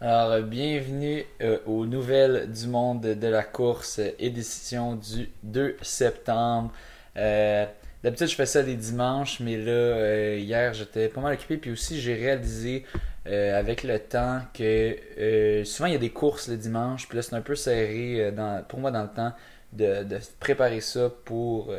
Alors, 0.00 0.32
euh, 0.32 0.42
bienvenue 0.42 1.24
euh, 1.40 1.58
aux 1.66 1.86
nouvelles 1.86 2.50
du 2.50 2.66
monde 2.66 3.00
de 3.00 3.26
la 3.28 3.44
course, 3.44 4.00
euh, 4.00 4.10
édition 4.18 4.96
du 4.96 5.30
2 5.44 5.76
septembre. 5.82 6.72
D'habitude, 7.14 8.26
je 8.26 8.34
fais 8.34 8.44
ça 8.44 8.60
les 8.60 8.74
dimanches, 8.74 9.38
mais 9.38 9.56
là, 9.56 10.34
hier, 10.36 10.74
j'étais 10.74 11.08
pas 11.08 11.20
mal 11.20 11.34
occupé. 11.34 11.56
Puis 11.58 11.70
aussi, 11.70 12.00
j'ai 12.00 12.14
réalisé 12.14 12.84
avec 13.24 13.82
le 13.82 13.98
temps 13.98 14.40
que 14.52 15.62
souvent, 15.64 15.86
il 15.86 15.92
y 15.92 15.96
a 15.96 16.00
des 16.00 16.10
courses 16.10 16.48
le 16.48 16.56
dimanche. 16.56 17.08
Puis 17.08 17.16
là, 17.16 17.22
c'est 17.22 17.34
un 17.34 17.40
peu 17.40 17.54
serré 17.54 18.30
pour 18.68 18.80
moi 18.80 18.90
dans 18.90 19.04
le 19.04 19.08
temps 19.08 19.32
de, 19.72 20.04
préparer 20.38 20.80
ça 20.80 21.08
pour, 21.24 21.72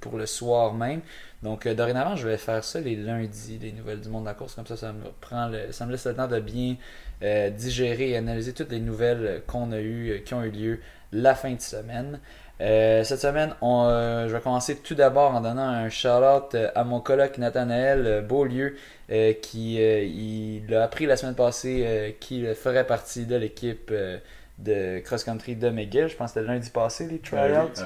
pour 0.00 0.16
le 0.16 0.26
soir 0.26 0.74
même. 0.74 1.02
Donc, 1.44 1.68
dorénavant, 1.68 2.16
je 2.16 2.26
vais 2.26 2.38
faire 2.38 2.64
ça 2.64 2.80
les 2.80 2.96
lundis, 2.96 3.58
les 3.58 3.70
nouvelles 3.70 4.00
du 4.00 4.08
monde 4.08 4.24
de 4.24 4.28
la 4.28 4.34
course. 4.34 4.56
Comme 4.56 4.66
ça, 4.66 4.76
ça 4.76 4.92
me, 4.92 5.04
prend 5.20 5.46
le, 5.46 5.70
ça 5.70 5.86
me 5.86 5.92
laisse 5.92 6.06
le 6.06 6.14
temps 6.14 6.28
de 6.28 6.40
bien 6.40 6.76
euh, 7.22 7.50
digérer 7.50 8.10
et 8.10 8.16
analyser 8.16 8.52
toutes 8.52 8.70
les 8.70 8.80
nouvelles 8.80 9.42
qu'on 9.46 9.72
a 9.72 9.78
eues, 9.80 10.10
euh, 10.10 10.18
qui 10.18 10.34
ont 10.34 10.42
eu 10.44 10.50
lieu 10.50 10.80
la 11.12 11.34
fin 11.34 11.52
de 11.52 11.60
semaine. 11.60 12.20
Euh, 12.60 13.02
cette 13.02 13.20
semaine, 13.20 13.54
on, 13.60 13.86
euh, 13.86 14.28
je 14.28 14.34
vais 14.34 14.40
commencer 14.40 14.76
tout 14.76 14.94
d'abord 14.94 15.34
en 15.34 15.40
donnant 15.40 15.66
un 15.68 15.88
shout-out 15.88 16.54
euh, 16.54 16.70
à 16.74 16.84
mon 16.84 17.00
coloc 17.00 17.36
Nathanaël 17.38 18.06
euh, 18.06 18.22
Beaulieu, 18.22 18.76
euh, 19.10 19.32
qui 19.32 19.82
euh, 19.82 20.02
il 20.04 20.72
a 20.74 20.84
appris 20.84 21.06
la 21.06 21.16
semaine 21.16 21.34
passée 21.34 21.82
euh, 21.86 22.10
qu'il 22.20 22.54
ferait 22.54 22.86
partie 22.86 23.26
de 23.26 23.34
l'équipe 23.36 23.90
euh, 23.92 24.18
de 24.58 25.00
cross-country 25.00 25.56
de 25.56 25.70
McGill. 25.70 26.06
Je 26.08 26.14
pense 26.16 26.32
que 26.32 26.40
c'était 26.40 26.52
lundi 26.52 26.70
passé, 26.70 27.08
les 27.08 27.18
tryouts. 27.18 27.40
Euh, 27.80 27.84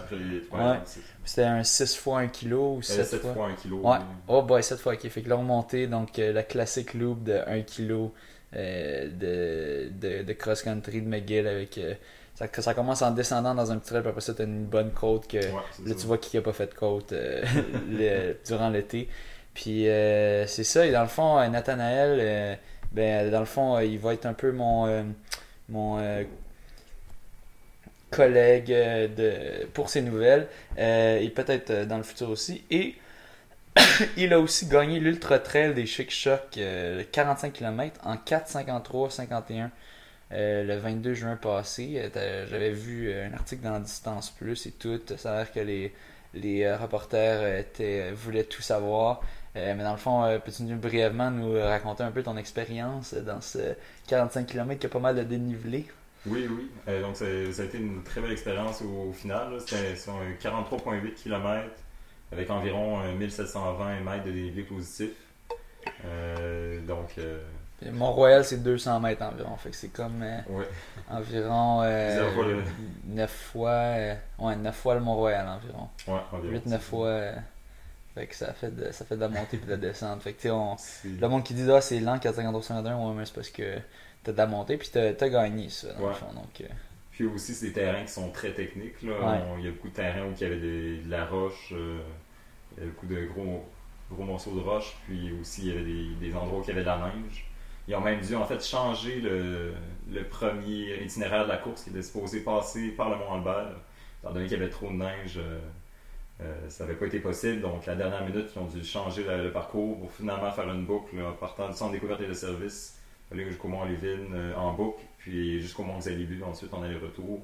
Ouais. 0.52 0.78
C'était 1.24 1.44
un 1.44 1.62
6 1.64 1.96
fois 1.96 2.18
1 2.20 2.28
kg 2.28 2.52
ou 2.52 2.78
Euh, 2.78 2.82
7 2.82 3.06
7 3.06 3.20
fois. 3.22 3.32
fois 3.32 3.46
1 3.48 3.54
kg. 3.54 3.72
Ouais. 3.82 3.96
Oh 4.28 4.42
boy, 4.42 4.62
7 4.62 4.78
fois, 4.78 4.92
ok. 4.92 5.08
Fait 5.08 5.22
que 5.22 5.28
là, 5.30 5.38
on 5.38 5.42
montait 5.42 5.86
donc 5.86 6.18
euh, 6.18 6.32
la 6.32 6.42
classique 6.42 6.92
loop 6.92 7.22
de 7.24 7.38
1 7.46 7.62
kg 7.62 7.90
euh, 7.92 8.06
de, 8.56 9.88
de, 9.90 10.22
de 10.22 10.32
cross-country 10.32 11.02
de 11.02 11.08
McGill 11.08 11.46
avec. 11.46 11.78
euh, 11.78 11.94
ça, 12.34 12.46
ça 12.52 12.74
commence 12.74 13.00
en 13.02 13.12
descendant 13.12 13.54
dans 13.54 13.72
un 13.72 13.78
petit 13.78 13.88
trail, 13.90 14.02
puis 14.02 14.10
après 14.10 14.20
ça, 14.20 14.34
t'as 14.34 14.44
une 14.44 14.64
bonne 14.66 14.90
côte 14.92 15.26
que. 15.26 15.38
Ouais, 15.38 15.44
Là, 15.84 15.88
ça. 15.88 15.94
tu 15.94 16.06
vois 16.06 16.18
qui 16.18 16.36
a 16.36 16.42
pas 16.42 16.52
fait 16.52 16.66
de 16.66 16.74
côte 16.74 17.12
euh, 17.12 17.42
le- 17.90 18.36
durant 18.46 18.68
l'été. 18.68 19.08
Puis 19.54 19.88
euh, 19.88 20.46
c'est 20.46 20.64
ça, 20.64 20.84
et 20.86 20.92
dans 20.92 21.00
le 21.02 21.08
fond, 21.08 21.38
euh, 21.38 21.48
Nathanaël, 21.48 22.18
euh, 22.20 22.54
ben, 22.92 23.30
dans 23.30 23.40
le 23.40 23.46
fond, 23.46 23.76
euh, 23.76 23.84
il 23.84 23.98
va 23.98 24.12
être 24.12 24.26
un 24.26 24.34
peu 24.34 24.52
mon, 24.52 24.86
euh, 24.86 25.02
mon 25.70 25.98
euh, 25.98 26.24
collègue 28.10 28.72
euh, 28.72 29.08
de, 29.08 29.66
pour 29.68 29.88
ses 29.88 30.02
nouvelles, 30.02 30.46
euh, 30.78 31.18
et 31.18 31.28
peut-être 31.30 31.70
euh, 31.70 31.84
dans 31.86 31.96
le 31.96 32.02
futur 32.02 32.30
aussi. 32.30 32.64
Et 32.70 32.94
il 34.16 34.32
a 34.32 34.40
aussi 34.40 34.66
gagné 34.66 35.00
l'Ultra 35.00 35.38
Trail 35.38 35.74
des 35.74 35.86
Chic 35.86 36.12
euh, 36.56 37.02
45 37.12 37.52
km 37.52 38.00
en 38.04 38.14
4,53,51 38.16 39.70
euh, 40.32 40.64
le 40.64 40.76
22 40.76 41.14
juin 41.14 41.36
passé. 41.36 42.10
Euh, 42.16 42.46
J'avais 42.50 42.72
vu 42.72 43.08
euh, 43.08 43.28
un 43.28 43.34
article 43.34 43.62
dans 43.62 43.78
Distance 43.78 44.30
Plus 44.30 44.66
et 44.66 44.72
tout. 44.72 45.00
Ça 45.16 45.32
a 45.32 45.36
l'air 45.38 45.52
que 45.52 45.60
les, 45.60 45.94
les 46.34 46.74
reporters 46.74 47.64
voulaient 48.14 48.44
tout 48.44 48.62
savoir. 48.62 49.20
Mais 49.54 49.82
dans 49.82 49.92
le 49.92 49.96
fond, 49.96 50.38
peux-tu 50.44 50.64
brièvement 50.74 51.30
nous 51.30 51.54
raconter 51.54 52.02
un 52.02 52.10
peu 52.10 52.22
ton 52.22 52.36
expérience 52.36 53.14
dans 53.14 53.40
ce 53.40 53.74
45 54.06 54.46
km 54.46 54.78
qui 54.78 54.84
a 54.84 54.90
pas 54.90 54.98
mal 54.98 55.16
de 55.16 55.22
dénivelé? 55.22 55.86
Oui, 56.26 56.46
oui. 56.46 56.70
Donc, 57.00 57.16
ça, 57.16 57.24
a 57.24 57.64
été 57.64 57.78
une 57.78 58.02
très 58.02 58.20
belle 58.20 58.32
expérience 58.32 58.82
au, 58.82 59.14
final. 59.14 59.58
C'était 59.60 59.96
sur 59.96 60.12
un 60.12 60.32
43,8 60.32 61.14
km 61.14 61.70
avec 62.32 62.50
environ 62.50 63.00
euh, 63.02 63.12
1720 63.14 64.00
mètres 64.00 64.24
de 64.24 64.30
dénivelé 64.32 64.62
positif. 64.64 65.10
Euh, 66.04 66.80
donc, 66.86 67.14
euh, 67.18 67.40
Mont-Royal, 67.92 68.44
c'est 68.44 68.62
200 68.62 69.00
mètres 69.00 69.22
environ. 69.22 69.56
Fait 69.56 69.70
que 69.70 69.76
c'est 69.76 69.88
comme 69.88 70.22
euh, 70.22 70.38
ouais. 70.48 70.68
environ 71.10 71.82
Zéro 71.82 72.30
fois 72.32 72.44
le- 72.46 72.62
9 73.06 73.30
fois, 73.30 73.70
euh, 73.70 74.14
ouais, 74.38 74.56
9 74.56 74.74
fois 74.76 74.94
le 74.94 75.00
Mont-Royal 75.00 75.46
environ. 75.48 75.88
Ouais, 76.08 76.20
environ. 76.32 76.60
8-9 76.66 76.78
fois. 76.78 77.06
euh, 77.08 77.32
fait 78.14 78.26
que 78.28 78.34
ça 78.34 78.52
fait, 78.54 78.74
de, 78.74 78.90
ça 78.92 79.04
fait 79.04 79.16
de 79.16 79.20
la 79.20 79.28
montée 79.28 79.58
puis 79.58 79.66
de 79.66 79.70
la 79.72 79.76
descente. 79.76 80.22
Fait 80.22 80.32
que 80.32 80.40
tu 80.40 80.48
sais, 80.48 80.50
on, 80.50 80.74
le 81.04 81.28
monde 81.28 81.44
qui 81.44 81.52
dit 81.52 81.70
ah 81.70 81.82
c'est 81.82 82.00
lent 82.00 82.18
451 82.18 82.96
ouais 82.96 83.14
mais 83.14 83.26
c'est 83.26 83.34
parce 83.34 83.50
que 83.50 83.76
t'as 84.24 84.32
de 84.32 84.38
la 84.38 84.46
montée 84.46 84.78
puis 84.78 84.88
t'as 84.90 85.08
as 85.20 85.28
gagné 85.28 85.68
ça 85.68 85.92
dans 85.92 85.98
le 86.00 86.06
Ouais. 86.06 86.14
fond 86.14 86.32
donc 86.32 86.62
euh, 86.62 86.64
Puis 87.16 87.24
aussi, 87.26 87.54
c'est 87.54 87.68
des 87.68 87.72
terrains 87.72 88.02
qui 88.04 88.12
sont 88.12 88.30
très 88.30 88.52
techniques. 88.52 89.00
Là. 89.02 89.12
Ouais. 89.12 89.38
On- 89.54 89.58
il 89.58 89.64
y 89.64 89.68
a 89.68 89.70
beaucoup 89.70 89.88
de 89.88 89.94
terrains 89.94 90.24
où 90.26 90.32
il 90.36 90.40
y 90.40 90.44
avait 90.44 90.58
des- 90.60 90.98
de 90.98 91.10
la 91.10 91.24
roche, 91.24 91.70
euh, 91.72 91.98
il 92.72 92.78
y 92.78 92.82
avait 92.82 92.90
beaucoup 92.92 93.06
de 93.06 93.24
gros, 93.24 93.64
gros 94.12 94.24
morceaux 94.24 94.54
de 94.54 94.60
roche, 94.60 94.94
puis 95.06 95.32
aussi 95.40 95.62
il 95.62 95.68
y 95.68 95.70
avait 95.72 95.84
des, 95.84 96.08
des 96.28 96.34
endroits 96.36 96.58
où 96.60 96.62
il 96.62 96.68
y 96.68 96.72
avait 96.72 96.82
de 96.82 96.86
la 96.86 96.98
neige. 96.98 97.46
Ils 97.88 97.94
ont 97.94 98.00
même 98.00 98.20
dû 98.20 98.34
en 98.34 98.44
fait 98.44 98.62
changer 98.62 99.20
le, 99.20 99.72
le 100.12 100.24
premier 100.24 101.02
itinéraire 101.02 101.44
de 101.44 101.48
la 101.48 101.56
course 101.56 101.84
qui 101.84 101.90
était 101.90 102.02
supposé 102.02 102.40
passer 102.40 102.88
par 102.90 103.08
le 103.10 103.16
Mont 103.16 103.32
Albert. 103.34 103.76
Étant 104.22 104.32
donné 104.34 104.46
qu'il 104.46 104.58
y 104.58 104.60
avait 104.60 104.70
trop 104.70 104.88
de 104.88 104.94
neige, 104.96 105.38
euh, 105.38 105.58
euh, 106.42 106.68
ça 106.68 106.84
n'avait 106.84 106.96
pas 106.98 107.06
été 107.06 107.20
possible. 107.20 107.62
Donc, 107.62 107.86
la 107.86 107.94
dernière 107.94 108.24
minute, 108.26 108.48
ils 108.54 108.58
ont 108.58 108.66
dû 108.66 108.84
changer 108.84 109.24
le, 109.24 109.44
le 109.44 109.52
parcours 109.52 109.98
pour 110.00 110.12
finalement 110.12 110.50
faire 110.52 110.68
une 110.70 110.84
boucle 110.84 111.16
là, 111.16 111.32
partant 111.40 111.68
du 111.68 111.74
centre 111.76 111.92
découverte 111.92 112.20
et 112.20 112.26
de 112.26 112.34
service, 112.34 112.98
aller 113.32 113.46
jusqu'au 113.48 113.68
Mont 113.68 113.84
Lévin 113.84 114.18
euh, 114.34 114.54
en 114.56 114.72
boucle, 114.74 115.00
puis 115.26 115.60
jusqu'au 115.60 115.82
Mont 115.82 115.98
Xalibu, 115.98 116.40
ensuite 116.44 116.72
en 116.72 116.82
aller-retour. 116.84 117.40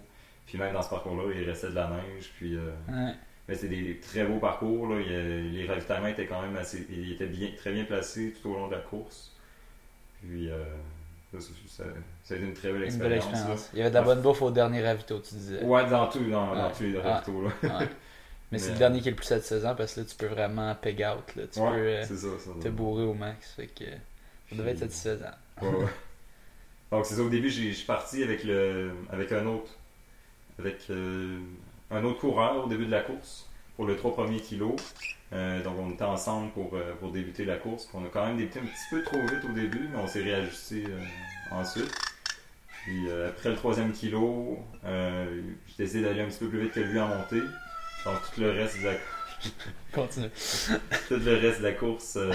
Puis 0.47 0.57
même 0.57 0.73
dans 0.73 0.83
ce 0.83 0.91
parcours-là, 0.91 1.35
il 1.35 1.43
restait 1.49 1.71
de 1.71 1.75
la 1.75 1.89
neige. 1.89 2.31
Puis, 2.37 2.55
euh, 2.55 2.71
ouais. 2.89 3.13
mais 3.49 3.57
c'était 3.57 3.75
des 3.75 3.99
très 3.99 4.25
beaux 4.25 4.39
parcours. 4.39 4.87
Là. 4.87 5.01
Il 5.01 5.53
les 5.53 5.67
ravitaillements 5.67 6.07
étaient 6.07 6.27
quand 6.27 6.43
même 6.43 6.57
assez. 6.57 6.87
Ils 6.91 7.13
étaient 7.13 7.27
bien, 7.27 7.49
très 7.57 7.73
bien 7.73 7.85
placés 7.85 8.35
tout 8.41 8.51
au 8.51 8.55
long 8.55 8.69
de 8.69 8.77
la 8.77 8.81
course. 8.81 9.33
Puis, 10.21 10.49
euh, 10.49 10.63
ça, 11.67 11.83
a 11.83 12.35
été 12.37 12.45
une 12.45 12.55
très 12.55 12.73
belle 12.73 12.85
une 12.85 12.99
belle 12.99 13.15
expérience. 13.15 13.33
expérience 13.33 13.71
il 13.73 13.79
y 13.79 13.83
avait 13.83 13.91
de 13.91 13.95
la 13.95 14.03
bonne 14.03 14.21
bouffe 14.21 14.43
au 14.43 14.51
dernier 14.53 14.87
ravito 14.87 15.19
tu 15.19 15.35
disais. 15.35 15.65
Ouais, 15.65 15.89
dans, 15.89 16.07
tout, 16.07 16.23
dans, 16.31 16.71
tous 16.71 16.85
les 16.85 17.01
ravitaux. 17.01 17.43
Là. 17.43 17.51
Ouais. 17.81 17.89
mais 18.53 18.59
c'est 18.59 18.73
le 18.73 18.79
dernier 18.79 19.01
qui 19.01 19.09
est 19.09 19.13
le 19.13 19.17
plus 19.17 19.27
satisfaisant 19.27 19.75
parce 19.75 19.95
que 19.95 20.01
là 20.01 20.07
tu 20.07 20.15
peux 20.15 20.27
vraiment 20.27 20.73
peg 20.75 20.99
out 20.99 21.35
là. 21.35 21.45
tu 21.51 21.59
peux 21.59 21.67
euh, 21.67 22.05
c'est 22.05 22.17
ça. 22.17 22.29
ça 22.39 22.51
te 22.63 22.69
bourrer 22.69 23.05
au 23.05 23.15
max 23.15 23.55
fait 23.55 23.67
que 23.67 23.87
ça 24.51 24.57
devait 24.57 24.73
être 24.73 24.81
satisfaisant 24.81 25.33
Ouais, 25.63 25.69
ouais. 25.69 25.87
Donc 26.93 27.07
c'est 27.07 27.15
ça, 27.15 27.23
au 27.23 27.29
début, 27.29 27.51
j'ai- 27.51 27.71
je 27.71 27.77
suis 27.79 27.87
parti 27.87 28.23
avec, 28.23 28.45
le, 28.45 28.93
avec 29.11 29.33
un 29.33 29.47
autre 29.47 29.71
avec 30.59 30.77
euh, 30.91 31.41
un 31.91 32.05
autre 32.05 32.21
coureur 32.21 32.67
au 32.67 32.69
début 32.69 32.85
de 32.87 32.91
la 32.91 33.01
course 33.01 33.49
pour 33.75 33.87
le 33.87 33.97
3 33.97 34.13
premiers 34.15 34.41
kilos. 34.41 34.77
Euh, 35.33 35.63
donc 35.65 35.75
on 35.81 35.91
était 35.91 36.05
ensemble 36.05 36.53
pour, 36.53 36.75
euh, 36.75 36.93
pour 37.01 37.11
débuter 37.11 37.45
la 37.47 37.57
course. 37.57 37.89
On 37.95 38.05
a 38.05 38.09
quand 38.09 38.27
même 38.27 38.37
débuté 38.37 38.61
un 38.61 38.65
petit 38.67 38.89
peu 38.91 39.03
trop 39.03 39.19
vite 39.19 39.43
au 39.49 39.53
début, 39.53 39.89
mais 39.91 39.97
on 39.99 40.07
s'est 40.07 40.23
réajusté 40.23 40.85
ensuite. 41.51 41.91
Puis 42.85 43.11
après 43.11 43.49
le 43.49 43.57
troisième 43.57 43.93
kilo, 43.93 44.59
j'ai 44.85 45.85
décidé 45.85 46.03
d'aller 46.03 46.21
un 46.21 46.27
petit 46.27 46.41
peu 46.41 46.49
plus 46.49 46.61
vite 46.61 46.73
que 46.73 46.81
lui 46.81 47.01
en 47.01 47.09
montée. 47.09 47.43
Donc 48.05 48.17
tout 48.35 48.41
le 48.43 48.51
reste 48.51 48.79
de 48.81 48.85
la 48.87 48.95
continue 49.93 50.29
tout 51.09 51.17
le 51.17 51.37
reste 51.39 51.59
de 51.59 51.63
la 51.65 51.73
course, 51.73 52.17
euh, 52.17 52.33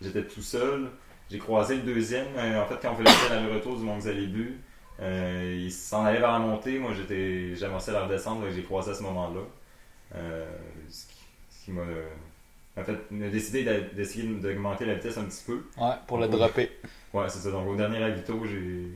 j'étais 0.00 0.24
tout 0.24 0.42
seul. 0.42 0.90
J'ai 1.32 1.38
croisé 1.38 1.76
le 1.76 1.82
deuxième. 1.82 2.26
euh, 2.36 2.62
en 2.62 2.66
fait, 2.66 2.76
quand 2.82 2.92
on 2.92 2.96
faisait 3.02 3.40
le 3.42 3.54
retour 3.54 3.76
du 3.78 3.82
Mont 3.84 3.96
Xalibu, 3.98 4.60
euh, 5.00 5.58
il 5.58 5.72
s'en 5.72 6.04
allait 6.04 6.20
vers 6.20 6.32
la 6.32 6.38
montée. 6.38 6.78
Moi, 6.78 6.92
j'étais, 6.94 7.56
j'amorçais 7.56 7.90
la 7.92 8.04
redescente, 8.04 8.40
donc 8.42 8.50
j'ai 8.54 8.62
croisé 8.62 8.90
à 8.90 8.94
ce 8.94 9.02
moment-là. 9.04 9.40
Euh, 10.14 10.44
ce 10.90 11.06
qui, 11.06 11.24
ce 11.48 11.64
qui 11.64 11.70
m'a, 11.72 11.82
en 12.76 12.84
fait, 12.84 13.10
m'a 13.10 13.28
décidé 13.28 13.64
d'essayer 13.94 14.28
d'augmenter 14.28 14.84
la 14.84 14.94
vitesse 14.94 15.16
un 15.16 15.24
petit 15.24 15.42
peu. 15.46 15.64
ouais 15.78 15.94
pour 16.06 16.18
le 16.18 16.28
dropper 16.28 16.70
Ouais, 17.14 17.28
c'est 17.30 17.38
ça. 17.38 17.50
Donc, 17.50 17.66
au 17.66 17.76
dernier 17.76 17.98
ravito, 17.98 18.44
j'ai, 18.44 18.90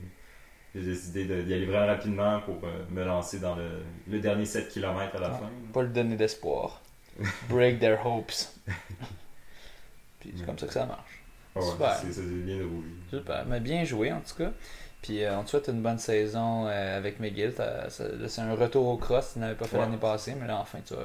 j'ai 0.75 0.81
décidé 0.81 1.25
d'y 1.43 1.53
aller 1.55 1.65
vraiment 1.65 1.87
rapidement 1.87 2.39
pour 2.41 2.59
euh, 2.63 2.83
me 2.91 3.03
lancer 3.03 3.39
dans 3.39 3.55
le, 3.55 3.67
le 4.07 4.19
dernier 4.19 4.45
7 4.45 4.69
km 4.69 5.15
à 5.15 5.19
la 5.19 5.29
Ouais. 5.31 5.37
fin. 5.39 5.49
pas 5.73 5.81
le 5.81 5.89
donner 5.89 6.15
d'espoir 6.15 6.81
break 7.49 7.79
their 7.79 8.05
hopes 8.05 8.31
puis 10.19 10.33
c'est 10.37 10.45
comme 10.45 10.59
ça 10.59 10.67
que 10.67 10.73
ça 10.73 10.85
marche 10.85 11.16
Ouais, 11.59 11.71
Super. 11.71 11.95
c'est. 11.95 12.13
Super, 13.09 13.45
mais 13.47 13.59
bien 13.59 13.83
joué 13.83 14.11
en 14.11 14.19
tout 14.21 14.35
cas. 14.35 14.51
Puis 15.01 15.23
euh, 15.23 15.37
on 15.37 15.43
te 15.43 15.51
souhaite 15.51 15.67
une 15.69 15.81
bonne 15.81 15.99
saison 15.99 16.67
euh, 16.67 16.97
avec 16.97 17.19
McGill. 17.19 17.53
C'est 17.89 18.41
un 18.41 18.53
retour 18.55 18.87
au 18.87 18.97
cross, 18.97 19.31
tu 19.33 19.39
n'avais 19.39 19.55
pas 19.55 19.65
fait 19.65 19.77
Ouais. 19.77 19.83
l'année 19.83 19.97
passée, 19.97 20.35
mais 20.39 20.47
là 20.47 20.57
enfin 20.59 20.79
tu 20.85 20.93
vas 20.93 21.01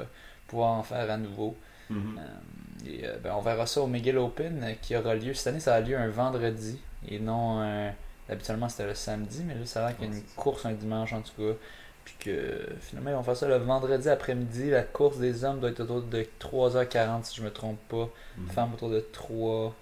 pouvoir 0.48 0.70
en 0.72 0.82
faire 0.82 1.10
à 1.10 1.16
nouveau. 1.16 1.56
Mhm. 1.90 2.18
Euh, 2.18 2.88
et 2.90 3.06
euh, 3.06 3.16
ben, 3.22 3.34
on 3.36 3.40
verra 3.42 3.66
ça 3.66 3.80
au 3.82 3.86
McGill 3.86 4.18
Open 4.18 4.74
qui 4.80 4.96
aura 4.96 5.14
lieu. 5.14 5.34
Cette 5.34 5.48
année, 5.48 5.60
ça 5.60 5.74
a 5.74 5.80
lieu 5.80 5.96
un 5.96 6.08
vendredi 6.08 6.80
et 7.08 7.18
non 7.18 7.60
un. 7.60 7.92
Habituellement 8.28 8.68
c'était 8.68 8.86
le 8.86 8.94
samedi, 8.94 9.42
mais 9.46 9.54
là 9.54 9.66
ça 9.66 9.84
a 9.84 9.88
l'air 9.88 9.98
qu'il 9.98 10.08
y 10.08 10.12
a 10.12 10.16
une 10.16 10.22
course 10.36 10.64
un 10.64 10.72
dimanche 10.72 11.12
en 11.12 11.20
tout 11.20 11.32
cas. 11.36 11.56
Puis 12.04 12.14
que 12.18 12.66
finalement 12.80 13.10
ils 13.10 13.14
vont 13.16 13.22
faire 13.22 13.36
ça 13.36 13.46
le 13.46 13.56
vendredi 13.56 14.08
après-midi. 14.08 14.70
La 14.70 14.82
course 14.82 15.18
des 15.18 15.44
hommes 15.44 15.60
doit 15.60 15.70
être 15.70 15.80
autour 15.80 16.02
de 16.02 16.26
3h40 16.40 17.24
si 17.24 17.36
je 17.36 17.42
me 17.42 17.50
trompe 17.50 17.78
pas. 17.88 18.08
Femmes 18.52 18.72
autour 18.74 18.90
de 18.90 19.00
3. 19.12 19.74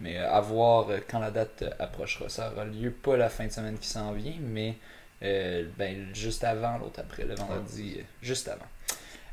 Mais 0.00 0.18
euh, 0.18 0.30
à 0.30 0.40
voir 0.40 0.90
euh, 0.90 0.98
quand 1.08 1.18
la 1.18 1.30
date 1.30 1.62
euh, 1.62 1.70
approchera. 1.78 2.28
Ça 2.28 2.50
aura 2.52 2.64
lieu 2.64 2.90
pas 2.90 3.16
la 3.16 3.28
fin 3.28 3.46
de 3.46 3.52
semaine 3.52 3.78
qui 3.78 3.88
s'en 3.88 4.12
vient, 4.12 4.34
mais 4.40 4.76
euh, 5.22 5.64
ben, 5.78 6.06
juste 6.14 6.44
avant, 6.44 6.78
l'autre 6.78 7.00
après, 7.00 7.24
le 7.24 7.34
vendredi, 7.34 7.96
euh, 7.98 8.02
juste 8.22 8.48
avant. 8.48 8.64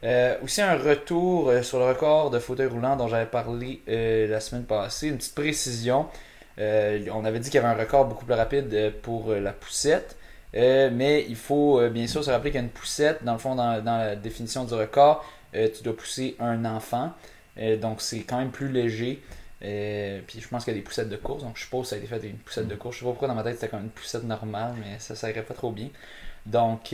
Euh, 0.04 0.36
aussi 0.44 0.62
un 0.62 0.78
retour 0.78 1.52
sur 1.64 1.80
le 1.80 1.86
record 1.86 2.30
de 2.30 2.38
fauteuil 2.38 2.68
roulant 2.68 2.96
dont 2.96 3.08
j'avais 3.08 3.26
parlé 3.26 3.82
la 3.88 4.40
semaine 4.40 4.66
passée. 4.66 5.08
Une 5.08 5.18
petite 5.18 5.34
précision. 5.34 6.06
on 6.60 7.26
avait 7.26 7.40
dit 7.40 7.50
qu'il 7.50 7.60
y 7.60 7.64
avait 7.64 7.74
un 7.74 7.80
record 7.80 8.06
beaucoup 8.06 8.26
plus 8.26 8.36
rapide 8.36 8.94
pour 9.02 9.34
la 9.34 9.54
poussette. 9.54 10.16
mais 10.54 11.26
il 11.28 11.36
faut 11.36 11.82
bien 11.90 12.06
sûr 12.06 12.24
se 12.24 12.30
rappeler 12.30 12.52
qu'il 12.52 12.60
y 12.60 12.64
a 12.64 12.66
une 12.66 12.72
poussette, 12.72 13.24
dans 13.24 13.34
le 13.34 13.40
fond, 13.40 13.56
dans, 13.56 13.84
dans 13.84 13.98
la 13.98 14.16
définition 14.16 14.66
du 14.66 14.76
record, 14.76 15.26
tu 15.52 15.82
dois 15.84 15.98
pousser 15.98 16.36
un 16.40 16.64
enfant. 16.66 17.14
donc 17.82 18.00
c'est 18.02 18.20
quand 18.20 18.38
même 18.38 18.52
plus 18.52 18.72
léger. 18.72 19.24
Puis 19.60 20.40
je 20.40 20.48
pense 20.48 20.64
qu'il 20.64 20.74
y 20.74 20.78
a 20.78 20.80
des 20.80 20.84
poussettes 20.84 21.10
de 21.10 21.16
course, 21.16 21.44
donc 21.44 21.58
je 21.58 21.64
suppose 21.64 21.84
que 21.84 21.90
ça 21.90 21.96
a 21.96 21.98
été 22.00 22.08
fait 22.08 22.16
avec 22.16 22.32
une 22.32 22.38
poussette 22.38 22.68
de 22.68 22.76
course. 22.76 22.96
Je 22.96 23.00
sais 23.00 23.06
pas 23.06 23.12
pourquoi 23.12 23.28
dans 23.28 23.36
ma 23.36 23.44
tête 23.44 23.56
c'était 23.56 23.70
comme 23.70 23.84
une 23.84 23.90
poussette 23.90 24.24
normale, 24.24 24.74
mais 24.80 25.00
ça 25.00 25.28
ne 25.28 25.42
pas 25.42 25.54
trop 25.54 25.72
bien. 25.72 25.90
Donc, 26.46 26.94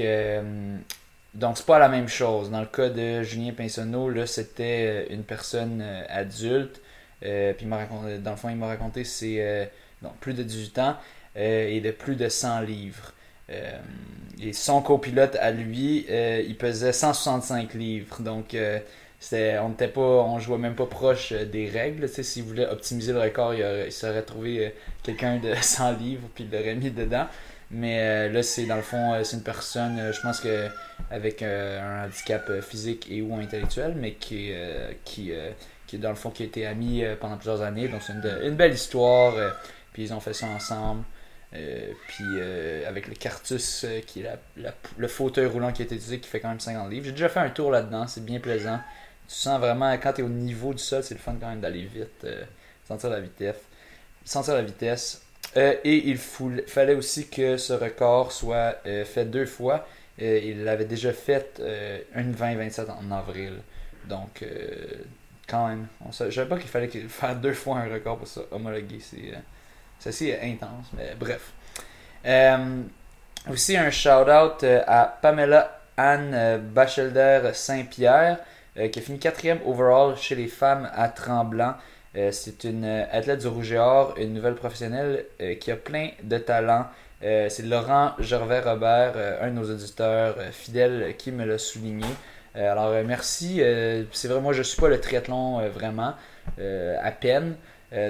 donc, 1.34 1.58
c'est 1.58 1.66
pas 1.66 1.80
la 1.80 1.90
même 1.90 2.08
chose. 2.08 2.52
Dans 2.52 2.60
le 2.60 2.68
cas 2.68 2.90
de 2.90 3.24
Julien 3.24 3.54
Pinsonneau, 3.54 4.10
là, 4.10 4.28
c'était 4.28 5.06
euh, 5.10 5.14
une 5.14 5.24
personne 5.24 5.82
euh, 5.82 6.04
adulte. 6.08 6.80
Euh, 7.26 7.54
puis, 7.54 7.68
raconté, 7.70 8.20
dans 8.20 8.32
le 8.32 8.38
fond, 8.38 8.50
il 8.50 8.56
m'a 8.56 8.68
raconté 8.68 9.04
c'est 9.04 9.72
plus 10.20 10.34
de 10.34 10.44
18 10.44 10.80
ans 10.80 10.98
et 11.36 11.80
de 11.82 11.92
plus 11.92 12.16
de 12.16 12.28
100 12.28 12.62
livres. 12.62 13.14
et 13.50 14.54
son 14.54 14.82
copilote 14.82 15.38
à 15.38 15.52
lui, 15.52 16.06
il 16.10 16.58
pesait 16.58 16.92
165 16.92 17.74
livres. 17.74 18.22
Donc, 18.22 18.56
c'était, 19.24 19.58
on 19.60 19.70
n'était 19.70 19.88
pas, 19.88 20.02
on 20.02 20.38
jouait 20.38 20.58
même 20.58 20.76
pas 20.76 20.86
proche 20.86 21.32
des 21.32 21.70
règles. 21.70 22.10
S'il 22.10 22.44
voulait 22.44 22.68
optimiser 22.68 23.14
le 23.14 23.22
record, 23.22 23.54
il, 23.54 23.66
il 23.86 23.92
serait 23.94 24.24
trouvé 24.24 24.76
quelqu'un 25.02 25.38
de 25.38 25.54
100 25.62 25.94
livres 25.94 26.28
puis 26.36 26.44
il 26.44 26.52
l'aurait 26.52 26.76
mis 26.76 26.92
dedans. 26.92 27.28
Mais 27.72 28.00
euh, 28.02 28.30
là, 28.30 28.44
c'est 28.44 28.66
dans 28.66 28.76
le 28.76 28.82
fond, 28.82 29.14
euh, 29.14 29.24
c'est 29.24 29.38
une 29.38 29.44
personne, 29.44 29.98
euh, 29.98 30.12
je 30.12 30.22
pense 30.22 30.42
que 30.42 30.68
avec 31.10 31.42
un 31.42 32.06
handicap 32.06 32.62
physique 32.62 33.08
et 33.10 33.22
ou 33.22 33.34
intellectuel, 33.36 33.96
mais 33.96 34.14
qui, 34.14 34.52
qui, 35.06 35.32
qui 35.88 35.98
dans 35.98 36.10
le 36.10 36.16
fond, 36.16 36.32
qui 36.32 36.44
a 36.44 36.46
été 36.46 36.66
ami 36.66 37.04
pendant 37.20 37.36
plusieurs 37.36 37.62
années. 37.62 37.88
Donc 37.88 38.02
c'est 38.02 38.14
une, 38.14 38.56
belle 38.56 38.74
histoire. 38.74 39.36
puis 39.92 40.04
ils 40.04 40.14
ont 40.14 40.20
fait 40.20 40.34
ça 40.34 40.48
ensemble. 40.48 41.04
puis 41.52 42.42
avec 42.88 43.08
le 43.08 43.16
Cartus, 43.16 43.86
qui 44.08 44.22
est 44.22 44.30
le 44.98 45.08
fauteuil 45.08 45.46
roulant 45.46 45.72
qui 45.72 45.84
a 45.84 45.86
été 45.86 45.96
utilisé, 45.96 46.20
qui 46.20 46.30
fait 46.30 46.40
quand 46.40 46.50
même 46.50 46.60
50 46.60 46.90
livres. 46.90 47.06
J'ai 47.06 47.12
déjà 47.12 47.30
fait 47.30 47.42
un 47.42 47.50
tour 47.50 47.70
là-dedans, 47.70 48.08
c'est 48.08 48.26
bien 48.26 48.40
plaisant. 48.40 48.80
Tu 49.28 49.36
sens 49.36 49.60
vraiment, 49.60 49.92
quand 49.94 50.14
tu 50.14 50.22
es 50.22 50.24
au 50.24 50.30
niveau 50.30 50.74
du 50.74 50.84
sol, 50.84 51.04
c'est 51.04 51.16
le 51.16 51.20
fun 51.20 51.36
quand 51.40 51.50
même 51.50 51.62
d'aller 51.62 51.86
vite, 51.86 52.26
sentir 52.88 53.10
la 53.10 53.20
vitesse. 53.20 53.58
Sentir 54.26 54.54
la 54.54 54.62
vitesse. 54.62 55.24
Euh, 55.56 55.76
et 55.84 56.10
il 56.10 56.18
fallait 56.18 56.96
aussi 56.96 57.28
que 57.28 57.58
ce 57.58 57.74
record 57.74 58.32
soit 58.32 58.76
euh, 58.86 59.06
fait 59.06 59.26
deux 59.26 59.46
fois. 59.46 59.86
Euh, 60.22 60.40
il 60.44 60.64
l'avait 60.64 60.86
déjà 60.86 61.14
fait 61.14 61.62
une 62.16 62.34
20-27 62.34 62.86
en 62.90 63.12
avril. 63.12 63.54
Donc, 64.06 64.44
quand 65.48 65.68
même. 65.68 65.88
Je 66.12 66.26
ne 66.26 66.32
savais 66.32 66.50
pas 66.50 66.58
qu'il 66.58 66.70
fallait 66.70 66.90
faire 66.90 67.36
deux 67.36 67.54
fois 67.54 67.78
un 67.80 67.92
record 67.92 68.18
pour 68.18 68.28
ça 68.28 68.42
homologuer. 68.52 69.00
C'est 69.00 70.10
assez 70.10 70.38
intense, 70.42 70.88
mais 70.94 71.16
bref. 71.18 71.54
aussi 73.50 73.78
un 73.78 73.90
shout-out 73.90 74.64
à 74.64 75.18
Pamela 75.22 75.80
Anne 75.96 76.60
Bachelder 76.74 77.52
Saint-Pierre, 77.54 78.40
qui 78.76 79.00
a 79.00 79.02
fini 79.02 79.20
quatrième 79.20 79.60
overall 79.66 80.18
chez 80.18 80.36
les 80.36 80.48
femmes 80.48 80.90
à 80.94 81.10
Tremblant. 81.10 81.76
Euh, 82.16 82.30
c'est 82.32 82.64
une 82.64 82.86
euh, 82.86 83.06
athlète 83.12 83.40
du 83.40 83.48
Rouge 83.48 83.72
et 83.72 83.78
Or, 83.78 84.14
une 84.18 84.34
nouvelle 84.34 84.54
professionnelle 84.54 85.26
euh, 85.42 85.56
qui 85.56 85.72
a 85.72 85.76
plein 85.76 86.10
de 86.22 86.38
talent. 86.38 86.86
c'est 87.22 87.64
Laurent 87.64 88.12
Gervais-Robert, 88.20 89.14
un 89.42 89.48
de 89.48 89.54
nos 89.54 89.72
auditeurs 89.72 90.36
fidèles, 90.52 91.16
qui 91.18 91.32
me 91.32 91.46
l'a 91.46 91.58
souligné. 91.58 92.06
alors 92.54 92.92
merci. 93.06 93.62
c'est 94.12 94.28
vrai, 94.28 94.42
moi 94.42 94.52
je 94.52 94.62
suis 94.62 94.80
pas 94.82 94.90
le 94.90 95.00
triathlon 95.00 95.66
vraiment, 95.70 96.16
à 96.60 97.12
peine. 97.12 97.56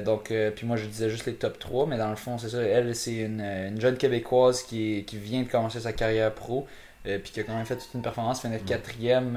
donc, 0.03 0.33
puis 0.55 0.65
moi 0.65 0.77
je 0.77 0.87
disais 0.87 1.11
juste 1.11 1.27
les 1.27 1.35
top 1.35 1.59
3, 1.59 1.85
mais 1.85 1.99
dans 1.99 2.09
le 2.09 2.15
fond, 2.15 2.39
c'est 2.39 2.49
ça. 2.49 2.63
Elle, 2.63 2.95
c'est 2.95 3.17
une, 3.17 3.79
jeune 3.79 3.97
québécoise 3.97 4.63
qui, 4.63 5.03
qui 5.05 5.17
vient 5.17 5.43
de 5.43 5.47
commencer 5.47 5.81
sa 5.81 5.93
carrière 5.93 6.33
pro. 6.33 6.65
Puis 7.03 7.31
qui 7.31 7.39
a 7.39 7.43
quand 7.43 7.55
même 7.55 7.65
fait 7.65 7.75
toute 7.75 7.93
une 7.93 8.01
performance, 8.01 8.41
finir 8.41 8.61
mm. 8.61 8.65
quatrième 8.65 9.35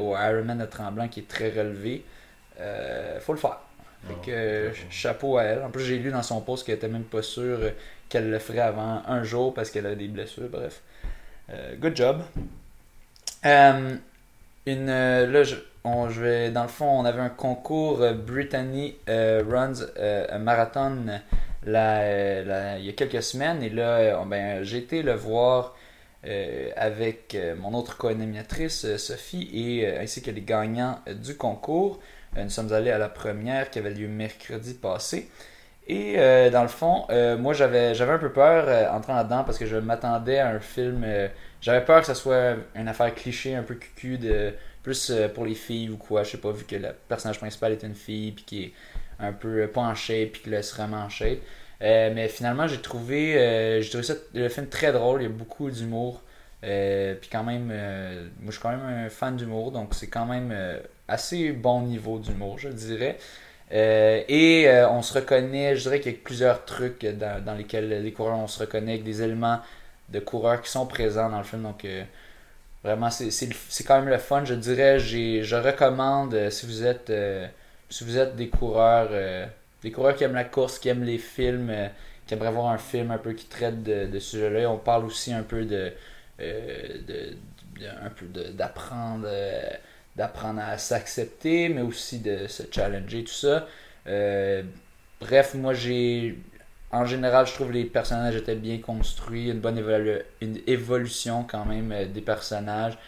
au 0.00 0.16
Ironman 0.16 0.58
de 0.58 0.66
Tremblant 0.66 1.08
qui 1.08 1.20
est 1.20 1.28
très 1.28 1.50
relevé. 1.50 2.04
faut 3.20 3.32
le 3.32 3.38
faire. 3.38 3.58
Fait 4.06 4.14
que, 4.24 4.30
euh, 4.30 4.72
chapeau 4.90 5.38
à 5.38 5.44
elle. 5.44 5.62
En 5.62 5.70
plus, 5.70 5.82
j'ai 5.82 5.98
lu 5.98 6.10
dans 6.10 6.22
son 6.22 6.40
post 6.40 6.64
qu'elle 6.64 6.76
était 6.76 6.88
même 6.88 7.04
pas 7.04 7.22
sûre 7.22 7.58
qu'elle 8.08 8.30
le 8.30 8.38
ferait 8.38 8.60
avant 8.60 9.02
un 9.06 9.22
jour 9.22 9.52
parce 9.52 9.70
qu'elle 9.70 9.86
a 9.86 9.94
des 9.94 10.08
blessures. 10.08 10.48
Bref. 10.48 10.80
Euh, 11.50 11.74
good 11.76 11.96
job. 11.96 12.22
Euh, 13.44 13.96
une, 14.66 14.86
là, 14.86 15.42
je, 15.42 15.56
vais, 16.20 16.50
dans 16.50 16.62
le 16.62 16.68
fond, 16.68 16.86
on 16.86 17.04
avait 17.04 17.20
un 17.20 17.28
concours 17.28 18.04
Brittany 18.14 18.96
Runs 19.08 19.86
un 19.96 20.38
marathon 20.38 21.20
il 21.66 21.72
y 21.72 22.88
a 22.88 22.92
quelques 22.96 23.22
semaines. 23.22 23.62
Et 23.62 23.70
là, 23.70 24.22
ben, 24.24 24.62
j'ai 24.62 24.78
été 24.78 25.02
le 25.02 25.14
voir 25.14 25.76
avec 26.76 27.36
mon 27.58 27.74
autre 27.74 27.96
co-animatrice, 27.96 28.96
Sophie, 28.96 29.48
et 29.52 29.98
ainsi 29.98 30.20
que 30.22 30.30
les 30.30 30.42
gagnants 30.42 30.98
du 31.06 31.36
concours. 31.36 32.00
Euh, 32.36 32.44
nous 32.44 32.50
sommes 32.50 32.72
allés 32.72 32.90
à 32.90 32.98
la 32.98 33.08
première 33.08 33.70
qui 33.70 33.78
avait 33.78 33.90
lieu 33.90 34.08
mercredi 34.08 34.74
passé. 34.74 35.30
Et 35.86 36.16
euh, 36.18 36.50
dans 36.50 36.62
le 36.62 36.68
fond, 36.68 37.06
euh, 37.10 37.38
moi 37.38 37.54
j'avais 37.54 37.94
j'avais 37.94 38.12
un 38.12 38.18
peu 38.18 38.30
peur 38.30 38.92
entrant 38.92 39.14
là-dedans 39.14 39.44
parce 39.44 39.58
que 39.58 39.64
je 39.66 39.76
m'attendais 39.76 40.38
à 40.38 40.48
un 40.48 40.60
film. 40.60 41.06
j'avais 41.60 41.84
peur 41.84 42.00
que 42.00 42.06
ce 42.06 42.14
soit 42.14 42.56
une 42.74 42.88
affaire 42.88 43.14
cliché, 43.14 43.54
un 43.54 43.62
peu 43.62 43.74
cucu, 43.74 44.18
de 44.18 44.54
plus 44.82 45.12
pour 45.34 45.46
les 45.46 45.54
filles 45.54 45.90
ou 45.90 45.96
quoi. 45.96 46.24
Je 46.24 46.32
sais 46.32 46.38
pas, 46.38 46.52
vu 46.52 46.64
que 46.64 46.76
le 46.76 46.90
personnage 47.08 47.38
principal 47.38 47.72
est 47.72 47.82
une 47.82 47.94
fille 47.94 48.32
puis 48.32 48.44
qui 48.44 48.64
est 48.64 48.72
un 49.18 49.32
peu 49.32 49.66
pas 49.68 49.80
en 49.80 49.94
shape 49.94 50.32
puis 50.32 50.42
qui 50.42 50.50
laisse 50.50 50.74
vraiment 50.74 50.98
en 50.98 51.08
shape. 51.08 51.38
Mais 51.80 52.28
finalement, 52.28 52.66
j'ai 52.66 52.80
trouvé, 52.80 53.82
ça, 54.02 54.14
le 54.34 54.48
film 54.48 54.68
très 54.68 54.92
drôle. 54.92 55.22
Il 55.22 55.24
y 55.24 55.26
a 55.26 55.30
beaucoup 55.30 55.70
d'humour. 55.70 56.22
puis 56.60 57.30
quand 57.30 57.44
même, 57.44 57.66
moi 57.66 58.46
je 58.46 58.52
suis 58.52 58.60
quand 58.60 58.70
même 58.70 59.06
un 59.06 59.08
fan 59.08 59.36
d'humour, 59.36 59.72
donc 59.72 59.94
c'est 59.94 60.08
quand 60.08 60.26
même 60.26 60.54
assez 61.08 61.52
bon 61.52 61.82
niveau 61.82 62.18
d'humour, 62.18 62.58
je 62.58 62.68
dirais. 62.68 63.18
Euh, 63.72 64.22
et 64.28 64.68
euh, 64.68 64.88
on 64.88 65.02
se 65.02 65.12
reconnaît, 65.14 65.76
je 65.76 65.82
dirais 65.82 66.00
qu'il 66.00 66.12
y 66.12 66.14
a 66.14 66.18
plusieurs 66.22 66.64
trucs 66.64 67.04
dans, 67.04 67.54
lesquels 67.56 68.02
les 68.02 68.12
coureurs, 68.12 68.38
on 68.38 68.46
se 68.46 68.60
reconnaît 68.60 68.92
avec 68.92 69.04
des 69.04 69.22
éléments 69.22 69.60
de 70.08 70.20
coureurs 70.20 70.62
qui 70.62 70.70
sont 70.70 70.86
présents 70.86 71.28
dans 71.28 71.38
le 71.38 71.44
film. 71.44 71.62
Donc, 71.62 71.84
euh, 71.84 72.04
vraiment, 72.82 73.10
c'est 73.10 73.84
quand 73.84 73.96
même 73.96 74.08
le 74.08 74.18
fun. 74.18 74.44
Je 74.44 74.54
dirais, 74.54 74.98
je 74.98 75.56
recommande 75.56 76.50
si 76.50 76.66
vous 76.66 76.84
êtes, 76.84 77.12
si 77.90 78.04
vous 78.04 78.16
êtes 78.18 78.36
des 78.36 78.48
coureurs, 78.48 79.10
des 79.82 79.92
coureurs 79.92 80.16
qui 80.16 80.24
aiment 80.24 80.34
la 80.34 80.44
course, 80.44 80.78
qui 80.78 80.88
aiment 80.88 81.04
les 81.04 81.18
films, 81.18 81.72
qui 82.26 82.34
aimeraient 82.34 82.52
voir 82.52 82.72
un 82.72 82.78
film 82.78 83.10
un 83.10 83.18
peu 83.18 83.32
qui 83.32 83.46
traite 83.46 83.82
de, 83.82 84.08
ce 84.12 84.30
sujet-là. 84.36 84.70
On 84.70 84.78
parle 84.78 85.04
aussi 85.04 85.32
un 85.32 85.42
peu 85.42 85.64
de, 85.64 85.92
de, 86.38 87.36
un 88.02 88.10
peu 88.10 88.26
d'apprendre 88.26 89.28
d'apprendre 90.18 90.60
à 90.60 90.76
s'accepter, 90.76 91.68
mais 91.70 91.80
aussi 91.80 92.18
de 92.18 92.48
se 92.48 92.64
challenger, 92.70 93.24
tout 93.24 93.32
ça. 93.32 93.66
Euh, 94.06 94.62
bref, 95.20 95.54
moi 95.54 95.72
j'ai. 95.72 96.38
En 96.90 97.04
général, 97.04 97.46
je 97.46 97.52
trouve 97.52 97.70
les 97.70 97.84
personnages 97.84 98.34
étaient 98.36 98.56
bien 98.56 98.78
construits, 98.78 99.50
une 99.50 99.60
bonne 99.60 99.78
une 100.40 100.58
évolution 100.66 101.44
quand 101.44 101.64
même 101.64 101.92
euh, 101.92 102.06
des 102.06 102.22
personnages. 102.22 102.98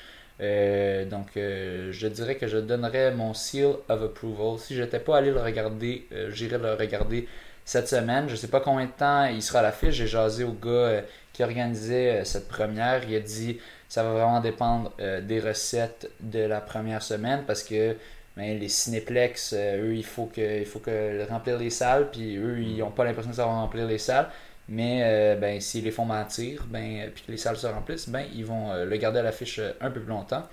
Euh, 0.41 1.05
donc, 1.05 1.29
je 1.35 2.07
dirais 2.09 2.37
que 2.37 2.47
je 2.47 2.59
donnerais 2.59 3.13
mon 3.13 3.35
seal 3.35 3.75
of 3.89 4.03
approval. 4.03 4.59
Si 4.59 4.75
j'étais 4.75 5.01
pas 5.01 5.19
allé 5.19 5.31
le 5.31 5.41
regarder, 5.41 6.07
j'irais 6.31 6.59
le 6.59 6.75
regarder 6.75 7.29
cette 7.65 7.89
semaine. 7.89 8.29
Je 8.29 8.37
sais 8.37 8.49
pas 8.49 8.61
combien 8.61 8.87
de 8.87 8.91
temps 8.91 9.27
il 9.27 9.43
sera 9.43 9.59
à 9.61 9.63
l'affiche. 9.63 9.95
J'ai 9.95 10.07
jasé 10.07 10.45
au 10.45 10.53
gars 10.53 11.03
qui 11.33 11.43
organisait 11.43 12.25
cette 12.25 12.49
première. 12.49 13.03
Il 13.09 13.15
a 13.15 13.21
dit 13.21 13.59
ça 13.91 14.05
va 14.05 14.13
vraiment 14.13 14.41
dépendre 14.41 14.93
euh, 15.01 15.21
des 15.21 15.41
recettes 15.41 16.09
de 16.21 16.39
la 16.39 16.61
première 16.61 17.03
semaine 17.03 17.43
parce 17.45 17.65
que 17.65 17.97
ben, 18.37 18.57
les 18.57 18.69
cinéplex, 18.69 19.53
euh, 19.53 19.83
eux, 19.83 19.97
il 19.97 20.05
faut 20.05 20.27
que, 20.27 20.61
il 20.61 20.65
faut 20.65 20.79
que 20.79 21.29
remplir 21.29 21.59
les 21.59 21.71
salles, 21.71 22.09
puis 22.13 22.37
eux, 22.37 22.61
ils 22.61 22.79
n'ont 22.79 22.93
pas 22.93 23.05
l'impression 23.05 23.31
que 23.31 23.37
ça 23.37 23.45
va 23.45 23.51
remplir 23.51 23.87
les 23.87 23.99
salles. 23.99 24.29
Mais 24.71 25.01
euh, 25.03 25.37
ben, 25.37 25.61
s'ils 25.61 25.85
les 25.85 25.91
font 25.91 26.05
mentir, 26.05 26.65
ben, 26.69 27.11
puis 27.13 27.25
que 27.27 27.33
les 27.33 27.37
salles 27.37 27.57
se 27.57 27.67
remplissent, 27.67 28.09
ben, 28.09 28.25
ils 28.35 28.45
vont 28.45 28.73
le 28.85 28.97
garder 28.97 29.19
à 29.19 29.23
l'affiche 29.23 29.61
un 29.81 29.91
peu 29.91 30.01
plus 30.01 30.11
longtemps. 30.11 30.49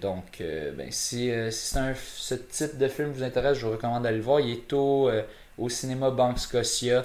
donc, 0.00 0.40
ben, 0.40 0.90
si, 0.90 1.30
si 1.50 1.76
ce 1.94 2.34
type 2.34 2.78
de 2.78 2.88
film 2.88 3.10
vous 3.10 3.22
intéresse, 3.22 3.58
je 3.58 3.66
vous 3.66 3.72
recommande 3.72 4.04
d'aller 4.04 4.18
le 4.18 4.22
voir. 4.22 4.40
Il 4.40 4.50
est 4.52 4.72
au, 4.72 5.10
au 5.58 5.68
cinéma 5.68 6.10
Banque 6.10 6.38
Scotia 6.38 7.04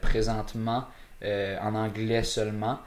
présentement, 0.00 0.84
en 1.24 1.74
anglais 1.74 2.24
seulement. 2.24 2.78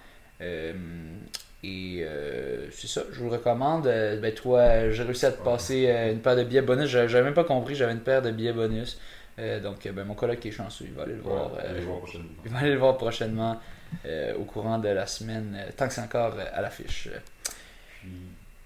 Et 1.65 2.03
euh, 2.03 2.67
c'est 2.71 2.87
ça, 2.87 3.01
je 3.11 3.19
vous 3.19 3.29
recommande. 3.29 3.87
Euh, 3.87 4.19
ben 4.19 4.31
toi, 4.33 4.91
j'ai 4.91 5.01
réussi 5.01 5.25
à 5.25 5.31
te 5.31 5.43
passer 5.43 5.87
euh, 5.89 6.11
une 6.11 6.19
paire 6.19 6.35
de 6.35 6.43
billets 6.43 6.61
bonus. 6.61 6.87
J'avais 6.87 7.23
même 7.23 7.33
pas 7.33 7.43
compris, 7.43 7.73
j'avais 7.73 7.93
une 7.93 8.01
paire 8.01 8.21
de 8.21 8.29
billets 8.29 8.53
bonus. 8.53 8.99
Donc 9.37 9.87
ben, 9.87 10.03
mon 10.05 10.13
collègue 10.15 10.39
qui 10.39 10.47
est 10.49 10.51
chanceux, 10.51 10.85
il 10.87 10.93
va 10.93 11.03
aller 11.03 11.15
le 11.15 11.21
voir. 11.21 11.51
il 11.53 12.51
va 12.51 12.59
aller 12.59 12.71
le 12.71 12.77
voir 12.77 12.97
prochainement 12.97 13.59
au 14.37 14.43
courant 14.43 14.77
de 14.79 14.89
la 14.89 15.05
semaine, 15.07 15.57
tant 15.77 15.87
que 15.87 15.93
c'est 15.93 16.01
encore 16.01 16.33
à 16.53 16.61
l'affiche. 16.61 17.09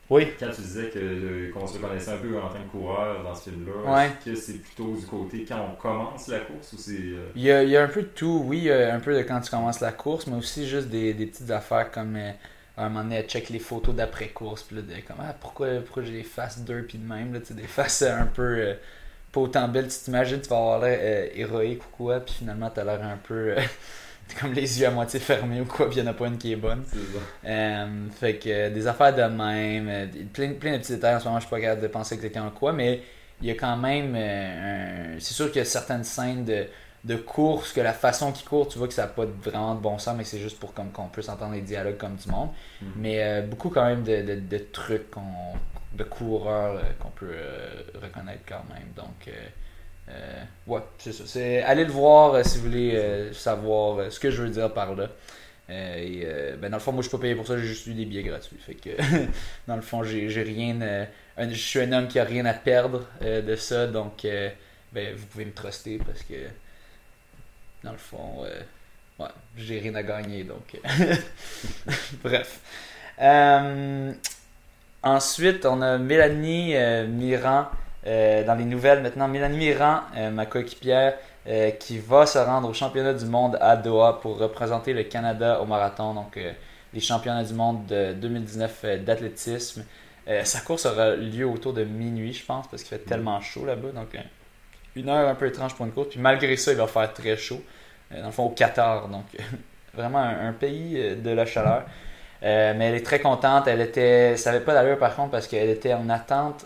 Oui. 0.09 0.27
Quand 0.39 0.49
tu 0.49 0.61
disais 0.61 0.89
que 0.89 1.51
qu'on 1.53 1.67
se 1.67 1.77
reconnaissait 1.77 2.11
un 2.11 2.17
peu 2.17 2.35
en 2.39 2.49
tant 2.49 2.63
que 2.63 2.71
coureur 2.71 3.23
dans 3.23 3.35
ce 3.35 3.51
film-là, 3.51 3.93
Ouais. 3.93 4.07
est-ce 4.07 4.25
que 4.31 4.35
c'est 4.35 4.57
plutôt 4.57 4.95
du 4.95 5.05
côté 5.05 5.45
quand 5.47 5.69
on 5.71 5.75
commence 5.75 6.27
la 6.29 6.39
course 6.39 6.73
ou 6.73 6.77
c'est. 6.77 6.93
euh, 6.93 7.29
Il 7.35 7.43
y, 7.43 7.51
a, 7.51 7.61
il 7.63 7.69
y 7.69 7.77
a 7.77 7.83
un 7.83 7.88
peu 7.88 8.01
de 8.01 8.07
tout, 8.07 8.41
oui, 8.43 8.57
il 8.57 8.63
y 8.63 8.71
a 8.71 8.95
un 8.95 8.99
peu 8.99 9.15
de 9.15 9.21
quand 9.21 9.39
tu 9.39 9.51
commences 9.51 9.81
la 9.81 9.91
course, 9.91 10.25
mais 10.25 10.35
aussi 10.35 10.67
juste 10.67 10.88
des, 10.88 11.13
des 11.13 11.27
petites 11.27 11.51
affaires 11.51 11.91
comme 11.91 12.15
euh, 12.15 12.31
à 12.75 12.85
un 12.85 12.89
moment 12.89 13.03
donné, 13.03 13.17
elle 13.17 13.27
check 13.27 13.49
les 13.49 13.59
photos 13.59 13.93
d'après-course, 13.93 14.63
puis 14.63 14.77
là, 14.77 14.81
de, 14.81 14.93
comme, 15.07 15.17
ah, 15.19 15.35
pourquoi, 15.39 15.67
pourquoi 15.85 16.01
j'ai 16.01 16.13
des 16.13 16.23
faces 16.23 16.59
derpy 16.61 16.97
de 16.97 17.07
même, 17.07 17.31
là, 17.33 17.39
des 17.47 17.63
faces 17.67 18.01
euh, 18.01 18.19
un 18.19 18.25
peu 18.25 18.41
euh, 18.57 18.73
pas 19.31 19.41
autant 19.41 19.67
belles, 19.67 19.88
tu 19.88 19.98
t'imagines, 20.05 20.41
tu 20.41 20.50
vas 20.50 20.57
avoir 20.57 20.79
l'air 20.81 21.00
euh, 21.01 21.27
héroïque 21.36 21.83
ou 21.83 21.95
quoi, 21.98 22.19
puis 22.19 22.36
finalement, 22.39 22.69
t'as 22.69 22.83
l'air 22.83 23.03
un 23.03 23.17
peu 23.17 23.53
euh, 23.57 23.62
comme 24.39 24.53
les 24.53 24.79
yeux 24.79 24.88
à 24.88 24.91
moitié 24.91 25.19
fermés 25.19 25.62
ou 25.62 25.65
quoi, 25.65 25.89
puis 25.89 26.00
il 26.00 26.03
y 26.03 26.07
en 26.07 26.12
a 26.12 26.13
pas 26.13 26.27
une 26.27 26.38
qui 26.38 26.51
est 26.53 26.55
bonne. 26.55 26.83
Euh, 27.45 28.07
fait 28.19 28.36
que 28.38 28.50
euh, 28.50 28.69
des 28.69 28.88
affaires 28.88 29.15
de 29.15 29.21
même, 29.24 30.09
plein, 30.33 30.53
plein 30.53 30.74
de 30.74 30.77
petits 30.77 30.93
détails 30.93 31.15
en 31.15 31.19
ce 31.19 31.25
moment, 31.25 31.39
je 31.39 31.45
suis 31.45 31.50
pas 31.50 31.62
capable 31.62 31.81
de 31.81 31.88
penser 31.88 32.15
exactement 32.15 32.50
quoi, 32.51 32.74
mais 32.74 33.01
il 33.41 33.48
y 33.48 33.51
a 33.51 33.55
quand 33.55 33.77
même 33.77 34.15
un- 34.15 35.19
C'est 35.19 35.33
sûr 35.33 35.48
qu'il 35.48 35.59
y 35.59 35.62
a 35.62 35.65
certaines 35.65 36.03
scènes 36.03 36.45
de, 36.45 36.65
de 37.03 37.15
course, 37.15 37.72
que 37.74 37.82
la 37.82 37.94
façon 37.94 38.32
qu'ils 38.32 38.48
courent, 38.48 38.68
tu 38.68 38.77
vois 38.77 38.88
que 38.88 38.94
ça 38.94 39.03
n'a 39.03 39.08
pas 39.08 39.25
vraiment 39.25 39.75
de 39.75 39.79
bon 39.82 39.98
sens, 40.00 40.15
mais 40.18 40.24
c'est 40.25 40.39
juste 40.39 40.60
pour 40.60 40.74
comme 40.74 40.91
qu'on 40.91 41.08
puisse 41.08 41.29
entendre 41.29 41.53
les 41.53 41.62
dialogues 41.62 41.98
comme 41.98 42.15
du 42.15 42.29
monde. 42.29 42.50
Mhm. 42.82 42.91
Mais 42.98 43.24
euh, 43.24 43.41
beaucoup 43.44 43.70
quand 43.70 43.86
même 43.86 44.03
de, 44.03 44.22
de, 44.22 44.36
de 44.39 44.58
trucs 44.72 45.10
qu'on- 45.12 45.22
de 45.94 46.03
coureurs 46.03 46.77
euh, 46.77 46.82
qu'on 47.00 47.10
peut 47.10 47.32
euh, 47.32 47.82
reconnaître 48.01 48.41
quand 48.48 48.63
même. 48.74 48.88
Donc 48.96 49.27
euh, 49.27 50.44
ouais, 50.68 50.82
c'est 50.98 51.13
ça. 51.13 51.24
C'est, 51.25 51.62
allez 51.63 51.86
le 51.86 51.91
voir 51.91 52.44
si 52.46 52.58
vous 52.58 52.65
voulez 52.65 53.29
savoir 53.34 54.12
ce 54.12 54.20
que 54.20 54.32
je 54.32 54.41
veux 54.44 54.50
dire 54.50 54.74
par 54.74 54.96
là. 54.96 55.08
Et, 55.70 56.24
euh, 56.25 56.56
ben 56.58 56.70
dans 56.72 56.77
le 56.77 56.82
fond, 56.82 56.91
moi 56.91 57.03
je 57.03 57.10
suis 57.10 57.18
pas 57.18 57.22
payé 57.22 57.36
pour 57.36 57.46
ça, 57.46 57.58
j'ai 57.58 57.65
juste 57.68 57.86
eu 57.88 57.94
des 57.94 58.06
billets 58.06 58.24
gratuits. 58.24 58.58
Fait 58.60 58.74
que 58.75 58.89
dans 59.68 59.75
le 59.75 59.82
fond, 59.84 60.03
j'ai, 60.03 60.29
j'ai 60.29 60.41
rien. 60.44 60.79
un- 60.82 61.50
je 61.50 61.56
suis 61.56 61.79
un 61.79 61.91
homme 61.94 62.08
qui 62.08 62.20
a 62.20 62.24
rien 62.24 62.46
à 62.46 62.53
perdre 62.53 63.06
de 63.22 63.56
ça, 63.56 63.88
donc 63.88 64.25
euh, 64.25 64.50
ben, 64.91 65.15
vous 65.15 65.25
pouvez 65.27 65.46
me 65.46 65.53
truster 65.53 66.00
parce 66.06 66.24
que 66.24 66.34
dans 67.83 67.91
le 67.91 67.98
fond, 67.98 68.43
euh, 68.43 68.59
ouais, 69.19 69.29
j'ai 69.57 69.79
rien 69.79 69.95
à 69.95 70.03
gagner 70.03 70.43
donc. 70.43 70.77
euh, 70.86 71.15
Bref. 72.24 72.59
Euh, 73.21 74.12
ensuite, 75.03 75.65
on 75.65 75.81
a 75.81 75.98
Mélanie 75.98 76.75
euh, 76.75 77.07
Mirand 77.07 77.67
euh, 78.07 78.43
dans 78.45 78.55
les 78.55 78.65
nouvelles 78.65 79.01
maintenant. 79.01 79.27
Mélanie 79.27 79.57
Mirand, 79.57 80.01
euh, 80.15 80.29
ma 80.31 80.45
coéquipière, 80.45 81.15
qui 81.79 81.98
va 81.98 82.27
se 82.27 82.38
rendre 82.38 82.69
au 82.69 82.74
championnat 82.74 83.13
du 83.13 83.25
monde 83.25 83.57
à 83.59 83.75
Doha 83.75 84.19
pour 84.21 84.38
représenter 84.38 84.93
le 84.93 85.03
Canada 85.03 85.59
au 85.62 85.65
marathon. 85.65 86.13
Donc, 86.13 86.38
les 86.93 87.00
championnats 87.00 87.43
du 87.43 87.53
monde 87.53 87.88
de 87.88 88.13
2019 88.13 88.81
euh, 88.83 88.98
d'athlétisme. 88.98 89.83
Sa 90.43 90.59
course 90.59 90.86
aura 90.86 91.15
lieu 91.15 91.48
autour 91.48 91.74
de 91.74 91.83
minuit, 91.83 92.33
je 92.33 92.45
pense, 92.45 92.67
parce 92.67 92.83
qu'il 92.83 92.95
fait 92.95 93.03
tellement 93.03 93.41
chaud 93.41 93.65
là-bas. 93.65 93.89
Donc, 93.93 94.15
une 94.96 95.10
heure 95.10 95.27
un 95.27 95.36
peu 95.36 95.48
étrange 95.48 95.75
pour 95.75 95.86
une 95.86 95.91
course. 95.91 96.10
Puis 96.10 96.19
malgré 96.19 96.55
ça, 96.58 96.72
il 96.72 96.77
va 96.77 96.88
faire 96.88 97.13
très 97.13 97.38
chaud. 97.38 97.62
Euh, 98.12 98.22
dans 98.22 98.27
le 98.27 98.31
fond, 98.31 98.46
au 98.46 98.50
Qatar. 98.50 99.08
Donc, 99.08 99.25
vraiment 99.93 100.19
un, 100.19 100.53
pays 100.53 100.96
euh, 100.98 101.15
de 101.15 101.29
la 101.29 101.46
chaleur. 101.46 101.84
Euh, 102.43 102.74
mais 102.75 102.86
elle 102.86 102.96
est 102.96 103.05
très 103.05 103.19
contente. 103.19 103.67
Elle 103.67 103.81
était, 103.81 104.38
ça 104.38 104.58
pas 104.60 104.74
d'allure 104.74 104.98
par 104.98 105.15
contre 105.15 105.31
parce 105.31 105.48
qu'elle 105.48 105.69
était 105.69 105.93
en 105.93 106.10
attente, 106.10 106.65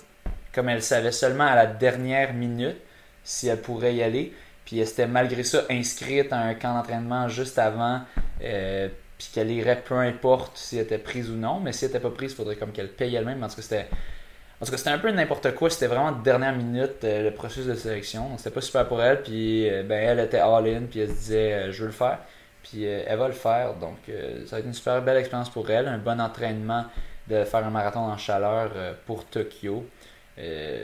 comme 0.53 0.69
elle 0.69 0.83
savait 0.83 1.11
seulement 1.11 1.45
à 1.45 1.55
la 1.55 1.65
dernière 1.65 2.33
minute 2.33 2.77
si 3.23 3.47
elle 3.47 3.61
pourrait 3.61 3.95
y 3.95 4.03
aller. 4.03 4.33
Puis 4.65 4.79
elle 4.79 4.87
s'était 4.87 5.07
malgré 5.07 5.43
ça 5.43 5.63
inscrite 5.69 6.31
à 6.31 6.37
un 6.37 6.53
camp 6.53 6.75
d'entraînement 6.75 7.27
juste 7.27 7.59
avant. 7.59 8.01
puis 8.39 9.29
qu'elle 9.33 9.51
irait 9.51 9.81
peu 9.81 9.95
importe 9.95 10.57
si 10.57 10.77
elle 10.77 10.83
était 10.83 10.97
prise 10.97 11.29
ou 11.29 11.35
non. 11.35 11.59
Mais 11.59 11.73
si 11.73 11.85
elle 11.85 11.91
était 11.91 11.99
pas 11.99 12.11
prise, 12.11 12.31
il 12.31 12.35
faudrait 12.35 12.55
comme 12.55 12.71
qu'elle 12.71 12.89
paye 12.89 13.15
elle-même. 13.15 13.39
Tout 13.41 13.55
cas, 13.55 13.61
c'était. 13.61 13.87
En 14.63 14.65
tout 14.65 14.71
cas, 14.71 14.77
c'était 14.77 14.91
un 14.91 14.97
peu 14.97 15.11
n'importe 15.11 15.55
quoi. 15.55 15.69
C'était 15.69 15.87
vraiment 15.87 16.13
de 16.13 16.23
dernière 16.23 16.55
minute 16.55 17.03
euh, 17.03 17.21
le 17.21 17.31
processus 17.31 17.65
de 17.65 17.75
sélection. 17.75 18.37
C'était 18.37 18.49
pas 18.49 18.61
super 18.61 18.87
pour 18.87 19.03
elle. 19.03 19.21
Puis, 19.21 19.69
euh, 19.69 19.83
ben, 19.83 20.01
elle 20.01 20.21
était 20.21 20.39
all-in. 20.39 20.83
Puis, 20.89 21.01
elle 21.01 21.09
se 21.09 21.15
disait, 21.15 21.53
euh, 21.53 21.71
je 21.73 21.81
veux 21.81 21.87
le 21.87 21.91
faire. 21.91 22.19
Puis, 22.63 22.85
elle 22.85 23.17
va 23.17 23.27
le 23.27 23.33
faire. 23.33 23.73
Donc, 23.73 23.97
ça 24.07 24.55
va 24.55 24.59
être 24.59 24.65
une 24.65 24.73
super 24.73 25.01
belle 25.01 25.17
expérience 25.17 25.49
pour 25.49 25.69
elle. 25.69 25.89
Un 25.89 25.97
bon 25.97 26.21
entraînement 26.21 26.85
de 27.27 27.43
faire 27.43 27.65
un 27.65 27.71
marathon 27.71 27.99
en 27.99 28.17
chaleur 28.17 28.71
pour 29.05 29.25
Tokyo. 29.25 29.85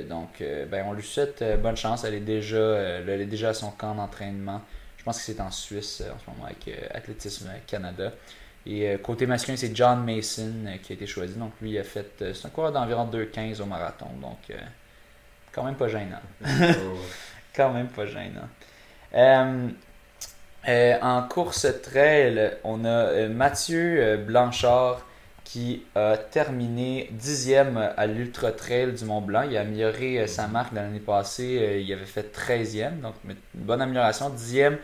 Donc, 0.10 0.44
ben, 0.70 0.84
on 0.86 0.92
lui 0.92 1.04
souhaite 1.04 1.42
bonne 1.64 1.78
chance. 1.78 2.04
Elle 2.04 2.16
est 2.16 2.20
déjà, 2.20 2.58
elle 2.58 3.22
est 3.22 3.26
déjà 3.26 3.50
à 3.50 3.54
son 3.54 3.72
camp 3.72 3.96
d'entraînement. 3.96 4.60
Je 4.98 5.06
pense 5.06 5.20
que 5.20 5.24
c'est 5.24 5.40
en 5.40 5.52
Suisse 5.52 6.02
en 6.02 6.20
ce 6.20 6.30
moment 6.30 6.48
avec 6.48 6.70
Athlétisme 6.94 7.50
Canada. 7.66 8.12
Et 8.66 8.90
euh, 8.90 8.98
côté 8.98 9.26
masculin, 9.26 9.58
c'est 9.58 9.76
John 9.76 10.04
Mason 10.06 10.52
euh, 10.68 10.78
qui 10.82 10.94
a 10.94 10.96
été 10.96 11.08
choisi. 11.08 11.36
Donc, 11.36 11.54
lui, 11.62 11.72
il 11.72 11.78
a 11.80 11.84
fait. 11.84 12.22
euh, 12.22 12.34
c'est 12.34 12.46
un 12.48 12.50
coureur 12.50 12.72
d'environ 12.72 13.06
2,15 13.08 13.62
au 13.62 13.66
marathon. 13.66 14.08
Donc, 14.22 14.38
quand 15.52 15.64
même 15.64 15.76
pas 15.76 15.88
gênant. 15.88 16.22
Ouais, 16.42 16.76
Quand 17.56 17.74
même 17.74 17.88
pas 17.88 18.06
gênant. 18.06 18.48
Euh, 19.16 19.68
euh, 20.68 20.98
en 21.02 21.24
course 21.24 21.68
trail, 21.82 22.52
on 22.64 22.86
a 22.86 23.28
Mathieu 23.28 24.18
Blanchard 24.18 25.02
qui 25.44 25.84
a 25.96 26.16
terminé 26.16 27.10
dixième 27.12 27.78
à 27.98 28.06
l'Ultra 28.06 28.52
Trail 28.52 28.94
du 28.94 29.04
Mont 29.06 29.22
Blanc. 29.22 29.44
Il 29.50 29.58
a 29.58 29.62
amélioré 29.62 30.28
sa 30.28 30.48
marque 30.48 30.74
de 30.74 30.80
l'année 30.80 31.00
passée. 31.00 31.82
Il 31.84 31.92
avait 31.92 32.06
fait 32.06 32.32
13e, 32.32 33.00
donc 33.02 33.16
une 33.26 33.36
bonne 33.56 33.82
amélioration. 33.82 34.30
Dixième 34.30 34.78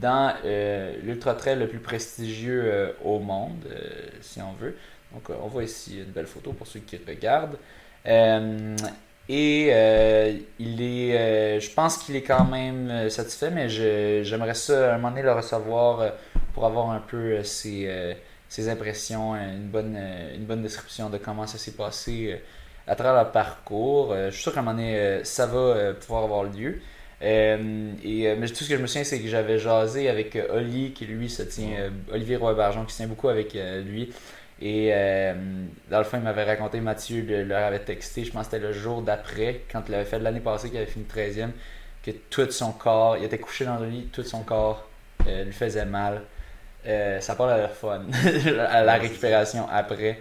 dans 0.00 0.34
euh, 0.44 0.94
l'Ultra 1.02 1.34
Trail 1.34 1.58
le 1.58 1.68
plus 1.68 1.78
prestigieux 1.78 2.64
euh, 2.64 2.92
au 3.04 3.18
monde, 3.18 3.64
euh, 3.70 4.08
si 4.20 4.40
on 4.40 4.52
veut. 4.52 4.76
Donc, 5.12 5.30
on 5.30 5.46
voit 5.46 5.64
ici 5.64 5.98
une 5.98 6.12
belle 6.12 6.26
photo 6.26 6.52
pour 6.52 6.66
ceux 6.66 6.80
qui 6.80 6.98
regardent. 7.06 7.56
Et 9.28 9.68
il 10.58 10.82
est, 10.82 11.60
je 11.60 11.70
pense 11.72 11.98
qu'il 11.98 12.16
est 12.16 12.22
quand 12.22 12.44
même 12.44 13.08
satisfait, 13.08 13.50
mais 13.50 13.68
j'aimerais 13.68 14.54
ça 14.54 14.90
à 14.90 14.94
un 14.94 14.96
moment 14.96 15.10
donné 15.10 15.22
le 15.22 15.32
recevoir 15.32 16.12
pour 16.52 16.66
avoir 16.66 16.90
un 16.90 16.98
peu 16.98 17.44
ses, 17.44 18.16
ses 18.48 18.68
impressions, 18.68 19.36
une 19.36 19.68
bonne, 19.68 19.96
une 20.34 20.44
bonne 20.44 20.62
description 20.62 21.10
de 21.10 21.18
comment 21.18 21.46
ça 21.46 21.58
s'est 21.58 21.76
passé 21.76 22.40
à 22.88 22.96
travers 22.96 23.24
le 23.24 23.30
parcours. 23.30 24.14
Je 24.16 24.30
suis 24.30 24.42
sûr 24.42 24.52
qu'à 24.52 24.60
un 24.60 24.62
moment 24.64 24.76
donné, 24.76 25.20
ça 25.22 25.46
va 25.46 25.94
pouvoir 25.94 26.24
avoir 26.24 26.42
lieu. 26.42 26.80
Euh, 27.24 27.92
et, 28.04 28.28
euh, 28.28 28.36
mais 28.38 28.48
tout 28.48 28.64
ce 28.64 28.68
que 28.68 28.76
je 28.76 28.82
me 28.82 28.86
souviens, 28.86 29.04
c'est 29.04 29.20
que 29.20 29.28
j'avais 29.28 29.58
jasé 29.58 30.08
avec 30.10 30.36
euh, 30.36 30.58
Oli, 30.58 30.92
qui 30.92 31.06
lui 31.06 31.30
se 31.30 31.42
tient, 31.42 31.90
Olivier 32.12 32.36
Roy-Barjon, 32.36 32.84
qui 32.84 32.92
se 32.92 32.98
tient 32.98 33.06
beaucoup 33.08 33.28
avec 33.30 33.54
lui. 33.86 34.12
Et 34.60 34.90
euh, 34.92 35.34
dans 35.90 35.98
le 35.98 36.04
fond, 36.04 36.18
il 36.18 36.22
m'avait 36.22 36.44
raconté, 36.44 36.80
Mathieu 36.80 37.22
le- 37.22 37.44
leur 37.44 37.64
avait 37.64 37.80
texté, 37.80 38.24
je 38.24 38.30
pense 38.32 38.46
que 38.48 38.52
c'était 38.52 38.66
le 38.66 38.72
jour 38.72 39.02
d'après, 39.02 39.62
quand 39.70 39.82
il 39.88 39.94
avait 39.94 40.04
fait 40.04 40.18
l'année 40.18 40.40
passée, 40.40 40.68
qu'il 40.68 40.76
avait 40.78 40.86
fini 40.86 41.04
13e, 41.06 41.50
que 42.04 42.10
tout 42.30 42.50
son 42.50 42.72
corps, 42.72 43.16
il 43.16 43.24
était 43.24 43.38
couché 43.38 43.64
dans 43.64 43.78
le 43.78 43.88
lit, 43.88 44.08
tout 44.12 44.22
son 44.22 44.42
corps 44.42 44.88
euh, 45.26 45.44
lui 45.44 45.52
faisait 45.52 45.84
mal. 45.86 46.22
Euh, 46.86 47.20
ça 47.20 47.34
parle 47.36 47.52
à 47.54 47.58
la 47.58 47.68
fun, 47.68 48.02
à 48.70 48.84
la 48.84 48.94
récupération 48.96 49.68
après. 49.70 50.20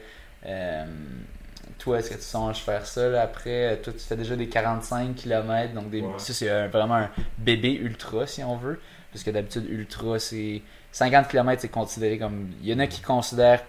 Euh, 1.66 1.72
toi, 1.80 2.00
est-ce 2.00 2.10
que 2.10 2.16
tu 2.16 2.22
songes 2.22 2.58
faire 2.60 2.86
ça 2.86 3.08
là, 3.10 3.22
après 3.24 3.80
Toi, 3.84 3.94
tu 3.94 4.00
fais 4.00 4.16
déjà 4.16 4.36
des 4.36 4.48
45 4.48 5.16
km, 5.16 5.74
donc 5.74 5.90
des, 5.90 6.02
Ouais. 6.02 6.14
ça, 6.18 6.34
c'est 6.34 6.50
un- 6.50 6.68
vraiment 6.68 6.96
un 6.96 7.10
bébé 7.38 7.74
ultra, 7.74 8.26
si 8.28 8.44
on 8.44 8.58
veut. 8.58 8.80
Parce 9.12 9.24
que 9.24 9.32
d'habitude, 9.32 9.66
ultra, 9.70 10.18
c'est 10.20 10.62
50 10.92 11.28
km, 11.28 11.62
c'est 11.62 11.70
considéré 11.70 12.18
comme. 12.18 12.52
Il 12.62 12.68
y 12.70 12.74
en 12.74 12.80
a 12.80 12.88
qui 12.88 13.02
considèrent 13.02 13.64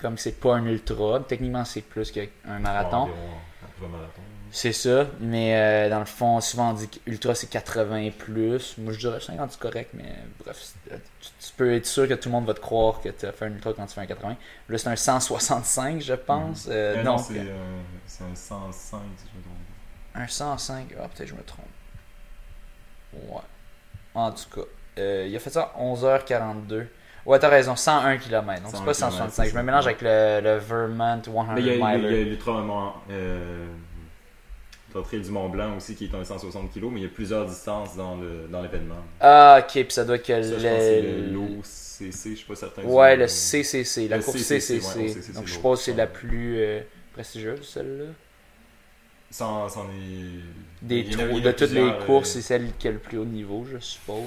comme 0.00 0.16
c'est 0.16 0.40
pas 0.40 0.54
un 0.56 0.64
ultra. 0.64 1.20
Techniquement, 1.28 1.64
c'est 1.64 1.82
plus 1.82 2.10
qu'un 2.10 2.26
marathon. 2.60 3.02
environ 3.02 3.16
un 3.64 3.80
peu 3.80 3.86
marathon. 3.86 4.22
C'est 4.50 4.72
ça, 4.72 5.06
mais 5.20 5.54
euh, 5.56 5.90
dans 5.90 5.98
le 5.98 6.04
fond, 6.06 6.40
souvent 6.40 6.70
on 6.70 6.72
dit 6.72 6.88
qu'ultra 6.88 7.34
c'est 7.34 7.48
80 7.48 7.96
et 7.98 8.10
plus. 8.10 8.76
Moi 8.78 8.92
je 8.92 8.98
dirais 8.98 9.20
50 9.20 9.52
c'est 9.52 9.60
correct, 9.60 9.90
mais 9.94 10.14
bref, 10.42 10.56
c'est- 10.60 10.96
tu, 11.20 11.28
tu 11.46 11.52
peux 11.56 11.74
être 11.74 11.86
sûr 11.86 12.08
que 12.08 12.14
tout 12.14 12.28
le 12.28 12.32
monde 12.32 12.46
va 12.46 12.54
te 12.54 12.60
croire 12.60 13.00
que 13.02 13.08
tu 13.10 13.26
as 13.26 13.32
fait 13.32 13.44
un 13.46 13.52
ultra 13.52 13.72
quand 13.74 13.84
tu 13.86 13.94
fais 13.94 14.00
un 14.00 14.06
80. 14.06 14.36
Là 14.68 14.78
c'est 14.78 14.88
un 14.88 14.96
165, 14.96 16.00
je 16.00 16.14
pense. 16.14 16.66
Euh, 16.70 16.96
Euh, 16.96 17.02
non, 17.02 17.18
c'est 17.18 17.38
euh, 17.38 17.80
un 18.22 18.34
105 18.34 19.00
si 19.16 19.26
je 19.32 19.38
me 19.38 19.42
trompe. 19.42 19.56
un 20.14 20.26
105, 20.26 20.94
ah 20.98 21.08
peut-être 21.14 21.28
je 21.28 21.34
me 21.34 21.42
trompe. 21.42 21.66
Ouais. 23.14 23.40
En 24.14 24.30
tout 24.32 24.44
cas, 24.54 24.66
euh, 24.98 25.26
il 25.28 25.36
a 25.36 25.38
fait 25.38 25.50
ça 25.50 25.72
à 25.76 25.80
11h42. 25.80 26.86
Ouais, 27.26 27.38
t'as 27.38 27.48
raison, 27.48 27.76
101 27.76 28.16
km. 28.16 28.62
Donc 28.62 28.70
c'est 28.72 28.76
101 28.78 28.84
pas 28.86 28.94
kilomètres, 28.94 28.96
165. 28.96 29.44
c'est 29.44 29.50
Je 29.50 29.56
me 29.56 29.62
mélange 29.62 29.86
avec 29.86 30.00
le, 30.00 30.40
le 30.42 30.56
Vermont 30.56 31.22
100 31.22 31.44
Mais 31.54 31.60
il 31.60 31.66
y 31.66 31.82
a 31.82 31.96
l'ultra 31.98 32.52
euh, 34.94 34.98
le 34.98 35.04
trail 35.04 35.20
du 35.20 35.30
Mont 35.30 35.48
Blanc 35.48 35.76
aussi 35.76 35.94
qui 35.94 36.04
est 36.06 36.14
un 36.14 36.24
160 36.24 36.72
kg, 36.72 36.84
mais 36.90 37.00
il 37.00 37.02
y 37.02 37.06
a 37.06 37.10
plusieurs 37.10 37.46
distances 37.46 37.96
dans 37.96 38.16
le 38.16 38.48
dans 38.50 38.62
l'événement. 38.62 38.96
Ah, 39.20 39.60
ok, 39.60 39.72
puis 39.72 39.86
ça 39.90 40.04
doit 40.04 40.16
être 40.16 40.26
que 40.26 40.42
Ça, 40.42 40.50
pense 40.54 40.62
le- 40.62 41.32
l'OCC, 41.32 42.30
je 42.30 42.34
suis 42.36 42.46
pas 42.46 42.54
certain. 42.56 42.82
Ouais, 42.84 43.16
le 43.16 43.26
CCC, 43.28 44.08
la 44.08 44.18
course 44.18 44.38
CCC, 44.38 45.32
Donc 45.34 45.46
je 45.46 45.52
suppose 45.54 45.78
que 45.80 45.84
c'est 45.86 45.94
la 45.94 46.06
plus 46.06 46.58
euh, 46.58 46.80
prestigieuse, 47.12 47.68
celle-là. 47.68 48.06
C'en 49.30 49.68
c'en 49.68 49.84
est. 49.90 50.40
Des 50.80 51.04
en 51.06 51.10
trous 51.10 51.36
en 51.36 51.40
de 51.40 51.50
toutes 51.50 51.60
les 51.60 51.66
plusieurs, 51.66 52.06
courses, 52.06 52.30
euh, 52.30 52.32
c'est 52.34 52.42
celle 52.42 52.72
qui 52.78 52.88
a 52.88 52.92
le 52.92 52.98
plus 52.98 53.18
haut 53.18 53.24
niveau, 53.26 53.66
je 53.70 53.78
suppose. 53.78 54.24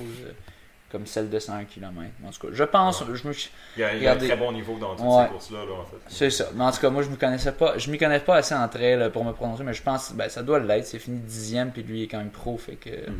Comme 0.91 1.05
celle 1.07 1.29
de 1.29 1.39
101 1.39 1.65
km. 1.65 1.93
En 2.25 2.29
tout 2.31 2.47
cas, 2.47 2.53
je 2.53 2.63
pense, 2.63 3.03
je 3.13 3.27
me, 3.27 3.33
Il 3.77 3.81
y 3.81 3.83
a, 3.83 3.93
il 3.95 4.03
y 4.03 4.07
a 4.07 4.13
un 4.13 4.17
très 4.17 4.35
bon 4.35 4.51
niveau 4.51 4.77
dans 4.77 4.95
toutes 4.95 5.05
Ouais. 5.05 5.23
ces 5.23 5.29
courses-là, 5.31 5.59
là, 5.65 5.71
en 5.81 5.85
fait. 5.85 5.97
c'est 6.07 6.29
ça. 6.29 6.49
Mais 6.53 6.63
en 6.63 6.71
tout 6.71 6.79
cas, 6.81 6.89
moi, 6.89 7.01
je 7.03 7.09
me 7.09 7.15
connaissais 7.15 7.51
pas, 7.53 7.77
je 7.77 7.89
m'y 7.89 7.97
connais 7.97 8.19
pas 8.19 8.35
assez 8.37 8.53
en 8.55 8.67
trail 8.67 9.09
pour 9.11 9.23
me 9.23 9.31
prononcer, 9.31 9.63
mais 9.63 9.73
je 9.73 9.81
pense, 9.83 10.13
ben, 10.13 10.29
ça 10.29 10.43
doit 10.43 10.59
l'être. 10.59 10.85
C'est 10.85 10.99
fini 10.99 11.19
dixième, 11.19 11.71
puis 11.71 11.83
lui 11.83 12.03
est 12.03 12.07
quand 12.07 12.17
même 12.19 12.29
pro, 12.31 12.57
fait 12.57 12.75
que. 12.75 12.89
Mhm. 12.89 13.15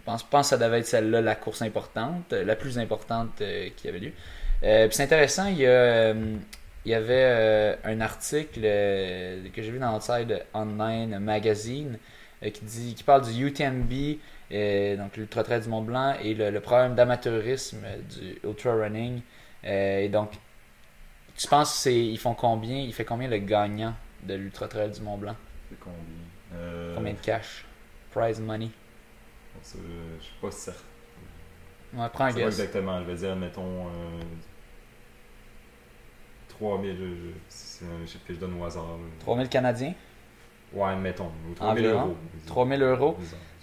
Je 0.00 0.04
pense, 0.06 0.22
pense 0.22 0.46
que 0.50 0.56
ça 0.56 0.64
devait 0.64 0.78
être 0.80 0.86
celle-là 0.86 1.20
la 1.20 1.34
course 1.34 1.60
importante, 1.62 2.32
euh, 2.32 2.42
la 2.44 2.56
plus 2.56 2.78
importante 2.78 3.40
euh, 3.42 3.68
qui 3.76 3.86
avait 3.88 3.98
lieu. 3.98 4.12
Euh, 4.62 4.86
puis 4.88 4.96
c'est 4.96 5.02
intéressant, 5.04 5.46
il 5.46 5.58
y, 5.58 5.66
a, 5.66 5.70
euh, 5.70 6.36
il 6.86 6.90
y 6.90 6.94
avait 6.94 7.76
un 7.84 8.00
article 8.00 8.60
que 8.62 9.62
j'ai 9.62 9.70
vu 9.70 9.78
dans 9.78 9.94
Outside 9.96 10.44
Online 10.54 11.18
Magazine 11.18 11.98
qui 12.42 12.64
dit 12.64 12.94
qui 12.94 13.02
parle 13.04 13.22
du 13.30 13.46
UTMB, 13.46 13.92
euh, 14.52 14.96
donc 14.96 15.16
l'Ultra 15.16 15.42
Trail 15.44 15.60
du 15.62 15.68
Mont 15.68 15.82
Blanc, 15.82 16.14
et 16.22 16.34
le, 16.34 16.50
le 16.50 16.60
problème 16.60 16.94
d'amateurisme 16.94 17.82
euh, 17.84 17.98
du 18.02 18.38
ultra 18.48 18.74
running. 18.74 19.20
Euh, 19.64 20.00
et 20.00 20.08
donc, 20.08 20.32
tu 21.36 21.46
penses 21.48 21.74
c'est 21.74 21.94
ils 21.96 22.18
font 22.18 22.34
combien 22.34 22.76
Il 22.78 22.92
fait 22.92 23.04
combien 23.04 23.28
le 23.28 23.38
gagnant 23.38 23.94
de 24.24 24.34
l'Ultra 24.34 24.68
Trail 24.68 24.90
du 24.90 25.00
Mont 25.00 25.18
Blanc? 25.18 25.36
Combien? 25.80 25.98
Euh, 26.54 26.94
Combien 26.96 27.12
de 27.12 27.18
cash? 27.18 27.64
Prize 28.12 28.40
money? 28.40 28.70
Je 29.62 29.68
suis 30.24 30.34
pas 30.40 30.50
certain. 30.50 30.80
Ouais, 31.94 32.06
prends 32.12 32.24
un 32.24 32.30
C'est 32.30 32.40
pas 32.40 32.46
guess. 32.46 32.60
exactement. 32.60 33.00
Je 33.00 33.04
vais 33.04 33.14
dire, 33.16 33.36
mettons, 33.36 33.86
euh, 33.86 34.20
3000. 36.48 36.96
je- 36.96 37.04
je- 37.04 37.34
C'est 37.48 37.84
un 37.84 38.06
chiffre 38.06 38.24
que 38.26 38.34
je 38.34 38.38
donne 38.38 38.60
au 38.60 38.64
hasard. 38.64 38.84
là. 38.84 38.92
3000 39.20 39.48
Canadiens? 39.48 39.94
Ouais, 40.72 40.94
mettons. 40.96 41.30
Ou 41.50 41.54
3000 41.54 41.86
Environ. 41.86 42.00
euros. 42.06 42.16
disons. 42.34 42.46
3000 42.54 42.82
euros? 42.82 43.18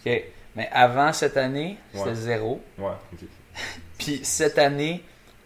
Ok. 0.05 0.23
Mais 0.57 0.67
avant 0.73 1.13
cette 1.13 1.37
année, 1.37 1.77
c'était 1.93 2.15
zéro. 2.15 2.61
Ouais, 2.77 2.91
ok. 3.13 3.19
Puis 3.97 4.19
cette 4.23 4.57
année, 4.57 5.03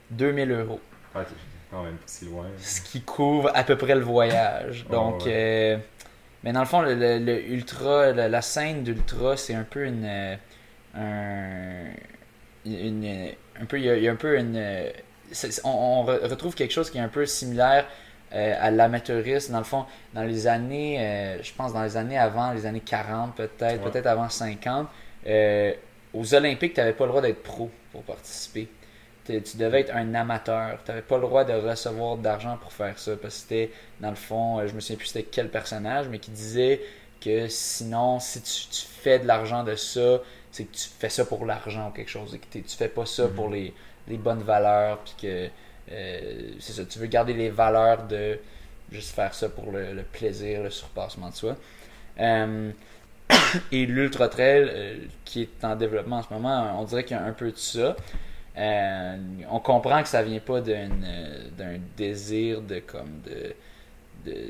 2000 0.10 0.52
euros. 0.52 0.80
Ok, 1.14 1.26
quand 1.70 1.84
même 1.84 1.96
pas 1.98 2.04
si 2.08 2.26
loin. 2.26 2.46
Ce 2.58 2.82
qui 2.82 3.02
couvre 3.02 3.52
à 3.54 3.64
peu 3.64 3.78
près 3.78 3.94
le 3.94 4.02
voyage. 4.02 4.86
Ouais, 4.86 4.92
Donc, 4.96 5.26
ouais. 5.26 5.34
euh, 5.36 5.78
mais 6.44 6.54
dans 6.54 6.62
le 6.62 6.66
fond, 6.66 6.82
le, 6.82 6.96
le- 6.96 7.20
le 7.20 7.46
ultra, 7.50 8.12
la, 8.14 8.28
la 8.30 8.42
scène 8.42 8.84
d'ultra, 8.84 9.38
c'est 9.38 9.54
un 9.54 9.64
peu 9.64 9.86
une, 9.86 10.06
euh, 10.06 10.36
un, 10.96 11.84
une, 12.66 13.30
un 13.62 13.66
peu, 13.66 13.78
il 13.80 13.86
y, 13.86 13.90
a, 13.90 13.98
il 13.98 14.04
y 14.04 14.08
a 14.08 14.12
un 14.12 14.16
peu 14.16 14.38
une, 14.40 14.56
euh, 14.56 14.90
on, 15.64 15.70
on 15.70 16.06
re- 16.06 16.26
retrouve 16.28 16.56
quelque 16.56 16.72
chose 16.74 16.90
qui 16.90 16.98
est 16.98 17.02
un 17.02 17.08
peu 17.10 17.26
similaire 17.26 17.86
euh, 18.34 18.56
à 18.60 18.72
l'amateurisme. 18.72 19.54
Dans 19.54 19.60
le 19.60 19.64
fond, 19.66 19.86
dans 20.14 20.24
les 20.24 20.48
années, 20.48 20.98
euh, 21.00 21.42
je 21.44 21.52
pense 21.54 21.74
dans 21.74 21.84
les 21.84 21.98
années 21.98 22.18
avant, 22.18 22.52
les 22.54 22.66
années 22.66 22.80
40 22.82 23.36
peut-être, 23.36 23.84
Ouais. 23.84 23.92
peut-être 23.92 24.08
avant 24.08 24.30
50, 24.30 24.88
euh, 25.28 25.74
aux 26.14 26.34
Olympiques, 26.36 26.74
tu 26.74 26.80
n'avais 26.80 26.94
pas 26.94 27.06
le 27.06 27.10
droit 27.10 27.22
d'être 27.22 27.44
pro 27.44 27.70
pour 27.92 28.04
participer. 28.04 28.68
T'es- 29.24 29.42
Tu 29.42 29.58
devais 29.58 29.82
être 29.82 29.96
un 29.96 30.14
amateur. 30.16 30.80
Tu 30.84 30.90
n'avais 30.92 31.04
pas 31.04 31.16
le 31.18 31.22
droit 31.22 31.44
de 31.44 31.54
recevoir 31.54 32.18
d'argent 32.18 32.58
pour 32.60 32.74
faire 32.74 32.98
ça. 32.98 33.12
Parce 33.22 33.36
que 33.36 33.40
c'était, 33.42 33.72
dans 34.00 34.10
le 34.10 34.16
fond, 34.16 34.66
je 34.66 34.74
me 34.74 34.80
souviens 34.80 34.98
plus 34.98 35.08
c'était 35.08 35.24
quel 35.30 35.50
personnage, 35.50 36.08
mais 36.10 36.18
qui 36.20 36.32
disait 36.32 36.82
que 37.24 37.48
sinon, 37.48 38.20
si 38.20 38.42
tu, 38.42 38.68
tu 38.72 38.86
fais 38.88 39.20
de 39.20 39.28
l'argent 39.28 39.64
de 39.64 39.76
ça, 39.76 40.20
c'est 40.52 40.64
que 40.66 40.76
tu 40.76 40.88
fais 41.00 41.10
ça 41.10 41.24
pour 41.24 41.46
l'argent 41.46 41.90
ou 41.90 41.92
quelque 41.92 42.10
chose. 42.10 42.34
Et 42.34 42.40
que 42.40 42.46
tu 42.68 42.76
fais 42.76 42.88
pas 42.90 43.06
ça 43.06 43.26
Mhm. 43.26 43.34
pour 43.36 43.50
les, 43.50 43.74
les 44.08 44.18
bonnes 44.18 44.42
valeurs. 44.42 44.98
Puis 45.06 45.14
que 45.22 45.50
euh, 45.92 46.52
c'est 46.60 46.74
ça, 46.74 46.86
tu 46.86 47.00
veux 47.00 47.08
garder 47.08 47.34
les 47.34 47.50
valeurs 47.50 48.08
de 48.08 48.40
juste 48.92 49.14
faire 49.16 49.34
ça 49.34 49.50
pour 49.50 49.72
le, 49.72 50.04
plaisir, 50.12 50.64
le 50.64 50.70
surpassement 50.70 51.30
de 51.30 51.36
soi. 51.36 51.56
Euh, 52.20 52.72
et 53.72 53.86
l'ultra 53.86 54.28
trail 54.28 54.70
euh, 54.70 54.98
qui 55.26 55.44
est 55.44 55.66
en 55.66 55.76
développement 55.76 56.18
en 56.18 56.24
ce 56.24 56.34
moment, 56.34 56.80
on 56.80 56.84
dirait 56.84 57.04
qu'il 57.04 57.18
y 57.18 57.20
a 57.20 57.24
un 57.24 57.34
peu 57.34 57.52
de 57.52 57.58
ça. 57.58 57.96
On 58.58 59.60
comprend 59.60 60.02
que 60.04 60.10
ça 60.10 60.24
vient 60.24 60.40
pas 60.40 60.62
d'un 60.62 60.90
désir 61.98 62.62
de 62.62 62.80
comme 62.80 63.22
de, 63.26 63.56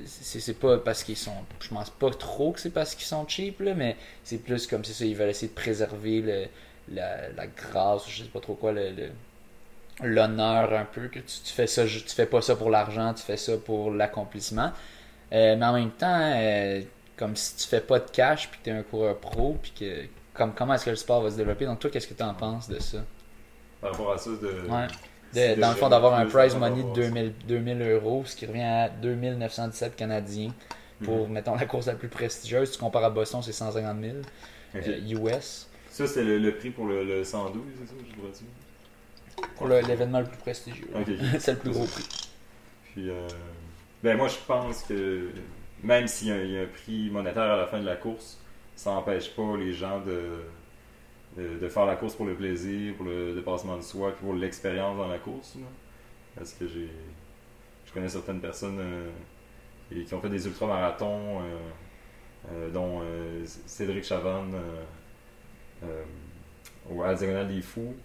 c'est 0.05 0.59
pas 0.59 0.79
parce 0.79 1.03
qu'ils 1.03 1.15
sont 1.15 1.31
je 1.61 1.69
pense 1.69 1.89
pas 1.91 2.09
trop 2.09 2.51
que 2.51 2.59
c'est 2.59 2.71
parce 2.71 2.93
qu'ils 2.93 3.05
sont 3.05 3.25
cheap 3.25 3.61
là, 3.61 3.73
mais 3.73 3.95
c'est 4.23 4.39
plus 4.39 4.67
comme 4.67 4.83
c'est 4.83 4.91
ça 4.91 5.05
ils 5.05 5.15
veulent 5.15 5.29
essayer 5.29 5.47
de 5.47 5.53
préserver 5.53 6.49
la, 6.91 7.29
la 7.29 7.47
grâce 7.47 8.09
je 8.09 8.23
sais 8.23 8.29
pas 8.29 8.41
trop 8.41 8.55
quoi 8.55 8.73
l'honneur 10.03 10.73
un 10.73 10.85
peu 10.85 11.07
que 11.07 11.19
tu, 11.19 11.39
tu 11.43 11.53
fais 11.53 11.67
ça 11.67 11.85
tu 11.85 11.99
fais 12.09 12.25
pas 12.25 12.41
ça 12.41 12.55
pour 12.55 12.69
l'argent 12.69 13.13
tu 13.13 13.23
fais 13.23 13.37
ça 13.37 13.57
pour 13.57 13.91
l'accomplissement 13.91 14.71
Euh, 15.33 15.55
mais 15.57 15.65
en 15.65 15.73
même 15.73 15.91
temps 15.91 16.19
euh, 16.35 16.81
comme 17.17 17.35
si 17.35 17.55
tu 17.55 17.67
fais 17.67 17.81
pas 17.81 17.99
de 17.99 18.09
cash 18.11 18.49
puis 18.49 18.59
que 18.59 18.65
t'es 18.65 18.71
un 18.71 18.83
coureur 18.83 19.17
pro 19.17 19.57
puis 19.61 19.71
que 19.79 20.05
comme 20.33 20.53
comment 20.53 20.73
est-ce 20.73 20.85
que 20.85 20.89
le 20.91 20.95
sport 20.95 21.21
va 21.21 21.29
se 21.31 21.37
développer? 21.37 21.65
Donc 21.65 21.79
toi 21.79 21.89
qu'est-ce 21.89 22.07
que 22.07 22.13
tu 22.13 22.23
en 22.23 22.33
penses 22.33 22.67
de 22.69 22.79
ça? 22.79 22.99
Par 23.79 23.91
rapport 23.91 24.13
à 24.13 24.17
ça, 24.17 24.29
de. 24.31 24.69
Ouais. 24.69 24.87
de- 25.55 25.59
dans 25.59 25.69
le 25.69 25.75
fond, 25.75 25.89
d'avoir 25.89 26.13
un 26.15 26.25
prize 26.25 26.55
money 26.55 26.83
de 26.83 26.87
rapport 26.87 26.91
à 26.91 26.95
ça. 27.03 27.09
2000, 27.09 27.33
2000 27.47 27.81
euros, 27.81 28.23
ce 28.25 28.35
qui 28.35 28.45
revient 28.45 28.61
à 28.61 28.89
2917 28.89 29.95
canadiens 29.95 30.51
pour, 31.03 31.27
Mhm. 31.27 31.33
mettons, 31.33 31.55
la 31.55 31.65
course 31.65 31.87
la 31.87 31.95
plus 31.95 32.09
prestigieuse. 32.09 32.71
Tu 32.71 32.77
compares 32.77 33.03
à 33.05 33.09
Boston, 33.09 33.41
c'est 33.41 33.51
150 33.53 33.99
000 34.01 34.17
Ok. 34.75 34.83
euh, 34.87 34.99
US. 35.37 35.67
Ça, 35.89 36.05
c'est 36.07 36.23
le, 36.23 36.37
le 36.37 36.55
prix 36.55 36.69
pour 36.69 36.85
le, 36.85 37.03
le 37.03 37.23
112, 37.23 37.63
c'est 37.79 37.87
ça, 37.87 37.93
je 38.09 38.21
dois 38.21 38.29
dire. 38.31 38.47
Pour 39.55 39.67
l'événement 39.67 40.19
le 40.19 40.25
plus 40.25 40.37
prestigieux. 40.37 40.87
C'est 41.39 41.53
le 41.53 41.57
plus 41.59 41.71
gros 41.71 41.85
prix. 41.85 42.05
Puis, 42.93 43.09
euh, 43.09 43.27
ben 44.03 44.17
moi, 44.17 44.27
je 44.27 44.37
pense 44.47 44.83
que 44.83 45.29
même 45.83 46.07
s'il 46.07 46.27
y, 46.27 46.51
y 46.53 46.57
a 46.57 46.61
un 46.61 46.65
prix 46.67 47.09
monétaire 47.09 47.43
à 47.43 47.57
la 47.57 47.67
fin 47.67 47.79
de 47.79 47.85
la 47.85 47.95
course, 47.95 48.39
ça 48.75 48.91
n'empêche 48.91 49.29
pas 49.35 49.55
les 49.57 49.73
gens 49.73 49.99
de, 50.01 50.43
de, 51.37 51.57
de 51.59 51.69
faire 51.69 51.85
la 51.85 51.95
course 51.95 52.15
pour 52.15 52.25
le 52.25 52.33
plaisir, 52.35 52.95
pour 52.95 53.05
le 53.05 53.33
dépassement 53.35 53.77
de 53.77 53.81
soi, 53.83 54.11
puis 54.11 54.25
pour 54.25 54.33
l'expérience 54.33 54.97
dans 54.97 55.07
la 55.07 55.19
course. 55.19 55.55
là. 55.55 55.67
Parce 56.35 56.53
que 56.53 56.67
j'ai, 56.67 56.89
je 57.85 57.91
connais 57.93 58.09
certaines 58.09 58.39
personnes 58.41 58.79
euh, 58.79 59.09
qui 60.05 60.13
ont 60.13 60.21
fait 60.21 60.29
des 60.29 60.45
ultramarathons, 60.47 61.41
euh, 61.41 61.43
euh, 62.51 62.69
dont 62.71 63.01
euh, 63.03 63.43
Cédric 63.45 64.03
Chavanne 64.03 64.55
au- 66.89 67.01
à 67.03 67.07
la 67.07 67.15
Diagonale 67.15 67.47
des 67.53 67.61
Fous, 67.61 67.95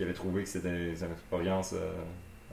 qui 0.00 0.04
avait 0.04 0.14
trouvé 0.14 0.44
que 0.44 0.48
c'était 0.48 0.70
une 0.94 1.12
expérience 1.12 1.74
euh, 1.74 1.92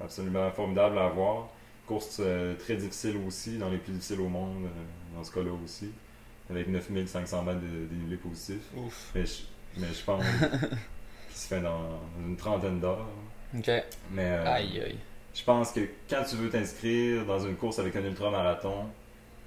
absolument 0.03 0.51
formidable 0.51 0.97
à 0.97 1.07
voir. 1.07 1.47
Course 1.87 2.17
euh, 2.19 2.55
très 2.55 2.75
difficile 2.75 3.15
aussi, 3.25 3.57
dans 3.57 3.69
les 3.69 3.77
plus 3.77 3.93
difficiles 3.93 4.19
au 4.19 4.27
monde, 4.27 4.65
euh, 4.65 5.15
dans 5.17 5.23
ce 5.23 5.31
cas-là 5.31 5.51
aussi, 5.63 5.89
avec 6.49 6.67
9500 6.67 7.43
mètres 7.43 7.61
de 7.61 7.85
dénivelé 7.85 8.17
positif. 8.17 8.57
Ouf. 8.75 9.11
Mais 9.15 9.25
je, 9.25 9.43
mais 9.77 9.87
je 9.97 10.03
pense 10.03 10.21
qu'il 11.29 11.37
se 11.37 11.47
fait 11.47 11.61
dans 11.61 11.83
une 12.19 12.35
trentaine 12.35 12.81
d'heures. 12.81 13.07
Ok. 13.57 13.71
Mais 14.11 14.25
euh, 14.25 14.43
Aïe, 14.53 14.81
aïe. 14.85 14.97
je 15.33 15.43
pense 15.45 15.71
que 15.71 15.79
quand 16.09 16.25
tu 16.29 16.35
veux 16.35 16.49
t'inscrire 16.49 17.25
dans 17.25 17.39
une 17.39 17.55
course 17.55 17.79
avec 17.79 17.95
un 17.95 18.03
ultramarathon, 18.03 18.87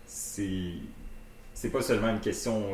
c'est 0.07 0.73
c'est 1.53 1.69
pas 1.69 1.83
seulement 1.83 2.09
une 2.09 2.21
question. 2.21 2.65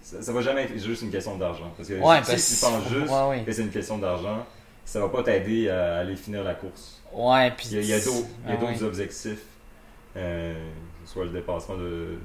Ça, 0.00 0.22
ça 0.22 0.32
va 0.32 0.40
jamais 0.42 0.62
être 0.62 0.78
juste 0.78 1.02
une 1.02 1.10
question 1.10 1.36
d'argent. 1.36 1.72
Parce 1.76 1.88
que 1.88 1.94
Ouais, 1.94 2.22
si 2.22 2.30
parce- 2.30 2.54
tu 2.60 2.64
penses 2.64 2.88
juste 2.88 3.12
ouais, 3.12 3.28
ouais. 3.30 3.42
que 3.44 3.50
c'est 3.50 3.62
une 3.62 3.70
question 3.70 3.98
d'argent, 3.98 4.46
ça 4.86 5.00
va 5.00 5.08
pas 5.10 5.22
t'aider 5.22 5.68
à 5.68 5.98
aller 5.98 6.16
finir 6.16 6.42
la 6.42 6.54
course. 6.54 7.02
Ouais, 7.12 7.50
puis. 7.50 7.68
Il 7.72 7.84
y 7.84 7.92
a, 7.92 7.96
a 7.96 8.00
d'autres 8.00 8.26
Ah, 8.82 8.84
objectifs, 8.84 9.42
euh, 10.16 10.54
soit 11.04 11.24
le 11.24 11.30
dépassement 11.30 11.76
de, 11.76 12.16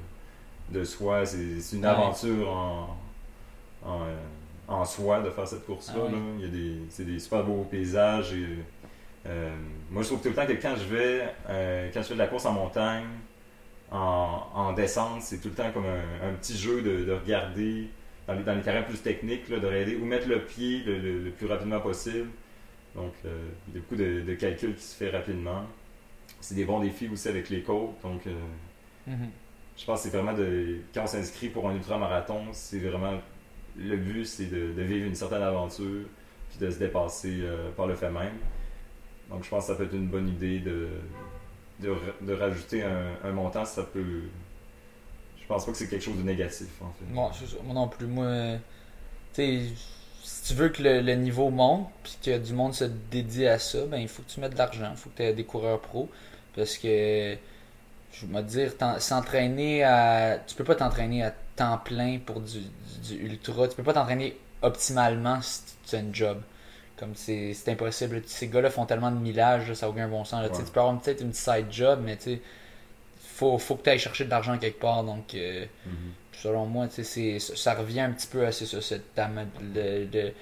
de 0.70 0.84
soi, 0.84 1.26
c'est 1.26 1.76
une 1.76 1.84
aventure 1.84 2.48
en, 2.50 2.96
en, 3.84 4.00
euh, 4.02 4.14
en 4.68 4.84
soi 4.84 5.20
de 5.20 5.30
faire 5.30 5.46
cette 5.46 5.66
course-là. 5.66 6.02
Ah. 6.08 6.16
Il 6.40 6.78
c'est 6.88 7.04
des 7.04 7.18
super 7.18 7.44
beaux 7.44 7.64
paysages. 7.70 8.32
Et, 8.32 8.46
euh, 9.26 9.50
moi, 9.90 10.02
je 10.02 10.08
trouve 10.08 10.20
tout 10.22 10.28
le 10.28 10.34
temps 10.34 10.46
que 10.46 10.52
quand 10.52 10.74
je 10.76 10.94
vais, 10.94 11.22
euh, 11.50 11.90
quand 11.92 12.00
je 12.02 12.08
fais 12.08 12.14
de 12.14 12.18
la 12.18 12.26
course 12.26 12.46
en 12.46 12.52
montagne, 12.52 13.04
en, 13.90 14.40
en 14.54 14.72
descente, 14.72 15.20
c'est 15.22 15.38
tout 15.38 15.48
le 15.48 15.54
temps 15.54 15.70
comme 15.72 15.84
un, 15.86 16.28
un 16.28 16.32
petit 16.34 16.56
jeu 16.56 16.80
de, 16.82 17.04
de 17.04 17.12
regarder 17.12 17.88
dans 18.26 18.34
les, 18.34 18.42
dans 18.42 18.54
les 18.54 18.62
carrés 18.62 18.84
plus 18.84 18.98
techniques, 19.02 19.48
là, 19.48 19.58
de 19.58 19.66
regarder 19.66 19.96
où 19.96 20.04
mettre 20.04 20.28
le 20.28 20.40
pied 20.40 20.82
le, 20.86 20.98
le- 20.98 21.24
le 21.24 21.30
plus 21.30 21.46
rapidement 21.46 21.80
possible. 21.80 22.28
Donc, 22.94 23.12
euh, 23.24 23.48
il 23.68 23.74
y 23.74 23.78
a 23.78 23.80
beaucoup 23.80 23.96
de, 23.96 24.20
de 24.20 24.34
calculs 24.34 24.74
qui 24.74 24.82
se 24.82 24.96
fait 24.96 25.10
rapidement. 25.10 25.64
C'est 26.40 26.54
des 26.54 26.64
bons 26.64 26.80
défis 26.80 27.08
aussi 27.08 27.28
avec 27.28 27.48
les 27.50 27.62
côtes. 27.62 27.94
Donc, 28.02 28.26
euh, 28.26 28.34
Mhm. 29.06 29.30
je 29.76 29.84
pense 29.84 30.02
que 30.02 30.08
c'est 30.10 30.16
vraiment 30.16 30.36
de. 30.36 30.80
Quand 30.94 31.04
on 31.04 31.06
s'inscrit 31.06 31.48
pour 31.48 31.68
un 31.68 31.74
ultramarathon, 31.74 32.46
c'est 32.52 32.78
vraiment. 32.78 33.20
Le 33.76 33.96
but, 33.96 34.26
c'est 34.26 34.46
de, 34.46 34.72
de 34.72 34.82
vivre 34.82 35.06
une 35.06 35.14
certaine 35.14 35.42
aventure, 35.42 36.04
puis 36.50 36.58
de 36.60 36.70
se 36.70 36.78
dépasser 36.78 37.38
euh, 37.40 37.70
par 37.72 37.86
le 37.86 37.94
fait 37.94 38.10
même. 38.10 38.34
Donc, 39.30 39.44
je 39.44 39.48
pense 39.48 39.64
que 39.66 39.72
ça 39.72 39.76
peut 39.76 39.84
être 39.84 39.94
une 39.94 40.08
bonne 40.08 40.28
idée 40.28 40.58
de, 40.60 40.88
de, 41.80 41.88
ra- 41.88 41.96
de 42.20 42.32
rajouter 42.34 42.82
un, 42.82 43.14
un 43.24 43.32
montant, 43.32 43.64
ça 43.64 43.82
peut. 43.84 44.22
Je 45.40 45.46
pense 45.46 45.64
pas 45.66 45.72
que 45.72 45.78
c'est 45.78 45.88
quelque 45.88 46.04
chose 46.04 46.18
de 46.18 46.22
négatif, 46.22 46.68
en 46.82 46.92
fait. 46.92 47.04
Bon. 47.06 47.30
Moi 47.64 47.74
non 47.74 47.88
plus. 47.88 48.06
Moi, 48.06 48.58
tu 49.34 49.42
sais, 49.42 49.60
si 50.22 50.42
tu 50.48 50.54
veux 50.54 50.68
que 50.68 50.82
le, 50.82 51.00
le 51.00 51.14
niveau 51.14 51.50
monte, 51.50 51.88
puis 52.04 52.16
que 52.24 52.38
du 52.38 52.52
monde 52.52 52.74
se 52.74 52.84
dédie 52.84 53.46
à 53.46 53.58
ça, 53.58 53.84
ben 53.86 53.98
il 53.98 54.08
faut 54.08 54.22
que 54.22 54.30
tu 54.30 54.40
mettes 54.40 54.52
de 54.52 54.58
l'argent. 54.58 54.88
Il 54.90 54.96
faut 54.96 55.10
que 55.10 55.16
tu 55.16 55.22
aies 55.22 55.32
des 55.34 55.44
coureurs 55.44 55.80
pros. 55.80 56.08
Parce 56.56 56.76
que, 56.76 57.36
je 58.12 58.26
vais 58.26 58.42
dire, 58.42 58.72
s'entraîner 58.98 59.84
à. 59.84 60.38
Tu 60.46 60.54
peux 60.54 60.64
pas 60.64 60.74
t'entraîner 60.74 61.22
à 61.24 61.32
temps 61.56 61.78
plein 61.78 62.18
pour 62.24 62.40
du, 62.40 62.60
du, 62.60 63.16
du 63.16 63.24
ultra. 63.26 63.68
Tu 63.68 63.76
peux 63.76 63.82
pas 63.82 63.94
t'entraîner 63.94 64.36
optimalement 64.62 65.40
si 65.42 65.60
tu 65.88 65.96
as 65.96 65.98
une 66.00 66.14
job. 66.14 66.40
comme 66.98 67.14
c'est 67.16 67.54
impossible. 67.68 68.22
Ces 68.26 68.48
gars-là 68.48 68.70
font 68.70 68.86
tellement 68.86 69.10
de 69.10 69.16
millage, 69.16 69.72
ça 69.74 69.86
n'a 69.86 69.90
aucun 69.90 70.08
bon 70.08 70.24
sens. 70.24 70.42
là. 70.42 70.48
Tu 70.48 70.54
sais, 70.54 70.60
Ouais. 70.60 70.66
Tu 70.66 70.72
peux 70.72 70.80
avoir 70.80 71.00
peut-être 71.00 71.20
une 71.22 71.32
side 71.32 71.66
job, 71.70 72.00
mais 72.04 72.16
tu 72.16 72.34
sais, 72.34 72.40
faut, 73.34 73.58
faut 73.58 73.74
que 73.76 73.82
tu 73.84 73.90
ailles 73.90 73.98
chercher 73.98 74.24
de 74.26 74.30
l'argent 74.30 74.56
quelque 74.58 74.78
part. 74.80 75.02
Donc, 75.04 75.34
euh, 75.34 75.64
Mhm. 75.86 75.92
Selon 76.42 76.66
moi, 76.66 76.88
ça 76.90 77.74
revient 77.74 78.00
un 78.00 78.12
petit 78.12 78.26
peu 78.26 78.46
à 78.46 78.52
c'est 78.52 78.66
ça, 78.66 78.80
cet 78.80 79.02
de, 79.16 80.04
de- 80.06 80.32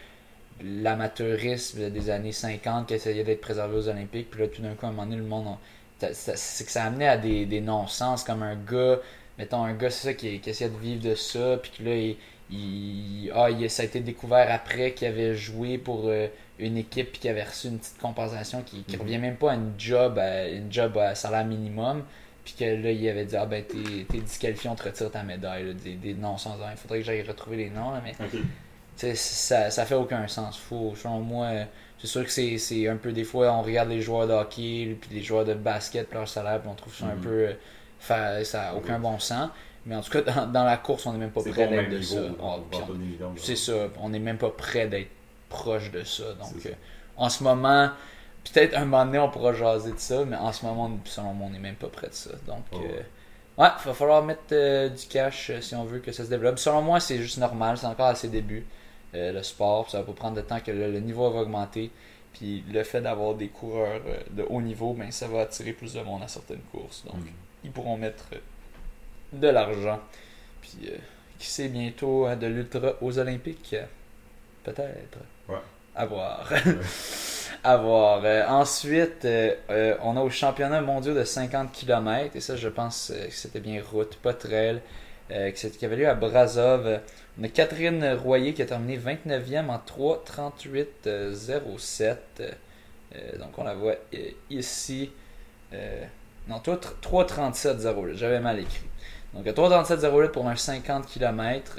l'amateurisme 0.62 1.90
des 1.90 2.10
années 2.10 2.32
50 2.32 2.88
qui 2.88 2.94
essayait 2.94 3.24
d'être 3.24 3.40
préservé 3.40 3.76
aux 3.76 3.88
Olympiques. 3.88 4.30
Puis 4.30 4.40
là, 4.42 4.48
tout 4.48 4.62
d'un 4.62 4.74
coup, 4.74 4.86
à 4.86 4.88
un 4.90 4.92
moment 4.92 5.06
donné, 5.06 5.16
le 5.16 5.24
monde, 5.24 5.56
c'est 5.98 6.64
que 6.64 6.70
ça 6.70 6.84
amenait 6.84 7.08
à 7.08 7.16
des, 7.16 7.46
des 7.46 7.60
non-sens, 7.60 8.24
comme 8.24 8.42
un 8.42 8.56
gars, 8.56 8.98
mettons 9.38 9.62
un 9.64 9.72
gars, 9.74 9.90
c'est 9.90 10.08
ça, 10.08 10.14
qui, 10.14 10.40
qui 10.40 10.50
essayait 10.50 10.70
de 10.70 10.76
vivre 10.76 11.02
de 11.02 11.14
ça, 11.14 11.58
puis 11.62 11.70
que 11.78 11.82
là, 11.84 11.94
il, 11.96 12.16
il- 12.50 13.30
ah, 13.34 13.50
il- 13.50 13.70
ça 13.70 13.82
a 13.82 13.86
été 13.86 14.00
découvert 14.00 14.52
après 14.52 14.92
qu'il 14.92 15.08
avait 15.08 15.34
joué 15.34 15.78
pour 15.78 16.08
euh, 16.08 16.26
une 16.58 16.76
équipe 16.76 17.12
puis 17.12 17.20
qu'il 17.20 17.30
avait 17.30 17.44
reçu 17.44 17.68
une 17.68 17.78
petite 17.78 17.98
compensation 17.98 18.62
qui, 18.62 18.82
qui 18.84 18.96
Mhm. 18.96 19.02
revient 19.02 19.18
même 19.18 19.36
pas 19.36 19.52
à 19.52 19.54
une 19.54 19.72
job 19.78 20.18
à, 20.18 20.48
une 20.48 20.70
job 20.72 20.98
à 20.98 21.14
salaire 21.14 21.44
minimum 21.46 22.04
puis 22.44 22.54
que 22.58 22.64
là 22.64 22.90
il 22.90 23.08
avait 23.08 23.24
dit 23.24 23.36
ah 23.36 23.46
ben 23.46 23.62
t'es 23.64 24.18
disqualifié 24.18 24.70
on 24.70 24.74
te 24.74 24.84
retire 24.84 25.10
ta 25.10 25.22
médaille 25.22 25.66
là, 25.68 25.72
des, 25.74 25.94
des 25.94 26.14
non-sens 26.14 26.56
il 26.70 26.76
faudrait 26.76 26.98
que 27.00 27.04
j'aille 27.04 27.22
retrouver 27.22 27.56
les 27.56 27.70
noms 27.70 27.90
là, 27.92 28.02
mais 28.04 28.14
ça, 29.14 29.70
ça 29.70 29.86
fait 29.86 29.94
aucun 29.94 30.26
sens. 30.28 30.58
Faut, 30.58 30.94
selon 30.94 31.20
moi, 31.20 31.48
c'est 31.98 32.06
sûr 32.06 32.22
que 32.24 32.30
c'est, 32.30 32.86
un 32.88 32.96
peu 32.96 33.12
des 33.12 33.24
fois, 33.24 33.50
on 33.52 33.62
regarde 33.62 33.88
les 33.88 34.02
joueurs 34.02 34.26
de 34.26 34.32
hockey, 34.34 34.96
puis 35.00 35.10
les 35.12 35.22
joueurs 35.22 35.44
de 35.46 35.54
basket, 35.54 36.06
puis 36.08 36.18
leur 36.18 36.28
salaire, 36.28 36.60
puis 36.60 36.68
on 36.70 36.74
trouve 36.74 36.94
ça 36.94 37.06
un 37.06 37.14
Mhm. 37.14 37.20
peu. 37.22 37.48
euh, 38.10 38.44
ça 38.44 38.60
n'a 38.62 38.74
aucun 38.74 38.98
bon 38.98 39.18
sens. 39.18 39.48
Mais 39.86 39.96
en 39.96 40.02
tout 40.02 40.10
cas, 40.10 40.20
dans, 40.20 40.46
dans 40.46 40.64
la 40.64 40.76
course, 40.76 41.06
on 41.06 41.12
n'est 41.12 41.18
même 41.18 41.30
pas 41.30 41.40
au 41.40 41.44
d'être 41.44 41.90
de 41.90 41.96
niveau. 41.98 42.14
ça. 42.14 42.22
Ah, 42.42 42.56
c'est 43.36 43.56
ça, 43.56 43.72
on 44.02 44.10
n'est 44.10 44.18
même 44.18 44.36
pas 44.38 44.50
prêt 44.50 44.86
d'être 44.86 45.10
proche 45.48 45.90
de 45.90 46.04
ça. 46.04 46.24
Donc, 46.34 46.66
euh, 46.66 46.70
en 47.16 47.28
ce 47.30 47.42
moment, 47.42 47.90
peut-être 48.44 48.76
un 48.76 48.84
moment 48.84 49.04
donné, 49.06 49.18
on 49.18 49.30
pourra 49.30 49.52
jaser 49.52 49.92
de 49.92 49.98
ça, 49.98 50.24
mais 50.24 50.36
en 50.36 50.52
ce 50.52 50.64
moment, 50.64 50.86
on- 50.86 51.00
selon 51.08 51.32
moi, 51.34 51.46
on 51.48 51.50
n'est 51.50 51.58
même 51.58 51.74
pas 51.76 51.88
prêt 51.88 52.08
de 52.08 52.14
ça. 52.14 52.30
Donc, 52.46 52.64
Oh, 52.72 52.76
ouais. 52.78 52.84
euh, 52.86 53.62
ouais, 53.62 53.68
il 53.82 53.86
va 53.86 53.94
falloir 53.94 54.22
mettre 54.22 54.40
euh, 54.52 54.88
du 54.88 55.06
cash 55.06 55.50
euh, 55.50 55.60
si 55.60 55.74
on 55.74 55.84
veut 55.84 55.98
que 56.00 56.12
ça 56.12 56.24
se 56.24 56.30
développe. 56.30 56.58
Selon 56.58 56.82
moi, 56.82 57.00
c'est 57.00 57.18
juste 57.18 57.38
normal, 57.38 57.76
c'est 57.78 57.86
encore 57.86 58.06
à 58.06 58.14
ses 58.14 58.28
débuts, 58.28 58.66
euh, 59.14 59.32
le 59.32 59.42
sport. 59.42 59.90
Ça 59.90 59.98
va 59.98 60.04
pas 60.04 60.12
prendre 60.12 60.36
de 60.36 60.42
temps 60.42 60.60
que 60.60 60.70
le, 60.70 60.90
le 60.90 61.00
niveau 61.00 61.30
va 61.30 61.40
augmenter. 61.40 61.90
Puis 62.32 62.64
le 62.72 62.84
fait 62.84 63.00
d'avoir 63.00 63.34
des 63.34 63.48
coureurs 63.48 64.00
de 64.30 64.44
haut 64.48 64.60
niveau, 64.62 64.92
ben, 64.94 65.10
ça 65.10 65.26
va 65.26 65.40
attirer 65.42 65.72
plus 65.72 65.94
de 65.94 66.00
monde 66.02 66.22
à 66.22 66.28
certaines 66.28 66.62
courses. 66.72 67.04
Donc, 67.04 67.16
Mhm. 67.16 67.30
ils 67.64 67.70
pourront 67.72 67.96
mettre 67.96 68.24
de 69.32 69.48
l'argent. 69.48 69.98
Puis, 70.62 70.78
euh, 70.88 70.96
qui 71.38 71.46
sait 71.48 71.68
bientôt 71.68 72.26
hein, 72.26 72.36
de 72.36 72.46
l'ultra 72.46 72.92
aux 73.00 73.18
Olympiques 73.18 73.74
Peut-être. 74.62 75.18
Ouais. 75.48 75.56
À 75.96 76.04
voir. 76.06 76.48
à 77.64 77.76
voir. 77.76 78.22
Euh, 78.24 78.46
ensuite, 78.46 79.24
euh, 79.24 79.54
euh, 79.70 79.96
on 80.02 80.16
a 80.16 80.20
au 80.20 80.30
championnat 80.30 80.80
mondial 80.80 81.14
de 81.14 81.24
50 81.24 81.72
km. 81.72 82.36
Et 82.36 82.40
ça, 82.40 82.56
je 82.56 82.68
pense 82.68 83.12
que 83.14 83.32
c'était 83.32 83.60
bien 83.60 83.82
route, 83.82 84.16
pas 84.16 84.32
qui 85.78 85.84
avait 85.84 85.96
lieu 85.96 86.08
à 86.08 86.14
Brazov. 86.14 86.86
Euh, 86.86 86.98
On 87.40 87.44
a 87.44 87.48
Catherine 87.48 88.14
Royer 88.14 88.54
qui 88.54 88.62
a 88.62 88.66
terminé 88.66 88.98
29e 88.98 89.68
en 89.68 89.78
3.38.07. 89.78 92.16
Euh, 92.40 92.50
euh, 93.14 93.38
donc 93.38 93.58
on 93.58 93.64
la 93.64 93.74
voit 93.74 93.96
ici. 94.50 95.10
Non, 96.48 96.58
3.37.08. 96.58 98.16
J'avais 98.16 98.40
mal 98.40 98.58
écrit. 98.58 98.88
Donc 99.34 99.46
3.37.08 99.46 100.30
pour 100.30 100.48
un 100.48 100.56
50 100.56 101.06
km. 101.06 101.76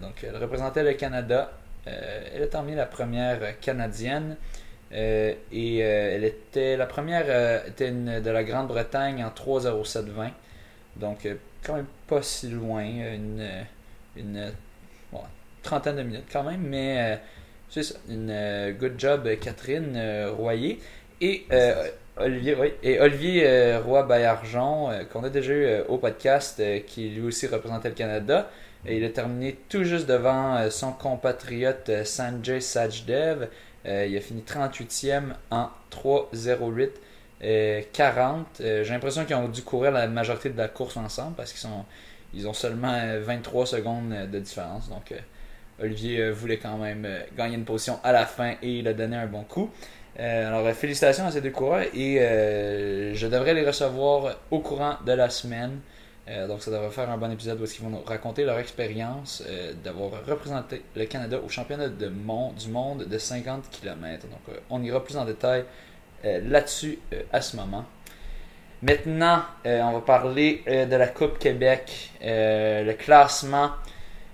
donc 0.00 0.24
elle 0.24 0.36
représentait 0.36 0.82
le 0.82 0.94
Canada. 0.94 1.52
Elle 1.86 2.42
a 2.42 2.48
terminé 2.48 2.76
la 2.76 2.86
première 2.86 3.60
canadienne. 3.60 4.36
Euh, 4.92 5.34
et 5.52 5.84
euh, 5.84 6.14
elle 6.14 6.24
était 6.24 6.76
la 6.76 6.86
première 6.86 7.26
euh, 7.28 7.60
était 7.66 7.90
de 7.90 8.30
la 8.30 8.42
Grande-Bretagne 8.42 9.22
en 9.22 9.28
3.07.20. 9.28 10.30
Donc 10.96 11.28
quand 11.62 11.74
même 11.74 11.86
pas 12.06 12.22
si 12.22 12.48
loin. 12.50 12.84
Une, 14.16 14.52
trentaine 15.62 15.96
de 15.96 16.02
minutes 16.02 16.26
quand 16.32 16.44
même. 16.44 16.62
Mais 16.62 17.20
c'est 17.68 17.82
ça. 17.82 17.96
Une 18.08 18.74
good 18.78 18.94
job 18.98 19.28
Catherine 19.40 20.00
Royer. 20.36 20.80
Et 21.20 21.46
Olivier, 22.20 22.56
oui, 22.56 22.72
et 22.82 23.00
Olivier 23.00 23.76
Roy 23.76 24.06
euh, 24.10 25.04
qu'on 25.04 25.22
a 25.22 25.28
déjà 25.30 25.52
eu 25.52 25.80
au 25.88 25.98
podcast, 25.98 26.60
qui 26.86 27.10
lui 27.10 27.22
aussi 27.22 27.46
représentait 27.46 27.90
le 27.90 27.94
Canada. 27.94 28.50
Et 28.86 28.96
il 28.96 29.04
a 29.04 29.08
terminé 29.10 29.56
tout 29.68 29.84
juste 29.84 30.06
devant 30.06 30.68
son 30.70 30.92
compatriote 30.92 32.04
Sanjay 32.04 32.60
Sajdev. 32.60 33.48
Euh, 33.86 34.06
il 34.08 34.16
a 34.16 34.20
fini 34.20 34.42
38e 34.42 35.34
en 35.50 35.68
3.08 35.90 36.90
euh, 37.44 37.82
40. 37.92 38.60
Euh, 38.60 38.84
J'ai 38.84 38.92
l'impression 38.92 39.24
qu'ils 39.24 39.36
ont 39.36 39.48
dû 39.48 39.62
courir 39.62 39.92
la 39.92 40.08
majorité 40.08 40.50
de 40.50 40.58
la 40.58 40.68
course 40.68 40.96
ensemble 40.96 41.36
parce 41.36 41.52
qu'ils 41.52 41.68
ils 42.34 42.48
ont 42.48 42.52
seulement 42.52 42.92
euh, 42.92 43.22
23 43.24 43.66
secondes 43.66 44.12
de 44.30 44.38
différence. 44.38 44.88
Donc 44.88 45.14
Olivier 45.80 46.30
voulait 46.30 46.58
quand 46.58 46.76
même 46.76 47.06
gagner 47.36 47.54
une 47.54 47.64
position 47.64 48.00
à 48.02 48.12
la 48.12 48.26
fin 48.26 48.54
et 48.62 48.78
il 48.80 48.88
a 48.88 48.94
donné 48.94 49.16
un 49.16 49.26
bon 49.26 49.44
coup. 49.44 49.70
Alors, 50.18 50.68
félicitations 50.72 51.26
à 51.26 51.30
ces 51.30 51.40
deux 51.40 51.52
coureurs 51.52 51.84
et 51.94 52.16
je 53.14 53.26
devrais 53.28 53.54
les 53.54 53.64
recevoir 53.64 54.36
au 54.50 54.58
courant 54.58 54.96
de 55.06 55.12
la 55.12 55.30
semaine. 55.30 55.78
Euh, 56.30 56.46
donc, 56.46 56.62
ça 56.62 56.70
devrait 56.70 56.90
faire 56.90 57.10
un 57.10 57.16
bon 57.16 57.30
épisode 57.30 57.60
où 57.60 57.64
ils 57.64 57.82
vont 57.82 57.90
nous 57.90 58.02
raconter 58.02 58.44
leur 58.44 58.58
expérience 58.58 59.42
euh, 59.46 59.72
d'avoir 59.82 60.10
représenté 60.26 60.82
le 60.94 61.06
Canada 61.06 61.38
au 61.44 61.48
championnat 61.48 61.88
de 61.88 62.08
du 62.08 62.68
monde 62.68 63.04
de 63.04 63.18
50 63.18 63.70
km. 63.70 64.26
Donc, 64.26 64.40
euh, 64.50 64.60
on 64.68 64.82
ira 64.82 65.02
plus 65.02 65.16
en 65.16 65.24
détail 65.24 65.64
là-dessus 66.24 66.98
à 67.32 67.40
ce 67.40 67.54
moment. 67.54 67.84
Maintenant, 68.82 69.42
on 69.64 69.92
va 69.92 70.00
parler 70.00 70.64
de 70.66 70.96
la 70.96 71.06
Coupe 71.06 71.38
Québec, 71.38 72.10
le 72.20 72.92
classement. 72.94 73.70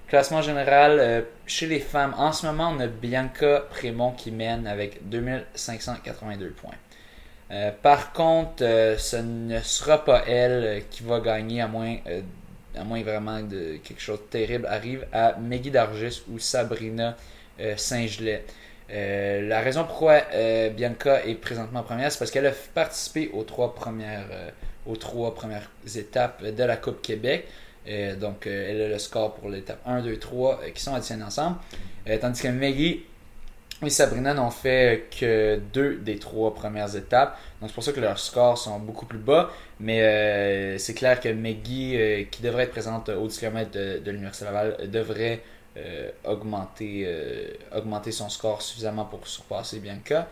Classement 0.09 0.40
général 0.40 1.26
chez 1.44 1.66
les 1.66 1.80
femmes. 1.80 2.14
En 2.16 2.33
ce 2.33 2.46
moment, 2.46 2.72
on 2.74 2.80
a 2.80 2.87
Bianca 2.87 3.64
Prémont 3.68 4.12
qui 4.12 4.30
mène 4.30 4.66
avec 4.66 5.07
2582 5.11 6.52
points. 6.52 6.72
Euh, 7.50 7.70
par 7.83 8.12
contre, 8.12 8.62
euh, 8.64 8.96
ce 8.96 9.16
ne 9.16 9.61
sera 9.61 10.04
pas 10.04 10.24
elle 10.26 10.64
euh, 10.64 10.80
qui 10.90 11.02
va 11.02 11.20
gagner, 11.20 11.61
à 11.61 11.68
moins, 11.68 11.96
à 12.74 12.85
moins 12.85 13.02
vraiment 13.02 13.40
de 13.42 13.76
quelque 13.85 14.00
chose 14.00 14.18
de 14.20 14.24
terrible 14.24 14.66
arrive 14.66 15.07
à 15.12 15.37
Meggy 15.38 15.70
Dargis 15.70 16.22
ou 16.30 16.38
Sabrina 16.38 17.16
Saint-Gelais. 17.76 18.44
La 18.88 19.61
raison 19.61 19.85
pourquoi 19.85 20.22
Bianca 20.76 21.24
est 21.24 21.37
présentement 21.37 21.83
première, 21.83 22.11
c'est 22.11 22.18
parce 22.18 22.33
qu'elle 22.33 22.46
a 22.46 22.52
participé 22.74 23.30
aux 23.33 23.44
trois 23.44 23.74
premières, 23.74 24.26
aux 24.87 24.96
trois 24.96 25.35
premières 25.35 25.70
étapes 25.94 26.44
de 26.44 26.64
la 26.64 26.76
Coupe 26.76 27.00
Québec. 27.00 27.46
Donc, 28.18 28.46
elle 28.46 28.83
a 28.83 28.88
le 28.88 28.98
score 28.98 29.35
pour 29.35 29.50
l'étape 29.50 29.80
1, 29.87 30.02
2, 30.02 30.18
3 30.18 30.61
euh, 30.62 30.70
qui 30.70 30.83
sont 30.83 30.94
additionnés 30.94 31.24
ensemble. 31.24 31.57
Tandis 32.20 32.42
que 32.42 32.48
Maggie 32.48 33.04
et 33.83 33.91
Sabrina 33.91 34.35
n'ont 34.35 34.51
fait 34.51 35.09
que 35.19 35.61
deux 35.73 35.97
des 35.97 36.19
trois 36.19 36.55
premières 36.55 36.95
étapes. 36.97 37.39
Donc, 37.61 37.71
c'est 37.71 37.75
pour 37.75 37.85
ça 37.85 37.93
que 37.93 38.01
leurs 38.01 38.19
scores 38.19 38.59
sont 38.59 38.79
beaucoup 38.79 39.07
plus 39.07 39.19
bas. 39.19 39.51
Mais 39.81 40.03
euh, 40.03 40.79
c'est 40.79 40.95
clair 40.95 41.21
que 41.21 41.29
Maggie, 41.29 41.97
euh, 41.97 42.25
qui 42.31 42.43
devrait 42.43 42.65
être 42.65 42.71
présente 42.71 43.09
au 43.09 43.27
10 43.27 43.39
km 43.39 43.71
de, 43.73 44.11
l'Université 44.11 44.45
Laval, 44.45 44.91
devrait 44.91 45.43
euh, 45.77 46.11
augmenter, 46.25 47.09
augmenter 47.75 48.13
son 48.13 48.29
score 48.29 48.63
suffisamment 48.63 49.05
pour 49.05 49.27
surpasser 49.27 49.81
Bianca 49.81 50.29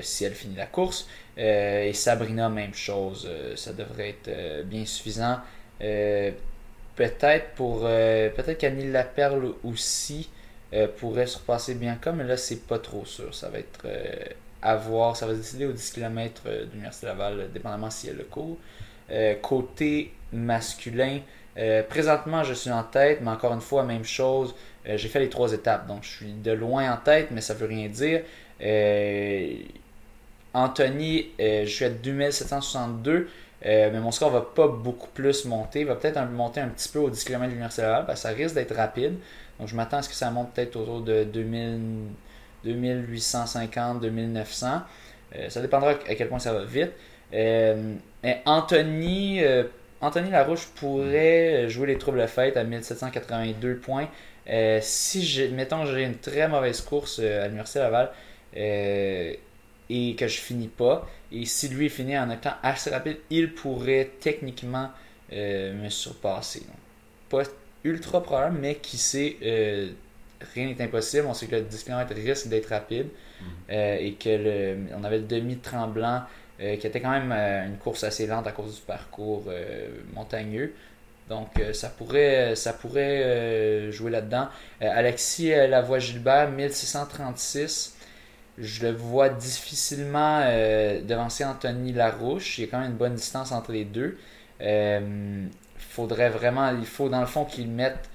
si 0.00 0.24
elle 0.24 0.34
finit 0.34 0.56
la 0.56 0.66
course. 0.66 1.08
Et 1.36 1.92
Sabrina, 1.92 2.48
même 2.48 2.74
chose. 2.74 3.28
Ça 3.56 3.72
devrait 3.72 4.10
être 4.10 4.62
bien 4.64 4.86
suffisant. 4.86 5.38
Peut-être 5.78 7.50
pour 7.56 7.80
peut-être 7.80 8.58
qu'Annie 8.58 8.90
Laperle 8.90 9.52
aussi 9.64 10.30
euh, 10.74 10.88
pourrait 10.88 11.26
surpasser 11.26 11.74
Bianca, 11.74 12.12
mais 12.12 12.24
là 12.24 12.36
c'est 12.36 12.66
pas 12.66 12.78
trop 12.78 13.04
sûr. 13.04 13.34
Ça 13.34 13.48
va 13.48 13.58
être 13.58 13.80
euh, 13.84 14.24
à 14.62 14.76
voir. 14.76 15.16
Ça 15.16 15.26
va 15.26 15.34
se 15.34 15.38
décider 15.38 15.66
aux 15.66 15.72
10 15.72 15.90
km 15.92 16.42
de 16.44 16.68
l'Université 16.72 17.06
Laval, 17.06 17.40
euh, 17.40 17.48
dépendamment 17.48 17.90
si 17.90 18.08
elle 18.08 18.16
le 18.16 18.24
court. 18.24 18.56
Euh, 19.10 19.34
côté 19.34 20.12
masculin, 20.32 21.20
présentement 21.88 22.42
je 22.42 22.54
suis 22.54 22.70
en 22.70 22.82
tête, 22.82 23.20
mais 23.22 23.30
encore 23.30 23.52
une 23.52 23.60
fois, 23.60 23.84
même 23.84 24.04
chose. 24.04 24.54
J'ai 24.84 25.08
fait 25.08 25.20
les 25.20 25.30
trois 25.30 25.52
étapes, 25.52 25.86
donc 25.86 26.02
je 26.02 26.08
suis 26.08 26.32
de 26.32 26.50
loin 26.50 26.92
en 26.92 26.96
tête, 26.96 27.28
mais 27.30 27.40
ça 27.40 27.54
veut 27.54 27.66
rien 27.66 27.88
dire. 27.88 28.22
Anthony, 30.52 31.30
je 31.38 31.64
suis 31.66 31.84
à 31.84 31.90
2762. 31.90 33.28
Euh, 33.66 33.90
mais 33.90 34.00
mon 34.00 34.10
score 34.10 34.30
va 34.30 34.42
pas 34.42 34.68
beaucoup 34.68 35.08
plus 35.08 35.44
monter. 35.46 35.80
Il 35.80 35.86
va 35.86 35.94
peut-être 35.94 36.20
monter 36.30 36.60
un 36.60 36.68
petit 36.68 36.88
peu 36.88 36.98
au 36.98 37.08
10 37.08 37.24
km 37.24 37.44
de 37.44 37.48
l'Université 37.48 37.82
Laval 37.82 38.06
parce 38.06 38.22
que 38.22 38.28
ça 38.28 38.34
risque 38.34 38.54
d'être 38.54 38.74
rapide. 38.74 39.14
Donc 39.58 39.68
je 39.68 39.76
m'attends 39.76 39.98
à 39.98 40.02
ce 40.02 40.08
que 40.08 40.14
ça 40.14 40.30
monte 40.30 40.52
peut-être 40.52 40.76
autour 40.76 41.00
de 41.00 41.24
2000, 41.24 41.78
2850, 42.64 44.00
2900. 44.00 44.82
Euh, 45.36 45.48
ça 45.48 45.60
dépendra 45.60 45.90
à 45.90 46.14
quel 46.14 46.28
point 46.28 46.38
ça 46.38 46.52
va 46.52 46.64
vite. 46.64 46.92
Euh, 47.32 47.94
mais 48.22 48.42
Anthony, 48.46 49.42
euh, 49.42 49.64
Anthony 50.00 50.30
Larouche 50.30 50.66
pourrait 50.74 51.68
jouer 51.68 51.88
les 51.88 51.98
troubles 51.98 52.26
fêtes 52.28 52.56
à 52.56 52.64
1782 52.64 53.76
points. 53.76 54.08
Si 54.80 55.22
j'ai, 55.22 55.48
mettons, 55.48 55.86
j'ai 55.86 56.04
une 56.04 56.18
très 56.18 56.46
mauvaise 56.48 56.80
course 56.82 57.18
à 57.18 57.46
l'Université 57.46 57.78
Laval, 57.78 58.10
et 59.90 60.16
que 60.16 60.28
je 60.28 60.38
finis 60.38 60.68
pas, 60.68 61.08
et 61.32 61.44
si 61.46 61.68
lui 61.68 61.88
finit 61.88 62.18
en 62.18 62.30
un 62.30 62.38
assez 62.62 62.90
rapide, 62.90 63.16
il 63.30 63.54
pourrait 63.54 64.10
techniquement 64.20 64.90
me 65.32 65.88
surpasser. 65.88 66.62
pas 67.30 67.42
ultra 67.84 68.22
probable, 68.22 68.58
mais 68.60 68.76
qui 68.76 68.98
sait, 68.98 69.36
rien 70.54 70.66
n'est 70.66 70.82
impossible. 70.82 71.26
On 71.26 71.34
sait 71.34 71.46
que 71.46 71.56
le 71.56 71.62
10 71.62 71.84
km 71.84 72.14
risque 72.14 72.48
d'être 72.48 72.68
rapide 72.68 73.06
mm. 73.40 73.72
et 73.72 74.16
que 74.18 74.76
on 74.94 75.04
avait 75.04 75.18
le 75.18 75.24
demi-tremblant 75.24 76.22
euh, 76.60 76.76
qui 76.76 76.86
était 76.86 77.00
quand 77.00 77.10
même 77.10 77.32
euh, 77.32 77.66
une 77.66 77.78
course 77.78 78.04
assez 78.04 78.28
lente 78.28 78.46
à 78.46 78.52
cause 78.52 78.76
du 78.76 78.82
parcours 78.82 79.44
euh, 79.48 79.88
montagneux. 80.14 80.72
Donc 81.28 81.48
ça 81.72 81.88
pourrait, 81.88 82.54
ça 82.54 82.74
pourrait 82.74 83.90
jouer 83.90 84.10
là-dedans. 84.10 84.48
Alexis 84.82 85.48
Lavoie-Gilbert, 85.48 86.50
1636. 86.50 87.96
Je 88.58 88.82
le 88.82 88.92
vois 88.92 89.30
difficilement 89.30 90.40
devancer 90.40 91.42
Anthony 91.46 91.94
Larouche. 91.94 92.58
Il 92.58 92.66
y 92.66 92.68
a 92.68 92.70
quand 92.70 92.78
même 92.78 92.90
une 92.90 92.98
bonne 92.98 93.14
distance 93.14 93.52
entre 93.52 93.72
les 93.72 93.86
deux. 93.86 94.18
Faudrait 95.94 96.30
vraiment, 96.30 96.70
il 96.70 96.86
faut 96.86 97.08
dans 97.08 97.20
le 97.20 97.26
fond 97.26 97.44
qu'il 97.44 97.68
mette 97.68 98.10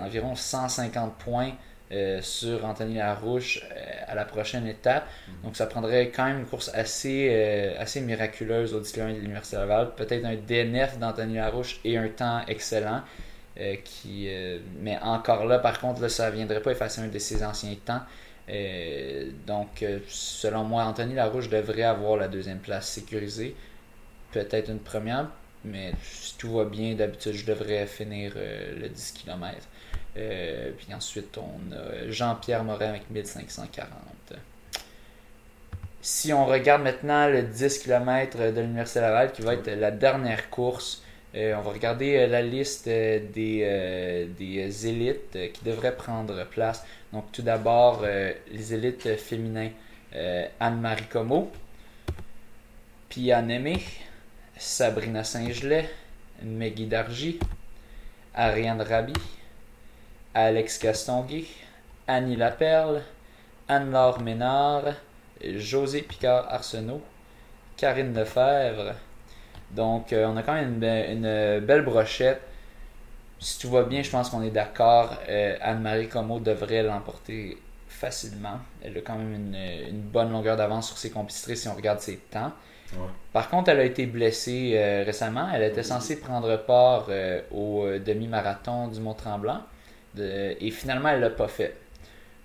environ 0.00 0.34
150 0.34 1.14
points 1.14 1.52
euh, 1.92 2.22
sur 2.22 2.64
Anthony 2.64 2.94
Larouche 2.94 3.60
euh, 3.70 3.84
à 4.06 4.14
la 4.14 4.24
prochaine 4.24 4.66
étape. 4.66 5.06
Mhm. 5.28 5.34
Donc 5.44 5.56
ça 5.56 5.66
prendrait 5.66 6.08
quand 6.08 6.24
même 6.24 6.38
une 6.38 6.46
course 6.46 6.70
assez, 6.72 7.28
euh, 7.30 7.74
assez 7.78 8.00
miraculeuse 8.00 8.72
au 8.72 8.80
10 8.80 8.92
de 8.94 9.02
l'Université 9.02 9.56
Laval. 9.56 9.94
Peut-être 9.94 10.24
un 10.24 10.36
DNF 10.36 10.98
d'Anthony 10.98 11.34
Larouche 11.34 11.80
et 11.84 11.98
un 11.98 12.08
temps 12.08 12.40
excellent. 12.48 13.02
qui, 13.84 14.30
mais 14.80 14.98
encore 15.02 15.44
là, 15.44 15.58
par 15.58 15.78
contre, 15.78 16.00
là, 16.00 16.08
ça 16.08 16.30
ne 16.30 16.36
viendrait 16.36 16.62
pas 16.62 16.72
effacer 16.72 17.02
un 17.02 17.08
de 17.08 17.18
ses 17.18 17.44
anciens 17.44 17.76
temps. 17.84 18.00
donc, 19.46 19.84
selon 20.08 20.64
moi, 20.64 20.84
Anthony 20.84 21.14
Larouche 21.14 21.50
devrait 21.50 21.82
avoir 21.82 22.16
la 22.16 22.28
deuxième 22.28 22.60
place 22.60 22.88
sécurisée. 22.88 23.54
Peut-être 24.32 24.70
une 24.70 24.80
première, 24.80 25.28
mais 25.64 25.92
si 26.02 26.36
tout 26.36 26.52
va 26.54 26.64
bien, 26.64 26.94
d'habitude, 26.94 27.32
je 27.32 27.46
devrais 27.46 27.86
finir 27.86 28.32
le 28.36 28.88
10 28.88 29.12
km. 29.12 29.58
Euh, 30.16 30.72
puis 30.76 30.92
ensuite, 30.94 31.38
on 31.38 31.72
a 31.72 32.10
Jean-Pierre 32.10 32.64
Morin 32.64 32.88
avec 32.88 33.10
1540. 33.10 33.90
Si 36.00 36.32
on 36.32 36.46
regarde 36.46 36.82
maintenant 36.82 37.28
le 37.28 37.42
10 37.42 37.78
km 37.78 38.52
de 38.52 38.60
l'Université 38.60 39.00
Laval, 39.00 39.32
qui 39.32 39.42
va 39.42 39.54
être 39.54 39.70
la 39.70 39.90
dernière 39.90 40.50
course, 40.50 41.02
euh, 41.34 41.54
on 41.56 41.62
va 41.62 41.70
regarder 41.70 42.16
euh, 42.16 42.26
la 42.26 42.42
liste 42.42 42.86
des, 42.86 44.28
des 44.38 44.86
élites 44.86 45.52
qui 45.52 45.64
devraient 45.64 45.96
prendre 45.96 46.44
place. 46.46 46.84
Donc, 47.12 47.30
tout 47.32 47.42
d'abord, 47.42 48.04
les 48.50 48.74
élites 48.74 49.16
féminins 49.16 49.70
Anne-Marie 50.60 51.08
Como, 51.10 51.50
Pia 53.08 53.42
Némé, 53.42 53.82
Sabrina 54.56 55.24
Saint-Gelais, 55.24 55.88
Meggy 56.42 56.86
Dargy, 56.86 57.38
Ariane 58.34 58.82
Rabi, 58.82 59.14
Alex 60.34 60.78
Castonguay, 60.78 61.46
Annie 62.06 62.36
Laperle, 62.36 63.02
Anne-Laure 63.68 64.20
Ménard, 64.20 64.94
José 65.56 66.02
Picard-Arsenault, 66.02 67.02
Karine 67.76 68.14
Lefebvre. 68.14 68.94
Donc, 69.70 70.12
euh, 70.12 70.26
on 70.26 70.36
a 70.36 70.42
quand 70.42 70.54
même 70.54 70.82
une, 70.82 71.60
belle 71.60 71.82
brochette. 71.82 72.40
Si 73.40 73.58
tout 73.58 73.70
va 73.70 73.82
bien, 73.82 74.02
je 74.02 74.10
pense 74.10 74.30
qu'on 74.30 74.42
est 74.42 74.50
d'accord. 74.50 75.18
Euh, 75.28 75.56
Anne-Marie 75.60 76.08
Como 76.08 76.38
devrait 76.38 76.82
l'emporter 76.82 77.58
facilement. 77.88 78.58
Elle 78.82 78.98
a 78.98 79.00
quand 79.00 79.16
même 79.16 79.34
une, 79.34 80.00
bonne 80.00 80.30
longueur 80.30 80.56
d'avance 80.56 80.88
sur 80.88 80.98
ses 80.98 81.10
compistrices 81.10 81.62
si 81.62 81.68
on 81.68 81.74
regarde 81.74 82.00
ses 82.00 82.16
temps. 82.18 82.52
Par 83.32 83.48
contre, 83.48 83.70
elle 83.70 83.80
a 83.80 83.84
été 83.84 84.06
blessée 84.06 84.72
euh, 84.74 85.04
récemment. 85.04 85.48
Elle 85.54 85.62
était 85.62 85.82
censée 85.82 86.20
prendre 86.20 86.56
part 86.58 87.08
au 87.50 87.86
demi-marathon 88.04 88.88
du 88.88 89.00
Mont-Tremblant 89.00 89.62
et 90.18 90.70
finalement, 90.70 91.08
elle 91.08 91.20
l'a 91.20 91.30
pas 91.30 91.48
fait. 91.48 91.76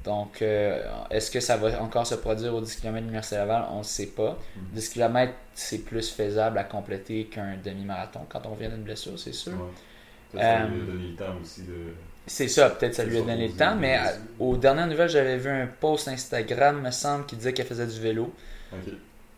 Donc, 0.08 0.42
euh, 0.42 0.82
est-ce 1.12 1.30
que 1.30 1.42
ça 1.42 1.58
va 1.58 1.82
encore 1.82 2.08
se 2.08 2.16
produire 2.16 2.56
au 2.56 2.62
10 2.62 2.78
km 2.78 2.94
de 2.96 3.00
l'Université 3.02 3.36
Laval? 3.36 3.66
On 3.74 3.80
ne 3.80 3.84
sait 3.84 4.08
pas. 4.08 4.38
10 4.72 4.90
mm. 4.90 4.94
km, 4.94 5.34
c'est 5.54 5.80
plus 5.80 6.10
faisable 6.10 6.58
à 6.58 6.64
compléter 6.64 7.26
qu'un 7.26 7.58
demi-marathon 7.62 8.22
quand 8.30 8.46
on 8.46 8.56
vient 8.56 8.70
d'une 8.70 8.84
blessure, 8.84 9.20
c'est 9.20 9.34
sûr. 9.34 9.52
Ouais. 9.52 10.40
Ça 10.40 10.66
lui 10.66 10.82
a 10.82 10.86
donné 10.86 11.08
le 11.10 11.16
temps 11.16 11.36
aussi 11.42 11.64
de. 11.64 11.94
C'est 12.26 12.48
ça, 12.48 12.70
peut-être 12.70 12.96
ça 12.96 13.04
lui 13.04 13.18
a 13.18 13.22
donné 13.22 13.50
le 13.50 13.54
temps, 13.54 13.76
mais 13.76 13.98
aux 14.40 14.56
dernières 14.56 14.88
nouvelles, 14.88 15.10
j'avais 15.10 15.38
vu 15.38 15.50
un 15.50 15.68
post 15.68 16.08
Instagram, 16.08 16.82
me 16.82 16.92
semble, 16.92 17.26
qui 17.26 17.36
disait 17.36 17.52
qu'elle 17.54 17.66
faisait 17.66 17.88
du 17.88 18.00
vélo 18.00 18.34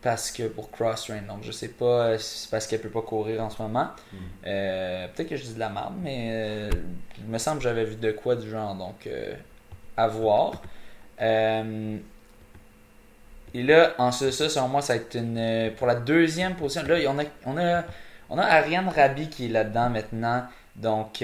parce 0.01 0.31
que 0.31 0.47
pour 0.47 0.71
cross-train. 0.71 1.21
Donc, 1.27 1.39
je 1.43 1.51
sais 1.51 1.67
pas 1.69 2.17
si 2.17 2.39
c'est 2.39 2.49
parce 2.49 2.67
qu'elle 2.67 2.81
peut 2.81 2.89
pas 2.89 3.01
courir 3.01 3.43
en 3.43 3.49
ce 3.49 3.61
moment. 3.61 3.89
Hmm. 4.13 4.17
Euh, 4.47 5.07
peut-être 5.09 5.29
que 5.29 5.35
je 5.35 5.43
dis 5.43 5.53
de 5.55 5.59
la 5.59 5.69
merde, 5.69 5.95
mais 6.01 6.29
euh, 6.31 6.69
il 7.17 7.25
me 7.25 7.37
semble 7.37 7.57
que 7.57 7.63
j'avais 7.63 7.83
vu 7.85 7.95
de 7.97 8.11
quoi 8.11 8.35
du 8.35 8.49
genre. 8.49 8.75
Donc, 8.75 9.07
euh, 9.07 9.33
à 9.97 10.07
voir. 10.07 10.61
et 11.19 11.99
là, 13.53 13.93
en 13.97 14.11
ce 14.11 14.31
ça, 14.31 14.47
selon 14.47 14.69
moi, 14.69 14.81
ça 14.81 14.93
va 14.93 14.99
être 15.01 15.15
une. 15.15 15.71
Pour 15.77 15.87
la 15.87 15.95
deuxième 15.95 16.55
position, 16.55 16.83
là, 16.87 16.97
on 17.09 17.19
a, 17.19 17.23
on 17.45 17.57
a, 17.57 17.83
on 18.29 18.37
a 18.37 18.43
Ariane 18.43 18.87
Rabi 18.87 19.29
qui 19.29 19.45
est 19.45 19.49
là-dedans 19.49 19.89
maintenant. 19.89 20.45
Donc, 20.77 21.21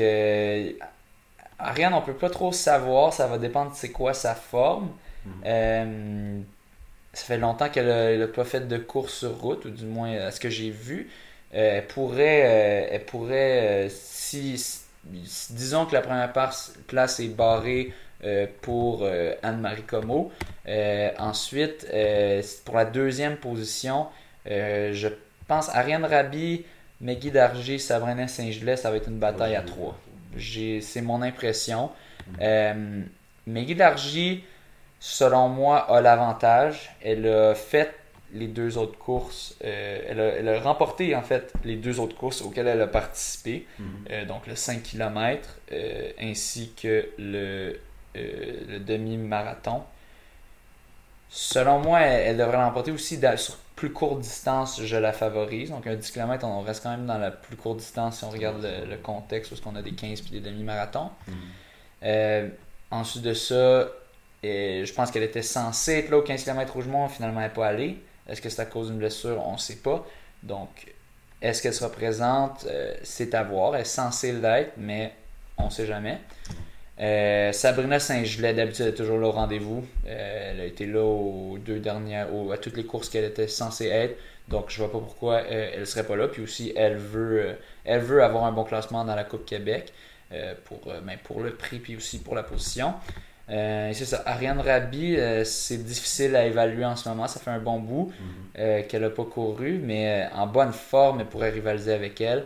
Ariane, 1.58 1.94
on 1.94 2.02
peut 2.02 2.14
pas 2.14 2.30
trop 2.30 2.52
savoir. 2.52 3.14
Ça 3.14 3.28
va 3.28 3.38
dépendre 3.38 3.72
de 3.72 3.76
c'est 3.78 3.92
quoi 3.92 4.14
sa 4.14 4.36
forme. 4.36 4.90
Hmm 5.26 6.44
ça 7.16 7.26
fait 7.26 7.38
longtemps 7.38 7.70
qu'elle 7.70 8.20
n'a 8.20 8.28
pas 8.28 8.44
fait 8.44 8.68
de 8.68 8.78
course 8.78 9.14
sur 9.14 9.40
route, 9.40 9.66
ou 9.66 9.70
du 9.70 9.86
moins 9.86 10.12
à 10.18 10.32
ce 10.32 10.40
que 10.40 10.50
j'ai 10.50 10.70
vu. 10.70 11.10
Euh, 11.54 11.78
elle 11.78 11.88
pourrait, 11.88 12.42
euh, 12.46 12.88
elle 12.92 13.06
pourrait 13.06 13.86
euh, 13.86 13.90
si, 13.90 14.62
disons 15.06 15.86
que 15.86 15.94
la 15.94 16.02
première 16.02 16.34
place 16.34 17.20
est 17.20 17.36
barrée 17.36 17.94
pour 18.62 19.08
Anne-Marie 19.44 19.84
Como. 19.84 20.32
ensuite, 21.20 21.86
pour 22.66 22.76
la 22.76 22.86
deuxième 22.86 23.38
position, 23.38 24.08
je 24.48 25.08
pense 25.48 25.70
Ariane 25.70 26.06
Rabi, 26.06 26.66
Meggy 27.02 27.30
Dargy, 27.30 27.80
Sabrina 27.80 28.28
Saint-Gelais, 28.28 28.78
ça 28.78 28.90
va 28.90 28.98
être 28.98 29.10
une 29.10 29.20
bataille 29.20 29.56
à 29.56 29.62
trois. 29.62 29.96
C'est 30.40 31.02
mon 31.02 31.22
impression. 31.22 31.92
Meggy 33.46 33.76
Dargy, 33.76 34.44
selon 35.06 35.50
moi, 35.50 35.78
a 35.78 36.02
l'avantage. 36.02 36.96
Elle 37.00 37.28
a 37.28 37.54
fait 37.54 37.94
les 38.34 38.48
deux 38.48 38.80
autres 38.80 38.98
courses. 38.98 39.56
Euh, 39.64 40.36
elle, 40.40 40.50
a, 40.50 40.60
remporté 40.60 41.16
en 41.16 41.22
fait 41.22 41.54
les 41.64 41.76
deux 41.76 42.00
autres 42.00 42.18
courses 42.18 42.42
auxquelles 42.42 42.68
elle 42.68 42.82
a 42.82 42.88
participé. 42.88 43.68
Mhm. 43.78 43.88
Euh, 44.10 44.26
donc 44.26 44.48
le 44.48 44.56
5 44.56 44.82
km 44.82 45.48
euh, 45.72 46.10
ainsi 46.20 46.74
que 46.76 47.08
le, 47.20 47.80
demi-marathon. 48.16 49.84
Selon 51.30 51.80
moi, 51.80 52.00
elle, 52.00 52.38
devrait 52.38 52.58
l'emporter 52.58 52.92
aussi 52.92 53.20
sur 53.38 53.58
plus 53.76 53.92
courte 53.92 54.22
distance, 54.22 54.82
je 54.82 54.98
la 54.98 55.14
favorise. 55.14 55.70
Donc 55.70 55.86
un 55.86 55.96
10 55.96 56.12
km, 56.12 56.46
on 56.46 56.62
reste 56.62 56.82
quand 56.82 56.92
même 56.92 57.06
dans 57.06 57.18
la 57.18 57.30
plus 57.30 57.58
courte 57.58 57.78
distance 57.78 58.20
si 58.20 58.24
on 58.24 58.30
regarde 58.32 58.68
le, 58.90 58.96
contexte 58.98 59.52
où 59.52 59.56
on 59.68 59.76
a 59.76 59.84
des 59.84 59.92
15 59.92 60.24
et 60.28 60.32
des 60.32 60.40
demi-marathons. 60.40 61.12
Mhm. 61.28 62.52
ensuite 62.90 63.24
de 63.24 63.34
ça, 63.34 63.88
je 64.86 64.94
pense 64.94 65.12
qu'elle 65.12 65.24
était 65.24 65.42
censée 65.42 65.94
être 65.94 66.10
là 66.10 66.18
au 66.18 66.22
15 66.22 66.44
km 66.44 66.74
Rougemont, 66.74 67.08
finalement 67.08 67.42
elle 67.42 67.48
n'est 67.48 67.54
pas 67.54 67.68
allée. 67.68 68.00
Est-ce 68.28 68.42
que 68.42 68.50
c'est 68.50 68.62
à 68.62 68.66
cause 68.66 68.88
d'une 68.88 68.98
blessure? 68.98 69.42
On 69.46 69.54
ne 69.54 69.58
sait 69.58 69.78
pas. 69.78 70.06
Donc, 70.44 70.94
est-ce 71.42 71.62
qu'elle 71.62 71.74
sera 71.74 71.92
présente? 71.92 72.66
Euh, 72.70 72.96
C'est 73.04 73.34
à 73.34 73.44
voir. 73.44 73.76
Elle 73.76 73.82
est 73.82 73.86
censée 73.86 74.32
l'être, 74.32 74.74
mais 74.78 75.14
on 75.58 75.66
ne 75.66 75.70
sait 75.70 75.86
jamais. 75.86 76.20
Euh, 77.00 77.52
Sabrina 77.52 78.00
Saint-Gelais, 78.00 78.54
d'habitude, 78.54 78.88
est 78.88 78.94
toujours 78.94 79.20
là 79.20 79.28
au 79.28 79.32
rendez-vous. 79.32 79.86
Euh, 80.08 80.52
elle 80.52 80.62
a 80.62 80.66
été 80.66 80.86
là 80.86 81.04
aux 81.04 81.58
deux 81.60 81.80
dernières, 81.80 82.28
à 82.52 82.58
toutes 82.58 82.78
les 82.78 82.86
courses 82.86 83.10
qu'elle 83.10 83.26
était 83.26 83.48
censée 83.48 83.88
être. 83.88 84.18
Donc, 84.48 84.70
je 84.70 84.82
ne 84.82 84.88
vois 84.88 85.00
pas 85.00 85.06
pourquoi 85.06 85.42
elle 85.42 85.82
ne 85.82 85.86
serait 85.86 86.06
pas 86.06 86.16
là. 86.16 86.28
Puis 86.28 86.42
aussi, 86.42 86.72
elle 86.76 86.98
veut, 86.98 87.58
elle 87.84 88.02
veut 88.02 88.24
avoir 88.24 88.46
un 88.46 88.52
bon 88.52 88.64
classement 88.64 89.04
dans 89.04 89.16
la 89.16 89.24
Coupe 89.24 89.46
Québec 89.46 89.92
pour, 90.66 90.80
ben, 90.86 91.18
pour 91.24 91.42
le 91.42 91.56
prix, 91.56 91.80
puis 91.80 91.96
aussi 91.96 92.20
pour 92.20 92.36
la 92.36 92.44
position. 92.44 92.94
Euh, 93.50 93.92
c'est 93.94 94.06
ça. 94.06 94.24
Ariane 94.26 94.60
Rabi, 94.60 95.18
euh, 95.18 95.44
c'est 95.44 95.84
difficile 95.84 96.36
à 96.36 96.46
évaluer 96.46 96.86
en 96.86 96.96
ce 96.96 97.08
moment. 97.08 97.28
Ça 97.28 97.40
fait 97.40 97.52
un 97.52 97.60
bon 97.60 97.80
bout 97.80 98.12
mhm. 98.20 98.26
euh, 98.60 98.82
qu'elle 98.84 99.04
n'a 99.04 99.10
pas 99.10 99.26
couru, 99.26 99.80
mais 99.84 100.28
en 100.34 100.48
bonne 100.48 100.74
forme, 100.74 101.22
elle 101.22 101.28
pourrait 101.28 101.52
rivaliser 101.52 101.94
avec 101.94 102.20
elle. 102.22 102.46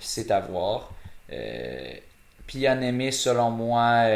c'est 0.00 0.30
à 0.30 0.40
voir. 0.40 0.92
puis 2.46 2.64
aimé, 2.64 3.12
selon 3.12 3.50
moi, 3.50 4.06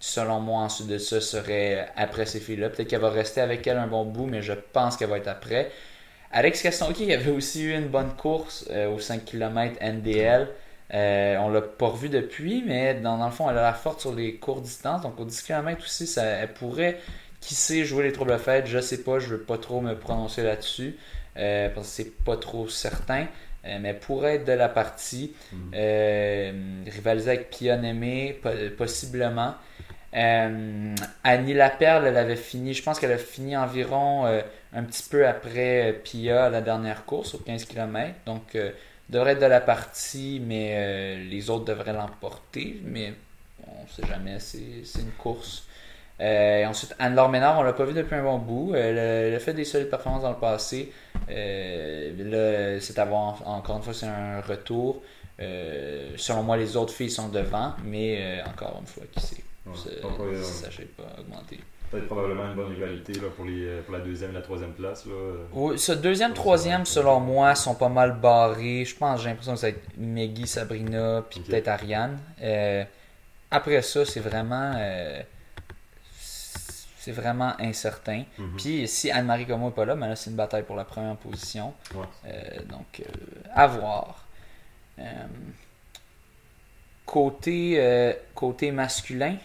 selon 0.00 0.40
moi, 0.40 0.62
ensuite 0.62 0.88
de 0.88 0.98
ça, 0.98 1.20
serait 1.20 1.88
après 1.96 2.26
ces 2.26 2.40
filles-là. 2.40 2.70
Peut-être 2.70 2.88
qu'elle 2.88 3.00
va 3.00 3.10
rester 3.10 3.40
avec 3.40 3.66
elle 3.66 3.78
un 3.78 3.86
bon 3.86 4.04
bout, 4.04 4.26
mais 4.26 4.42
je 4.42 4.54
pense 4.54 4.96
qu'elle 4.96 5.10
va 5.10 5.18
être 5.18 5.28
après. 5.28 5.70
Alex 6.30 6.60
Castonguay 6.62 7.14
avait 7.14 7.30
aussi 7.30 7.64
eu 7.64 7.74
une 7.74 7.88
bonne 7.88 8.14
course 8.14 8.68
au 8.92 8.98
5 8.98 9.24
km 9.24 9.76
NDL. 9.80 10.48
Euh, 10.94 11.36
on 11.38 11.50
l'a 11.50 11.60
pas 11.60 11.88
revu 11.88 12.08
depuis, 12.08 12.62
mais 12.66 12.94
dans, 12.94 13.22
le 13.22 13.30
fond, 13.30 13.50
elle 13.50 13.58
a 13.58 13.62
la 13.62 13.74
forte 13.74 14.00
sur 14.00 14.14
les 14.14 14.36
courtes 14.36 14.62
distances. 14.62 15.02
Donc 15.02 15.20
au 15.20 15.24
10 15.24 15.42
km 15.42 15.82
aussi, 15.84 16.06
ça, 16.06 16.24
elle 16.24 16.52
pourrait 16.54 16.98
qui 17.40 17.54
sait 17.54 17.84
jouer 17.84 18.04
les 18.04 18.12
troubles 18.12 18.36
fêtes, 18.38 18.66
je 18.66 18.80
sais 18.80 19.02
pas, 19.02 19.18
je 19.20 19.28
veux 19.28 19.40
pas 19.40 19.58
trop 19.58 19.80
me 19.80 19.94
prononcer 19.94 20.42
là-dessus, 20.42 20.96
parce 21.34 21.74
que 21.74 21.82
c'est 21.82 22.24
pas 22.24 22.36
trop 22.36 22.68
certain. 22.68 23.26
mais 23.80 23.92
pourrait 23.92 24.36
être 24.36 24.44
de 24.46 24.52
la 24.52 24.68
partie, 24.68 25.34
Mhm. 25.52 26.84
rivaliser 26.88 27.30
avec 27.30 27.50
Pia 27.50 27.76
Némé, 27.76 28.40
possiblement. 28.78 29.54
Annie 30.12 31.54
Laperle, 31.54 32.06
elle 32.06 32.16
avait 32.16 32.36
fini, 32.36 32.72
je 32.72 32.82
pense 32.82 32.98
qu'elle 32.98 33.12
a 33.12 33.18
fini 33.18 33.56
environ 33.56 34.24
un 34.26 34.82
petit 34.84 35.02
peu 35.08 35.26
après 35.28 36.00
Pia 36.02 36.48
la 36.48 36.60
dernière 36.60 37.04
course, 37.04 37.34
au 37.34 37.38
15 37.38 37.64
km. 37.66 38.14
Donc, 38.26 38.56
devrait 39.08 39.32
être 39.32 39.40
de 39.40 39.46
la 39.46 39.60
partie, 39.60 40.40
mais 40.44 40.74
euh, 40.74 41.24
les 41.28 41.50
autres 41.50 41.64
devraient 41.64 41.92
l'emporter. 41.92 42.80
Mais 42.84 43.14
on 43.66 43.82
ne 43.82 43.88
sait 43.88 44.06
jamais, 44.06 44.38
c'est 44.38 45.00
une 45.00 45.12
course. 45.12 45.64
Euh, 46.20 46.66
ensuite, 46.66 46.94
Anne-Laure 46.98 47.28
Ménard, 47.28 47.58
on 47.60 47.62
l'a 47.62 47.72
pas 47.72 47.84
vu 47.84 47.94
depuis 47.94 48.16
un 48.16 48.22
bon 48.22 48.38
bout. 48.38 48.74
Elle, 48.74 49.34
a 49.34 49.38
fait 49.38 49.54
des 49.54 49.64
solides 49.64 49.88
performances 49.88 50.22
dans 50.22 50.30
le 50.30 50.38
passé. 50.38 50.92
Euh, 51.30 52.74
là, 52.74 52.80
c'est 52.80 52.98
avoir, 52.98 53.46
encore 53.46 53.76
une 53.76 53.82
fois, 53.82 53.94
c'est 53.94 54.06
un 54.06 54.40
retour. 54.40 55.02
selon 55.38 56.42
moi, 56.42 56.56
les 56.56 56.76
autres 56.76 56.92
filles 56.92 57.10
sont 57.10 57.28
devant, 57.28 57.74
mais 57.84 58.42
encore 58.46 58.78
une 58.80 58.86
fois, 58.86 59.04
qui 59.12 59.20
sait? 59.20 59.44
ça 59.74 59.90
ne 59.90 60.84
pas 60.86 61.20
augmenter. 61.20 61.60
Peut-être 61.90 62.06
probablement 62.06 62.44
une 62.44 62.54
bonne 62.54 62.72
rivalité 62.72 63.14
là, 63.14 63.28
pour, 63.34 63.46
les, 63.46 63.80
pour 63.80 63.94
la 63.94 64.00
deuxième 64.00 64.30
et 64.30 64.34
la 64.34 64.42
troisième 64.42 64.72
place. 64.72 65.06
Là. 65.06 65.12
Oui, 65.52 65.78
ce 65.78 65.92
deuxième, 65.92 66.34
troisième, 66.34 66.84
selon 66.84 67.18
moi, 67.18 67.54
sont 67.54 67.74
pas 67.74 67.88
mal 67.88 68.18
barrés. 68.20 68.84
Je 68.84 68.94
pense, 68.94 69.22
j'ai 69.22 69.30
l'impression 69.30 69.54
que 69.54 69.60
ça 69.60 69.68
va 69.68 69.76
être 69.76 69.96
Meggy, 69.96 70.46
Sabrina, 70.46 71.24
puis 71.28 71.40
peut-être 71.40 71.68
Ariane. 71.68 72.18
Euh, 72.42 72.84
après 73.50 73.80
ça, 73.80 74.04
c'est 74.04 74.20
vraiment. 74.20 74.74
Euh, 74.76 75.22
c'est 76.10 77.12
vraiment 77.12 77.54
incertain. 77.58 78.24
Mhm. 78.36 78.56
Puis 78.58 78.86
si 78.86 79.10
Anne-Marie 79.10 79.46
Como 79.46 79.68
n'est 79.68 79.74
pas 79.74 79.86
là, 79.86 79.96
mais 79.96 80.08
là, 80.08 80.16
c'est 80.16 80.28
une 80.28 80.36
bataille 80.36 80.64
pour 80.64 80.76
la 80.76 80.84
première 80.84 81.16
position. 81.16 81.72
Ouais. 81.94 82.04
Euh, 82.26 82.62
donc, 82.68 83.02
à 83.54 83.66
voir. 83.66 84.26
côté, 87.06 88.14
côté 88.34 88.72
masculin, 88.72 89.36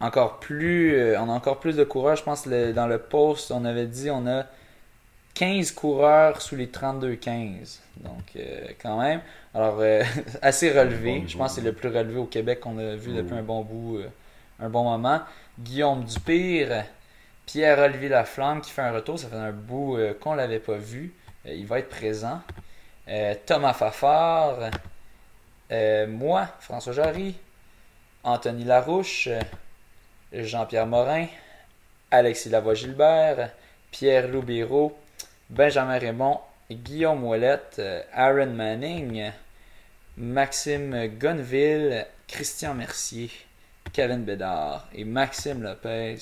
encore 0.00 0.38
plus, 0.38 0.94
euh, 0.94 1.20
on 1.20 1.28
a 1.28 1.32
encore 1.32 1.58
plus 1.60 1.76
de 1.76 1.84
coureurs. 1.84 2.16
Je 2.16 2.22
pense 2.22 2.46
dans 2.46 2.86
le 2.86 2.98
post, 2.98 3.50
on 3.50 3.64
avait 3.64 3.86
dit 3.86 4.10
on 4.10 4.26
a 4.26 4.46
15 5.34 5.72
coureurs 5.72 6.40
sous 6.40 6.56
les 6.56 6.68
32-15. 6.68 7.80
Donc, 7.96 8.22
euh, 8.36 8.68
quand 8.80 9.00
même. 9.00 9.20
Alors, 9.54 9.78
euh, 9.80 10.04
assez 10.42 10.70
relevé. 10.70 11.24
Je 11.26 11.36
pense 11.36 11.54
que 11.54 11.60
c'est 11.60 11.66
le 11.66 11.72
plus 11.72 11.88
relevé 11.88 12.18
au 12.18 12.26
Québec 12.26 12.60
qu'on 12.60 12.78
a 12.78 12.94
vu 12.94 13.12
depuis 13.12 13.34
un 13.34 13.42
bon 13.42 13.62
bout, 13.62 14.00
un 14.60 14.68
bon 14.68 14.84
moment. 14.84 15.20
Guillaume 15.58 16.04
Dupire, 16.04 16.84
Pierre-Olivier 17.46 18.08
Laflamme 18.08 18.60
qui 18.60 18.70
fait 18.70 18.82
un 18.82 18.92
retour. 18.92 19.18
Ça 19.18 19.28
fait 19.28 19.36
un 19.36 19.52
bout 19.52 19.98
qu'on 20.20 20.32
ne 20.32 20.36
l'avait 20.36 20.60
pas 20.60 20.76
vu. 20.76 21.12
il 21.44 21.66
va 21.66 21.80
être 21.80 21.88
présent. 21.88 22.40
Thomas 23.46 23.72
Fafard. 23.72 24.70
moi, 26.08 26.46
François 26.60 26.92
Jarry. 26.92 27.34
Anthony 28.22 28.64
Larouche. 28.64 29.28
Jean-Pierre 30.32 30.86
Morin, 30.86 31.26
Alexis 32.10 32.50
Lavoie-Gilbert, 32.50 33.50
Pierre 33.90 34.28
Loubiro, 34.28 34.96
Benjamin 35.50 35.98
Raymond, 35.98 36.40
Guillaume 36.70 37.24
Ouellette, 37.24 37.76
euh, 37.78 38.02
Aaron 38.12 38.52
Manning, 38.52 39.30
Maxime 40.18 41.08
Gonville, 41.18 42.06
Christian 42.26 42.74
Mercier, 42.74 43.30
Kevin 43.92 44.24
Bédard 44.24 44.88
et 44.94 45.04
Maxime 45.04 45.62
Lopez. 45.62 46.18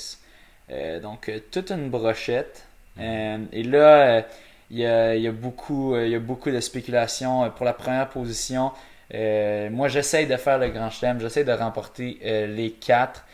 Euh, 0.71 1.01
donc, 1.01 1.29
euh, 1.29 1.41
toute 1.51 1.71
une 1.71 1.91
brochette. 1.91 2.65
et 2.99 3.63
là, 3.65 4.25
il 4.71 4.79
y, 4.79 4.87
a, 4.87 5.33
beaucoup, 5.33 5.97
y 5.97 6.15
a 6.15 6.19
beaucoup 6.19 6.51
de 6.51 6.61
spéculations 6.61 7.51
pour 7.51 7.67
la 7.67 7.73
première 7.73 8.09
position. 8.09 8.73
moi, 9.13 9.89
j'essaye 9.89 10.27
de 10.27 10.37
faire 10.37 10.59
le 10.59 10.69
grand 10.71 10.91
chelem, 10.91 11.21
j'essaie 11.21 11.45
de 11.45 11.53
remporter 11.53 12.19
les 12.49 12.71
quatre. 12.73 13.26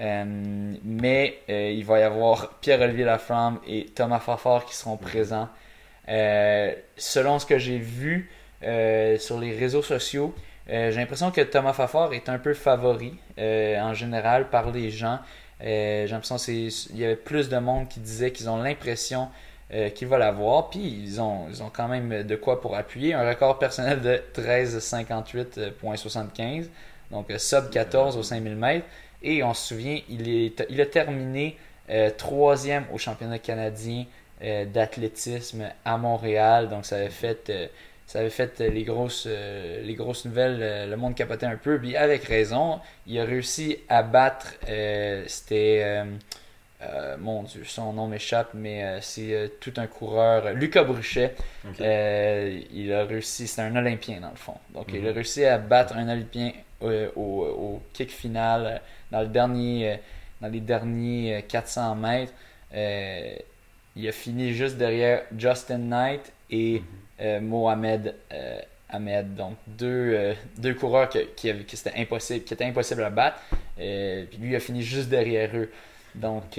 Euh, 0.00 0.24
mais 0.82 1.38
euh, 1.50 1.70
il 1.70 1.84
va 1.84 2.00
y 2.00 2.02
avoir 2.02 2.54
Pierre-Olivier 2.60 3.04
Laflamme 3.04 3.60
et 3.66 3.86
Thomas 3.86 4.20
Fafard 4.20 4.64
qui 4.64 4.74
seront 4.74 4.96
présents. 4.96 5.48
Euh, 6.08 6.72
selon 6.96 7.38
ce 7.38 7.44
que 7.46 7.58
j'ai 7.58 7.78
vu 7.78 8.30
sur 9.18 9.40
les 9.40 9.56
réseaux 9.56 9.82
sociaux, 9.82 10.34
j'ai 10.66 10.90
l'impression 10.92 11.30
que 11.30 11.40
Thomas 11.40 11.72
Fafard 11.72 12.12
est 12.12 12.28
un 12.28 12.38
peu 12.38 12.52
favori 12.52 13.14
en 13.38 13.94
général 13.94 14.50
par 14.50 14.70
les 14.70 14.90
gens. 14.90 15.18
j'ai 15.60 16.08
l'impression 16.10 16.36
qu'il 16.36 16.98
y 16.98 17.06
avait 17.06 17.16
plus 17.16 17.48
de 17.48 17.56
monde 17.56 17.88
qui 17.88 18.00
disait 18.00 18.32
qu'ils 18.32 18.50
ont 18.50 18.62
l'impression 18.62 19.30
qu'il 19.94 20.08
va 20.08 20.18
l'avoir. 20.18 20.68
Puis 20.68 20.80
ils 20.80 21.22
ont, 21.22 21.46
ils 21.48 21.62
ont 21.62 21.70
quand 21.72 21.88
même 21.88 22.22
de 22.22 22.36
quoi 22.36 22.60
pour 22.60 22.76
appuyer. 22.76 23.14
Un 23.14 23.26
record 23.26 23.58
personnel 23.58 24.02
de 24.02 24.22
13,58,75. 24.34 26.68
Donc 27.10 27.32
sub 27.38 27.70
14 27.70 28.18
au 28.18 28.22
5000 28.22 28.56
mètres. 28.56 28.84
Et 29.22 29.42
on 29.42 29.54
se 29.54 29.68
souvient, 29.68 29.98
il, 30.08 30.80
a 30.80 30.86
terminé 30.86 31.56
euh, 31.90 32.10
troisième 32.16 32.84
au 32.92 32.98
championnat 32.98 33.38
canadien 33.38 34.06
euh, 34.42 34.64
d'athlétisme 34.64 35.68
à 35.84 35.98
Montréal. 35.98 36.68
Donc 36.68 36.86
ça 36.86 36.96
avait 36.96 37.10
fait, 37.10 37.50
euh, 37.50 37.66
ça 38.06 38.20
avait 38.20 38.30
fait 38.30 38.60
les, 38.60 38.84
grosses, 38.84 39.26
les 39.26 39.94
grosses 39.94 40.24
nouvelles. 40.24 40.88
le 40.88 40.96
monde 40.96 41.14
capotait 41.14 41.46
un 41.46 41.56
peu. 41.56 41.78
Puis 41.78 41.96
avec 41.96 42.24
raison, 42.24 42.80
il 43.06 43.18
a 43.18 43.24
réussi 43.24 43.78
à 43.88 44.02
battre. 44.02 44.54
C'était. 45.26 46.04
Mon 47.18 47.42
Dieu, 47.42 47.62
son 47.64 47.92
nom 47.92 48.06
m'échappe, 48.06 48.50
mais 48.54 49.00
c'est 49.02 49.52
tout 49.60 49.72
un 49.76 49.86
coureur. 49.86 50.52
Lucas 50.54 50.84
Bruchet. 50.84 51.34
il 51.78 52.92
a 52.92 53.04
réussi, 53.04 53.46
c'est 53.46 53.62
un 53.62 53.76
Olympien 53.76 54.20
dans 54.20 54.30
le 54.30 54.36
fond. 54.36 54.56
Donc 54.72 54.86
il 54.92 55.06
a 55.06 55.10
mhm. 55.10 55.14
réussi 55.14 55.44
à 55.44 55.58
battre 55.58 55.96
un 55.96 56.08
Olympien 56.08 56.52
au, 56.80 56.90
au, 57.16 57.82
kick 57.92 58.10
final 58.10 58.80
dans, 59.10 59.20
le 59.20 59.26
dernier, 59.26 59.92
euh, 59.92 59.96
dans 60.40 60.48
les 60.48 60.60
derniers 60.60 61.44
400 61.48 61.92
euh, 61.92 61.94
mètres. 61.94 62.32
Euh, 62.74 63.34
il 63.96 64.08
a 64.08 64.12
fini 64.12 64.52
juste 64.52 64.76
derrière 64.76 65.22
Justin 65.36 65.78
Knight 65.78 66.32
et 66.50 66.82
mhm. 67.20 67.40
Mohamed 67.46 68.14
Ahmed. 68.88 69.34
Donc, 69.34 69.56
deux, 69.66 70.34
deux 70.56 70.74
coureurs 70.74 71.08
qui, 71.08 71.18
qui, 71.36 71.76
c'était 71.76 71.98
impossible, 71.98 72.44
qui 72.44 72.54
étaient 72.54 72.64
impossibles 72.64 73.02
à 73.02 73.10
battre. 73.10 73.40
puis 73.76 74.38
lui 74.38 74.54
a 74.56 74.60
fini 74.60 74.82
juste 74.82 75.08
derrière 75.08 75.50
eux. 75.54 75.70
Donc, 76.14 76.58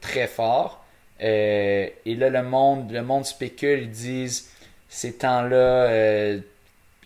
très 0.00 0.26
fort. 0.26 0.84
et 1.20 1.92
là, 2.06 2.30
le 2.30 2.42
monde, 2.42 2.90
le 2.90 3.02
monde 3.02 3.24
spécule, 3.24 3.82
ils 3.82 3.90
disent 3.90 4.50
ces 4.88 5.14
temps-là, 5.14 6.38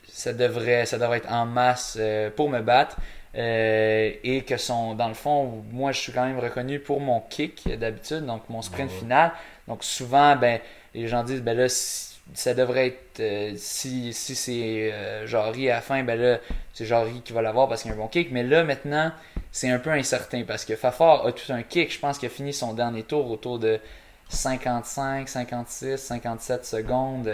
ça, 0.09 0.33
devrait, 0.33 0.87
ça 0.87 0.99
devrait 0.99 1.19
être 1.19 1.33
en 1.33 1.47
masse 1.47 1.99
pour 2.37 2.51
me 2.51 2.61
battre. 2.61 2.97
Euh, 3.37 4.13
et 4.25 4.43
que 4.43 4.57
sont, 4.57 4.95
dans 4.95 5.07
le 5.07 5.15
fond, 5.15 5.63
moi 5.71 5.93
je 5.93 6.01
suis 6.01 6.13
quand 6.13 6.27
même 6.27 6.41
reconnu 6.41 6.81
pour 6.81 7.01
mon 7.01 7.21
kick 7.21 7.69
d'habitude, 7.79 8.27
donc 8.27 8.43
mon 8.49 8.61
sprint 8.61 8.91
final. 8.91 9.33
Donc 9.69 9.85
souvent, 9.85 10.35
ben, 10.35 10.61
les 10.95 11.07
gens 11.07 11.23
disent, 11.23 11.43
ben 11.43 11.57
là, 11.57 11.69
ça 11.69 12.55
devrait 12.55 12.89
être, 12.89 13.21
euh, 13.21 13.53
si, 13.57 14.13
si 14.13 14.35
c'est 14.35 14.93
euh, 14.93 15.27
Jarry 15.29 15.71
à 15.71 15.77
la 15.77 15.81
fin, 15.81 16.03
ben 16.03 16.21
là, 16.21 16.39
c'est 16.75 16.87
Jarry 16.87 17.23
qui 17.23 17.33
va 17.33 17.41
l'avoir 17.41 17.69
parce 17.69 17.83
qu'il 17.83 17.93
a 17.93 17.95
un 17.95 17.99
bon 17.99 18.09
kick. 18.09 18.33
Mais 18.33 18.43
là, 18.43 18.65
maintenant, 18.65 19.13
c'est 19.53 19.71
un 19.71 19.79
peu 19.79 19.91
incertain 19.91 20.45
parce 20.47 20.65
que 20.65 20.77
Fafard 20.77 21.27
a 21.27 21.33
tout 21.33 21.53
un 21.53 21.63
kick. 21.63 21.93
Je 21.93 21.99
pense 21.99 22.19
qu'il 22.19 22.27
a 22.27 22.31
fini 22.31 22.53
son 22.53 22.75
dernier 22.75 23.03
tour 23.03 23.31
autour 23.31 23.59
de 23.59 23.81
55, 24.29 25.29
56, 25.29 25.97
57 25.97 26.65
secondes 26.65 27.33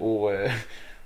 au 0.00 0.30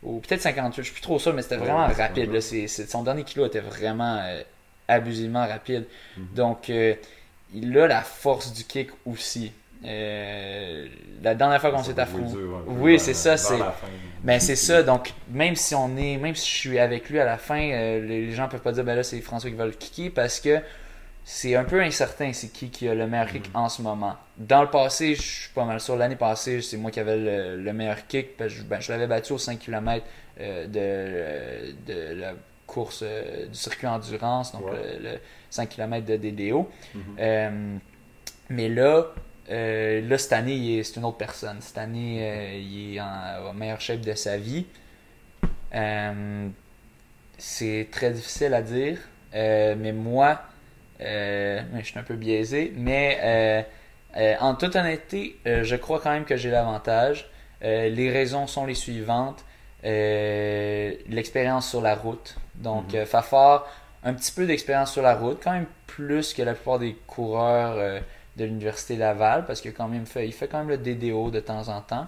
ou 0.02 0.18
peut-être 0.18 0.42
58, 0.42 0.82
je 0.82 0.86
suis 0.86 0.94
plus 0.94 1.02
trop 1.02 1.18
sûr, 1.18 1.32
mais 1.32 1.42
c'était 1.42 1.56
vraiment 1.56 1.86
rapide. 1.86 2.32
Là. 2.32 2.40
son 2.40 3.02
dernier 3.02 3.24
kilo 3.24 3.46
était 3.46 3.60
vraiment 3.60 4.18
euh, 4.18 4.42
abusivement 4.88 5.46
rapide. 5.46 5.86
Mhm. 6.16 6.26
Donc, 6.34 6.70
euh, 6.70 6.94
il 7.54 7.76
a 7.78 7.86
la 7.86 8.02
force 8.02 8.52
du 8.52 8.64
kick 8.64 8.90
aussi. 9.06 9.52
Euh, 9.84 10.86
la 11.22 11.34
dernière 11.34 11.60
fois 11.60 11.70
qu'on 11.70 11.82
s'est 11.82 11.98
affronté. 11.98 12.36
Oui, 12.66 12.98
c'est 12.98 13.14
ça. 13.14 13.36
C'est... 13.36 13.58
Mais 14.24 14.40
c'est 14.40 14.56
ça. 14.56 14.82
Donc, 14.82 15.12
même 15.30 15.56
si 15.56 15.74
on 15.74 15.96
est, 15.96 16.16
même 16.16 16.34
si 16.34 16.50
je 16.50 16.56
suis 16.56 16.78
avec 16.78 17.10
lui 17.10 17.18
à 17.18 17.24
la 17.24 17.38
fin, 17.38 17.60
les 17.60 18.32
gens 18.32 18.48
peuvent 18.48 18.60
pas 18.60 18.72
dire 18.72 18.84
ben 18.84 18.94
là 18.94 19.02
c'est 19.02 19.20
François 19.20 19.50
qui 19.50 19.56
va 19.56 19.66
le 19.66 19.72
kicker 19.72 20.10
parce 20.10 20.40
que 20.40 20.60
c'est 21.24 21.54
un 21.54 21.64
peu 21.64 21.80
incertain 21.80 22.32
c'est 22.32 22.48
qui 22.48 22.70
qui 22.70 22.88
a 22.88 22.94
le 22.94 23.06
meilleur 23.06 23.28
kick 23.28 23.52
mm. 23.52 23.56
en 23.56 23.68
ce 23.68 23.82
moment. 23.82 24.16
Dans 24.36 24.62
le 24.62 24.70
passé, 24.70 25.14
je 25.14 25.22
suis 25.22 25.52
pas 25.52 25.64
mal 25.64 25.80
sûr, 25.80 25.96
l'année 25.96 26.16
passée, 26.16 26.60
c'est 26.62 26.76
moi 26.76 26.90
qui 26.90 27.00
avais 27.00 27.56
le, 27.56 27.72
meilleur 27.72 28.06
kick. 28.06 28.36
Parce 28.36 28.54
que, 28.54 28.62
ben, 28.62 28.80
je 28.80 28.90
l'avais 28.90 29.06
battu 29.06 29.32
aux 29.32 29.38
5 29.38 29.58
km 29.58 30.04
euh, 30.40 30.66
de, 30.66 31.92
de, 31.92 32.14
la 32.14 32.32
course 32.66 33.00
euh, 33.02 33.46
du 33.46 33.54
circuit 33.54 33.86
endurance, 33.86 34.52
donc 34.52 34.64
le, 34.72 35.18
5 35.50 35.68
km 35.68 36.06
de 36.06 36.16
DDO. 36.16 36.68
Mm-hmm. 36.94 37.00
Euh, 37.20 37.76
mais 38.50 38.68
là, 38.68 39.06
là, 39.48 40.18
cette 40.18 40.32
année, 40.32 40.82
c'est 40.82 40.96
une 40.96 41.04
autre 41.04 41.18
personne. 41.18 41.56
Cette 41.60 41.78
année, 41.78 42.58
il 42.60 42.96
est 42.96 43.00
en, 43.00 43.48
en 43.50 43.54
meilleure 43.54 43.80
shape 43.80 44.00
de 44.00 44.14
sa 44.14 44.36
vie. 44.36 44.66
c'est 47.38 47.88
très 47.90 48.10
difficile 48.10 48.54
à 48.54 48.62
dire, 48.62 48.98
mais 49.32 49.92
moi, 49.92 50.42
je 51.00 51.82
suis 51.82 51.98
un 51.98 52.04
peu 52.04 52.16
biaisé, 52.16 52.72
mais 52.76 53.66
en 54.40 54.54
toute 54.54 54.76
honnêteté, 54.76 55.38
je 55.44 55.76
crois 55.76 56.00
quand 56.00 56.10
même 56.10 56.24
que 56.24 56.36
j'ai 56.36 56.50
l'avantage. 56.50 57.30
les 57.62 58.10
raisons 58.10 58.46
sont 58.46 58.66
les 58.66 58.74
suivantes. 58.74 59.44
L'expérience 59.82 61.68
sur 61.68 61.80
la 61.80 61.94
route. 61.94 62.36
Donc, 62.54 62.94
mm 62.94 63.04
Fafard, 63.06 63.66
un 64.04 64.14
petit 64.14 64.32
peu 64.32 64.46
d'expérience 64.46 64.92
sur 64.92 65.02
la 65.02 65.14
route, 65.14 65.40
quand 65.42 65.52
même 65.52 65.66
plus 65.86 66.34
que 66.34 66.42
la 66.42 66.54
plupart 66.54 66.78
des 66.78 66.96
coureurs 67.06 67.74
euh, 67.76 68.00
de 68.36 68.44
l'Université 68.44 68.96
Laval, 68.96 69.44
parce 69.44 69.60
qu'il 69.60 69.72
quand 69.72 69.88
même 69.88 70.06
fait, 70.06 70.26
il 70.26 70.32
fait 70.32 70.48
quand 70.48 70.58
même 70.58 70.68
le 70.68 70.78
DDO 70.78 71.30
de 71.30 71.40
temps 71.40 71.68
en 71.68 71.80
temps. 71.80 72.06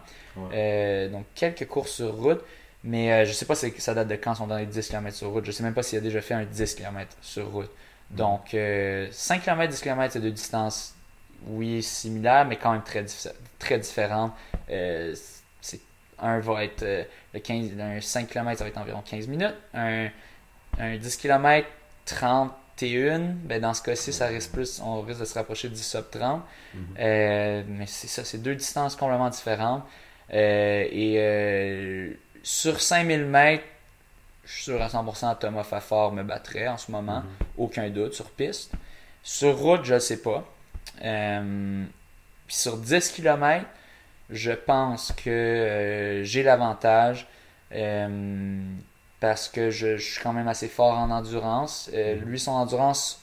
Euh, 0.52 1.08
donc 1.08 1.26
quelques 1.34 1.66
courses 1.66 1.92
sur 1.92 2.14
route, 2.14 2.40
mais 2.82 3.12
euh, 3.12 3.24
je 3.24 3.32
sais 3.32 3.44
pas 3.44 3.54
si 3.54 3.72
ça 3.78 3.94
date 3.94 4.08
de 4.08 4.16
quand 4.16 4.34
sont 4.34 4.46
dans 4.46 4.56
les 4.56 4.66
10 4.66 4.88
km 4.88 5.14
sur 5.16 5.30
route. 5.30 5.44
Je 5.44 5.52
sais 5.52 5.62
même 5.62 5.74
pas 5.74 5.82
s'il 5.82 5.98
a 5.98 6.00
déjà 6.00 6.20
fait 6.20 6.34
un 6.34 6.44
10 6.44 6.74
km 6.74 7.16
sur 7.20 7.50
route. 7.50 7.70
Donc 8.10 8.50
5 8.50 9.42
km, 9.42 9.68
10 9.68 9.80
km, 9.80 10.12
c'est 10.12 10.20
deux 10.20 10.30
distances, 10.30 10.94
oui, 11.46 11.82
similaires, 11.82 12.46
mais 12.46 12.56
quand 12.56 12.72
même 12.72 12.82
très, 12.82 13.04
très 13.58 13.78
différentes. 13.78 14.32
c'est 14.68 15.80
un 16.18 16.38
va 16.38 16.64
être 16.64 16.84
le 17.34 17.40
15, 17.40 17.70
un 17.80 18.00
5 18.00 18.28
km, 18.28 18.58
ça 18.58 18.64
va 18.64 18.70
être 18.70 18.78
environ 18.78 19.02
15 19.04 19.26
minutes. 19.28 19.54
Un, 19.74 20.08
un 20.78 20.96
10 20.96 21.16
km, 21.16 21.66
31, 22.76 23.34
ben 23.44 23.60
dans 23.60 23.74
ce 23.74 23.82
cas-ci, 23.82 24.12
ça 24.12 24.26
risque 24.26 24.52
plus, 24.52 24.80
on 24.80 25.00
risque 25.02 25.20
de 25.20 25.24
se 25.24 25.34
rapprocher 25.34 25.68
du 25.68 25.82
sub 25.82 26.10
30. 26.10 26.42
Mhm. 26.74 26.82
Euh, 26.98 27.62
mais 27.68 27.86
c'est 27.86 28.08
ça, 28.08 28.24
c'est 28.24 28.38
deux 28.38 28.54
distances 28.54 28.96
complètement 28.96 29.30
différentes. 29.30 29.84
Euh, 30.32 30.86
et 30.90 31.16
euh, 31.18 32.12
sur 32.42 32.80
5000 32.80 33.24
mètres, 33.26 33.64
je 34.44 34.52
suis 34.52 34.62
sûr 34.64 34.82
à 34.82 34.88
100% 34.88 35.38
Thomas 35.38 35.64
Fafard 35.64 36.12
me 36.12 36.22
battrait 36.22 36.68
en 36.68 36.76
ce 36.76 36.90
moment, 36.90 37.20
mhm. 37.20 37.46
aucun 37.58 37.88
doute 37.90 38.14
sur 38.14 38.30
piste. 38.30 38.72
Sur 39.22 39.56
route, 39.56 39.84
je 39.84 39.94
ne 39.94 39.98
sais 39.98 40.20
pas. 40.20 40.44
puis 41.00 42.56
sur 42.56 42.76
10 42.76 43.12
km, 43.12 43.64
je 44.30 44.52
pense 44.52 45.12
que 45.12 46.20
j'ai 46.24 46.42
l'avantage 46.42 47.26
parce 49.24 49.48
que 49.48 49.70
je, 49.70 49.96
suis 49.96 50.22
quand 50.22 50.34
même 50.34 50.48
assez 50.48 50.68
fort 50.68 50.98
en 50.98 51.10
endurance. 51.10 51.88
Euh, 51.94 52.16
mhm. 52.16 52.28
Lui, 52.28 52.38
son 52.38 52.50
endurance, 52.50 53.22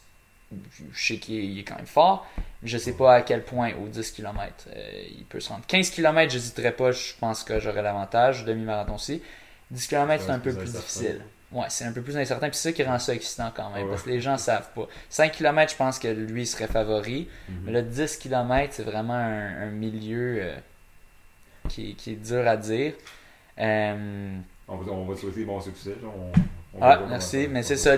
je 0.94 1.06
sais 1.06 1.18
qu'il 1.18 1.60
est 1.60 1.64
quand 1.64 1.76
même 1.76 1.86
fort. 1.86 2.26
Je 2.64 2.76
sais 2.80 2.94
pas 2.94 3.14
à 3.14 3.22
quel 3.22 3.44
point 3.44 3.74
au 3.76 3.88
10 3.88 4.12
km 4.12 4.66
euh, 4.76 5.04
il 5.12 5.26
peut 5.26 5.40
se 5.40 5.50
rendre. 5.50 5.64
15 5.68 5.92
km, 5.92 6.32
j'hésiterais 6.32 6.72
pas, 6.72 6.92
je 6.92 7.14
pense 7.20 7.44
que 7.44 7.60
j'aurais 7.60 7.84
l'avantage. 7.84 8.46
Demi-marathon 8.46 8.96
aussi. 8.96 9.22
10 9.70 9.88
km, 9.88 10.24
c'est 10.26 10.32
un 10.32 10.40
peu 10.40 10.56
plus 10.56 10.72
difficile. 10.72 11.22
Ouais, 11.52 11.68
c'est 11.70 11.86
un 11.86 11.92
peu 11.92 12.02
plus 12.02 12.18
incertain. 12.18 12.50
Puis 12.50 12.58
c'est 12.58 12.70
ça 12.70 12.74
qui 12.74 12.84
rend 12.84 12.98
ça 12.98 13.14
excitant 13.14 13.52
quand 13.56 13.70
même. 13.70 13.88
Parce 13.88 14.02
que 14.02 14.10
les 14.10 14.22
gens 14.22 14.40
savent 14.40 14.72
pas. 14.74 14.88
5 15.10 15.34
km, 15.34 15.72
je 15.72 15.78
pense 15.78 16.00
que 16.00 16.08
lui 16.08 16.48
serait 16.48 16.66
favori. 16.66 17.30
Mhm. 17.48 17.56
Mais 17.66 17.72
le 17.74 17.84
10 17.84 18.18
km, 18.18 18.74
c'est 18.74 18.84
vraiment 18.84 19.14
un, 19.14 19.68
milieu 19.68 20.40
euh, 20.42 20.56
qui, 21.70 21.94
qui, 21.94 22.14
est 22.14 22.16
dur 22.16 22.48
à 22.48 22.58
dire. 22.58 22.94
On 24.72 25.06
va, 25.06 25.16
souhaiter 25.16 25.44
bon 25.44 25.60
succès. 25.60 25.96
ah, 26.80 27.02
merci. 27.10 27.48
Mais 27.50 27.64
c'est 27.64 27.78
ça. 27.78 27.98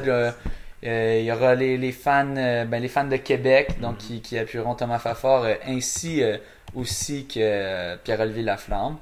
Euh, 0.85 1.19
il 1.21 1.25
y 1.25 1.31
aura 1.31 1.55
les, 1.55 1.91
fans, 1.91 2.35
euh, 2.35 2.65
ben, 2.65 2.81
les 2.81 2.89
fans 2.89 3.05
de 3.05 3.15
Québec 3.15 3.79
donc, 3.79 4.01
mm-hmm. 4.01 4.21
qui, 4.21 4.37
appuieront 4.37 4.75
Thomas 4.75 4.99
Fafard, 4.99 5.43
euh, 5.43 5.53
ainsi 5.65 6.21
aussi 6.75 7.25
que 7.25 7.95
Pierre-Olivier 7.97 8.43
Laflamme, 8.43 8.97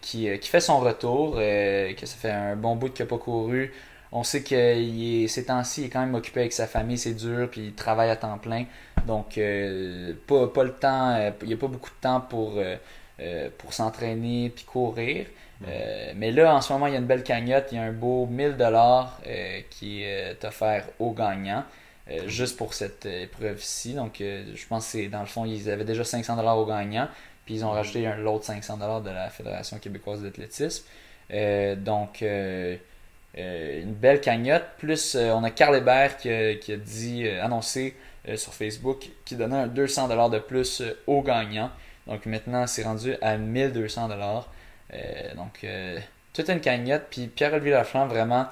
qui, 0.00 0.38
qui 0.38 0.48
fait 0.48 0.60
son 0.60 0.80
retour, 0.80 1.36
que 1.36 2.06
ça 2.06 2.16
fait 2.16 2.30
un 2.30 2.56
bon 2.56 2.76
bout 2.76 2.90
qu'il 2.90 3.04
n'a 3.04 3.08
pas 3.08 3.18
couru. 3.18 3.72
On 4.12 4.24
sait 4.24 4.42
que 4.42 5.26
ces 5.28 5.44
temps-ci, 5.44 5.82
il 5.82 5.84
est 5.86 5.88
quand 5.88 6.00
même 6.00 6.14
occupé 6.14 6.40
avec 6.40 6.52
sa 6.52 6.66
famille, 6.66 6.98
c'est 6.98 7.14
dur, 7.14 7.48
puis 7.48 7.66
il 7.66 7.74
travaille 7.74 8.10
à 8.10 8.16
temps 8.16 8.38
plein. 8.38 8.64
Donc, 9.06 9.40
pas, 10.26 10.46
pas 10.48 10.64
le 10.64 10.72
temps, 10.72 11.32
il 11.42 11.48
n'y 11.48 11.54
a 11.54 11.56
pas 11.56 11.68
beaucoup 11.68 11.90
de 11.90 12.00
temps 12.00 12.20
pour, 12.20 12.60
pour 13.58 13.72
s'entraîner 13.72 14.52
puis 14.54 14.64
courir. 14.64 15.26
Euh, 15.68 16.12
mais 16.16 16.32
là, 16.32 16.54
en 16.54 16.60
ce 16.60 16.72
moment, 16.72 16.86
il 16.86 16.94
y 16.94 16.96
a 16.96 16.98
une 16.98 17.06
belle 17.06 17.22
cagnotte. 17.22 17.68
Il 17.72 17.76
y 17.76 17.78
a 17.78 17.84
un 17.84 17.92
beau 17.92 18.26
1000 18.26 18.56
dollars 18.56 19.20
euh, 19.26 19.60
qui 19.70 20.02
est 20.02 20.44
offert 20.44 20.84
aux 20.98 21.12
gagnants. 21.12 21.64
Euh, 22.10 22.26
juste 22.28 22.56
pour 22.56 22.74
cette 22.74 23.06
épreuve-ci. 23.06 23.94
Donc, 23.94 24.16
je 24.18 24.66
pense 24.68 24.92
que 24.92 25.08
dans 25.08 25.20
le 25.20 25.26
fond, 25.26 25.44
ils 25.44 25.70
avaient 25.70 25.84
déjà 25.84 26.04
500 26.04 26.36
dollars 26.36 26.58
aux 26.58 26.66
gagnants. 26.66 27.08
Puis 27.44 27.54
ils 27.54 27.64
ont 27.64 27.70
rajouté 27.70 28.08
l'autre 28.18 28.44
500 28.44 28.78
dollars 28.78 29.00
de 29.00 29.10
la 29.10 29.28
Fédération 29.30 29.78
québécoise 29.78 30.22
d'athlétisme. 30.22 30.84
donc, 31.76 32.22
une 32.22 33.92
belle 33.94 34.20
cagnotte. 34.20 34.64
Plus, 34.78 35.16
on 35.16 35.44
a 35.44 35.50
Carl 35.50 35.76
Hébert 35.76 36.16
qui 36.16 36.30
a, 36.30 36.76
dit, 36.76 37.28
annoncé 37.28 37.96
sur 38.36 38.54
Facebook, 38.54 39.10
qui 39.24 39.36
donnait 39.36 39.56
un 39.56 39.66
200 39.66 40.08
dollars 40.08 40.30
de 40.30 40.38
plus 40.38 40.82
aux 41.06 41.22
gagnants. 41.22 41.70
Donc 42.06 42.26
maintenant, 42.26 42.66
c'est 42.66 42.82
rendu 42.82 43.14
à 43.20 43.36
1200 43.36 44.08
dollars. 44.08 44.48
Euh, 44.48 44.59
donc, 45.36 45.64
euh, 45.64 45.98
toute 46.32 46.48
une 46.48 46.60
cagnotte. 46.60 47.04
Puis 47.10 47.26
Pierre-Olivier 47.26 47.72
Laflamme, 47.72 48.08
vraiment, 48.08 48.46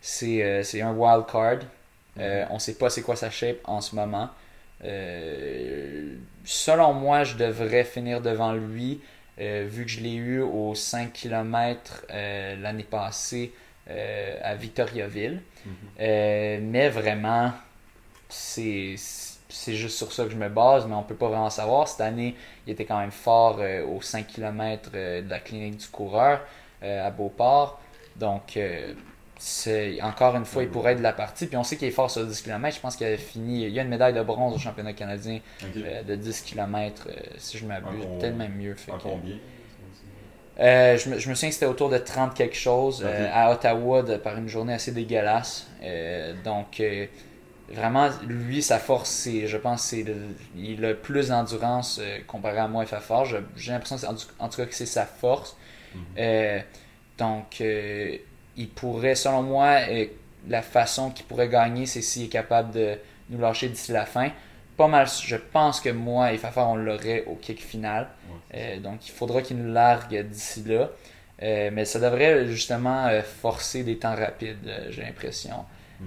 c'est 0.00 0.42
euh, 0.42 0.62
un 0.82 0.92
wild 0.92 1.26
card. 1.26 1.58
Mm-hmm. 2.16 2.46
on 2.50 2.60
sait 2.60 2.74
pas 2.74 2.90
c'est 2.90 3.02
quoi 3.02 3.16
sa 3.16 3.28
shape 3.28 3.58
en 3.64 3.80
ce 3.80 3.96
moment. 3.96 4.30
selon 6.44 6.92
moi, 6.92 7.24
je 7.24 7.34
devrais 7.34 7.82
finir 7.82 8.20
devant 8.20 8.52
lui, 8.52 9.00
vu 9.36 9.84
que 9.84 9.90
je 9.90 9.98
l'ai 9.98 10.14
eu 10.14 10.40
aux 10.40 10.76
5 10.76 11.12
km 11.12 12.04
l'année 12.08 12.84
passée 12.84 13.52
à 13.88 14.54
Victoriaville. 14.54 15.42
Mm-hmm. 15.98 16.60
mais 16.60 16.88
vraiment, 16.88 17.52
c'est 18.28 18.94
c'est 19.54 19.74
juste 19.74 19.96
sur 19.96 20.12
ça 20.12 20.24
que 20.24 20.30
je 20.30 20.36
me 20.36 20.48
base, 20.48 20.86
mais 20.86 20.94
on 20.94 21.04
peut 21.04 21.14
pas 21.14 21.28
vraiment 21.28 21.50
savoir. 21.50 21.86
Cette 21.86 22.00
année, 22.00 22.34
il 22.66 22.72
était 22.72 22.84
quand 22.84 22.98
même 22.98 23.12
fort 23.12 23.58
euh, 23.60 23.86
aux 23.86 24.02
5 24.02 24.26
km 24.26 24.90
euh, 24.94 25.22
de 25.22 25.30
la 25.30 25.38
clinique 25.38 25.76
du 25.76 25.86
coureur 25.86 26.40
euh, 26.82 27.06
à 27.06 27.10
Beauport. 27.10 27.80
Donc, 28.16 28.58
c'est 29.38 30.00
encore 30.02 30.36
une 30.36 30.44
fois, 30.44 30.62
il 30.62 30.68
pourrait 30.68 30.92
être 30.92 30.98
de 30.98 31.02
la 31.02 31.12
partie. 31.12 31.46
Puis 31.46 31.56
on 31.56 31.64
sait 31.64 31.76
qu'il 31.76 31.88
est 31.88 31.92
fort 31.92 32.10
sur 32.10 32.24
10 32.24 32.42
km. 32.42 32.76
Je 32.76 32.80
pense 32.80 32.96
qu'il 32.96 33.06
a 33.06 33.16
fini. 33.16 33.64
Il 33.64 33.70
y 33.70 33.78
a 33.78 33.82
une 33.82 33.88
médaille 33.88 34.12
de 34.12 34.22
bronze 34.22 34.54
au 34.54 34.58
championnat 34.58 34.92
canadien 34.92 35.40
de 35.74 36.14
10 36.14 36.42
km, 36.42 37.08
si 37.38 37.58
je 37.58 37.66
m'abuse. 37.66 38.04
Peut-être 38.20 38.36
même 38.36 38.54
mieux. 38.54 38.74
Fait 38.74 38.92
combien? 39.02 39.36
Je, 40.56 41.10
me, 41.10 41.18
je, 41.18 41.28
me, 41.28 41.34
souviens 41.34 41.48
que 41.48 41.54
c'était 41.54 41.66
autour 41.66 41.90
de 41.90 41.98
30 41.98 42.34
quelque 42.34 42.56
chose 42.56 43.04
à 43.04 43.50
Ottawa 43.52 44.04
par 44.22 44.36
une 44.36 44.48
journée 44.48 44.74
assez 44.74 44.92
dégueulasse. 44.92 45.66
donc, 46.44 46.80
vraiment, 47.68 48.10
lui, 48.26 48.62
sa 48.62 48.78
force, 48.78 49.10
c'est, 49.10 49.46
je 49.46 49.56
pense, 49.56 49.82
c'est 49.82 50.04
il 50.56 50.84
a 50.84 50.94
plus 50.94 51.28
d'endurance 51.28 51.98
euh, 52.02 52.18
comparé 52.26 52.58
à 52.58 52.68
moi, 52.68 52.84
fort. 52.86 53.26
J'ai 53.56 53.72
l'impression, 53.72 53.96
en, 54.38 54.48
tout 54.48 54.56
cas, 54.56 54.66
que 54.66 54.74
c'est 54.74 54.86
sa 54.86 55.06
force. 55.06 55.56
Mhm. 55.94 56.02
Euh, 56.18 56.60
donc, 57.18 57.60
euh, 57.60 58.16
il 58.56 58.68
pourrait, 58.68 59.14
selon 59.14 59.42
moi, 59.42 59.78
la 60.48 60.62
façon 60.62 61.10
qu'il 61.10 61.24
pourrait 61.26 61.48
gagner, 61.48 61.86
c'est 61.86 62.02
s'il 62.02 62.24
est 62.24 62.28
capable 62.28 62.72
de 62.72 62.98
nous 63.30 63.38
lâcher 63.38 63.68
d'ici 63.68 63.92
la 63.92 64.04
fin. 64.04 64.30
Pas 64.76 64.88
mal, 64.88 65.06
je 65.06 65.36
pense 65.36 65.80
que 65.80 65.88
moi 65.88 66.32
et 66.32 66.38
Fafard, 66.38 66.70
on 66.70 66.76
l'aurait 66.76 67.24
au 67.26 67.36
kick 67.36 67.62
final. 67.62 68.08
donc, 68.82 69.06
il 69.06 69.12
faudra 69.12 69.40
qu'il 69.42 69.56
nous 69.56 69.72
largue 69.72 70.28
d'ici 70.28 70.64
là. 70.64 70.90
mais 71.40 71.84
ça 71.84 72.00
devrait 72.00 72.46
justement 72.46 73.08
forcer 73.22 73.84
des 73.84 73.98
temps 73.98 74.16
rapides, 74.16 74.68
j'ai 74.90 75.02
l'impression. 75.02 75.64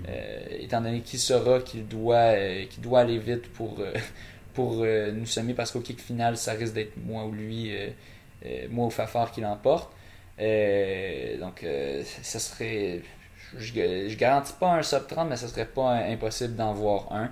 Euh, 0.07 0.39
étant 0.59 0.81
donné 0.81 1.01
qu'il 1.01 1.19
saura 1.19 1.59
qu'il 1.59 1.87
doit, 1.87 2.15
euh, 2.15 2.65
qu'il 2.65 2.81
doit 2.81 3.01
aller 3.01 3.17
vite 3.17 3.51
pour, 3.53 3.79
euh, 3.79 3.93
pour 4.53 4.85
nous 4.85 5.25
semer, 5.25 5.53
parce 5.53 5.71
qu'au 5.71 5.81
kick 5.81 6.01
final, 6.01 6.37
ça 6.37 6.53
risque 6.53 6.73
d'être 6.73 6.97
moi 6.97 7.25
ou 7.25 7.31
lui, 7.31 7.71
moi 8.71 8.87
ou 8.87 8.89
Fafard 8.89 9.31
qui 9.31 9.41
l'emporte. 9.41 9.91
donc, 10.39 11.65
ça 12.23 12.39
serait. 12.39 13.01
Je, 13.55 14.07
je, 14.09 14.17
garantis 14.17 14.53
pas 14.59 14.73
un 14.73 14.81
sub 14.81 15.07
30, 15.07 15.29
mais 15.29 15.37
ça 15.37 15.47
serait 15.47 15.67
pas 15.67 15.91
impossible 15.91 16.55
d'en 16.55 16.73
voir 16.73 17.11
un. 17.11 17.29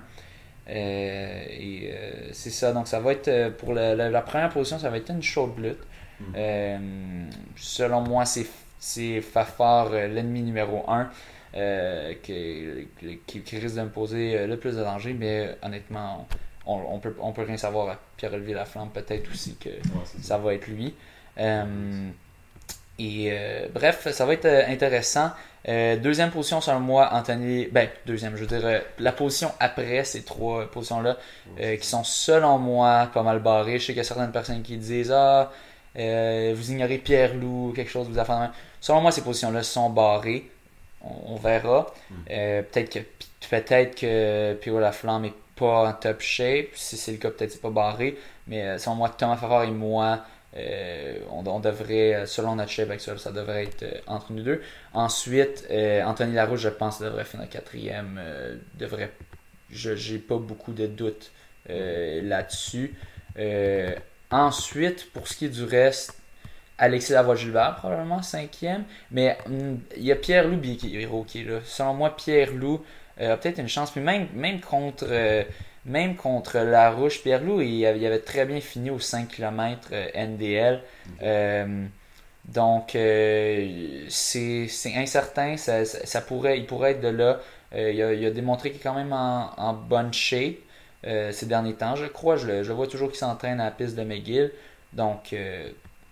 et 0.68 1.92
c'est 2.32 2.50
ça. 2.50 2.72
Donc, 2.72 2.86
ça 2.86 3.00
va 3.00 3.10
être 3.10 3.56
pour 3.56 3.74
la, 3.74 4.22
première 4.22 4.50
position, 4.50 4.78
ça 4.78 4.88
va 4.88 4.98
être 4.98 5.10
une 5.10 5.22
chaude 5.22 5.58
lutte. 5.58 5.82
Mm. 6.20 7.28
selon 7.56 8.02
moi, 8.02 8.24
c'est 8.24 8.46
Fafard 9.22 9.90
l'ennemi 9.90 10.42
numéro 10.42 10.84
1. 10.88 11.10
Euh, 11.56 12.12
qui, 12.22 12.86
qui, 13.26 13.58
risque 13.58 13.76
de 13.76 13.80
me 13.80 13.88
poser 13.88 14.36
euh, 14.36 14.46
le 14.46 14.58
plus 14.58 14.76
de 14.76 14.82
danger, 14.82 15.14
mais 15.14 15.56
honnêtement, 15.62 16.28
on, 16.66 16.74
on, 16.74 16.98
peut, 16.98 17.16
on 17.18 17.32
peut 17.32 17.44
rien 17.44 17.56
savoir 17.56 17.88
à 17.88 17.98
Pierre-Olivier 18.18 18.52
Laflamme, 18.52 18.90
peut-être 18.90 19.30
aussi 19.30 19.56
que 19.56 19.70
ça 20.20 20.36
va 20.36 20.52
être 20.52 20.66
lui. 20.66 20.94
Euh, 21.38 22.10
et 22.98 23.32
bref, 23.74 24.08
ça 24.10 24.26
va 24.26 24.34
être 24.34 24.46
intéressant. 24.46 25.30
deuxième 25.66 26.30
position, 26.30 26.60
selon 26.60 26.80
moi, 26.80 27.10
Anthony. 27.12 27.66
Ben, 27.66 27.88
deuxième, 28.06 28.36
je 28.36 28.44
veux 28.44 28.58
dire, 28.58 28.82
la 28.98 29.12
position 29.12 29.52
après 29.60 30.04
ces 30.04 30.24
trois 30.24 30.70
positions-là, 30.70 31.18
qui 31.58 31.86
sont, 31.86 32.04
selon 32.04 32.58
moi, 32.58 33.10
pas 33.12 33.22
mal 33.22 33.40
barrées. 33.40 33.78
Je 33.78 33.86
sais 33.86 33.92
qu'il 33.92 33.98
y 33.98 34.00
a 34.00 34.04
certaines 34.04 34.32
personnes 34.32 34.62
qui 34.62 34.78
disent 34.78 35.12
Ah, 35.12 35.52
vous 35.94 36.70
ignorez 36.70 36.96
Pierre-Loup, 36.96 37.74
quelque 37.76 37.90
chose, 37.90 38.08
vous 38.08 38.18
a 38.18 38.24
Selon 38.80 39.00
moi, 39.00 39.12
ces 39.12 39.22
positions-là 39.22 39.62
sont 39.62 39.90
barrées 39.90 40.50
on, 41.02 41.36
verra. 41.36 41.86
Hmm. 42.10 42.14
Euh, 42.30 42.62
peut-être 42.62 42.92
que 42.92 42.98
peut-être 43.48 43.94
que 43.96 44.78
Laflamme 44.78 45.26
est 45.26 45.34
pas 45.54 45.88
en 45.88 45.92
top 45.92 46.20
shape. 46.20 46.68
Si 46.74 46.96
c'est 46.96 47.12
le 47.12 47.18
cas, 47.18 47.30
peut-être 47.30 47.52
c'est 47.52 47.62
pas 47.62 47.70
barré. 47.70 48.18
Mais 48.46 48.78
selon 48.78 48.96
moi, 48.96 49.08
Thomas 49.10 49.36
Favard 49.36 49.64
et 49.64 49.70
moi, 49.70 50.24
on, 51.30 51.60
devrait, 51.60 52.24
selon 52.26 52.56
notre 52.56 52.70
shape 52.70 52.90
actuel, 52.90 53.18
ça 53.18 53.30
devrait 53.30 53.64
être 53.64 53.84
entre 54.06 54.32
nous 54.32 54.42
deux. 54.42 54.62
Ensuite, 54.94 55.66
Anthony 56.04 56.34
Larouche, 56.34 56.60
je 56.60 56.68
pense, 56.68 57.00
devrait 57.00 57.24
finir 57.24 57.48
quatrième. 57.48 58.20
devrait, 58.74 59.12
je 59.70 59.94
j'ai 59.94 60.18
pas 60.18 60.38
beaucoup 60.38 60.72
de 60.72 60.86
doutes 60.86 61.30
là-dessus. 61.68 62.96
ensuite, 64.30 65.12
pour 65.12 65.28
ce 65.28 65.36
qui 65.36 65.46
est 65.46 65.50
du 65.50 65.64
reste, 65.64 66.14
Alexis 66.78 67.12
Lavoie-Gilbert, 67.12 67.76
probablement 67.76 68.22
cinquième. 68.22 68.84
Mais 69.10 69.38
hmm, 69.48 69.76
il 69.96 70.04
y 70.04 70.12
a 70.12 70.16
Pierre-Loup 70.16 70.60
qui 70.60 70.96
est 70.96 71.44
là. 71.44 71.60
Selon 71.64 71.94
moi, 71.94 72.14
Pierre-Loup 72.14 72.84
euh, 73.20 73.34
a 73.34 73.36
peut-être 73.36 73.58
une 73.58 73.68
chance. 73.68 73.94
Mais 73.96 74.02
même, 74.02 74.28
même 74.34 74.60
contre. 74.60 75.06
Euh, 75.08 75.44
même 75.86 76.16
contre 76.16 76.58
Larouche, 76.58 77.22
Pierre-Loup, 77.22 77.60
il, 77.60 77.86
avait 77.86 78.18
très 78.18 78.44
bien 78.44 78.60
fini 78.60 78.90
aux 78.90 78.98
5 78.98 79.28
km 79.28 79.90
NDL. 80.16 80.82
donc, 82.44 82.96
euh, 82.96 84.04
c'est 84.08 84.68
incertain. 84.96 85.56
Ça, 85.56 86.20
pourrait, 86.22 86.58
il 86.58 86.66
pourrait 86.66 86.90
être 86.92 87.00
de 87.00 87.08
là. 87.08 87.38
il, 87.72 88.02
a, 88.02 88.30
démontré 88.32 88.72
qu'il 88.72 88.80
est 88.80 88.82
quand 88.82 88.96
même 88.96 89.12
en, 89.12 89.74
bonne 89.74 90.12
shape 90.12 90.56
ces 91.04 91.46
derniers 91.46 91.74
temps, 91.74 91.94
je 91.94 92.06
crois. 92.06 92.36
Je, 92.36 92.48
le, 92.48 92.62
je 92.64 92.72
vois 92.72 92.88
toujours 92.88 93.10
qu'il 93.10 93.18
s'entraîne 93.18 93.60
à 93.60 93.66
la 93.66 93.70
piste 93.70 93.94
de 93.94 94.02
McGill. 94.02 94.50
Donc, 94.92 95.32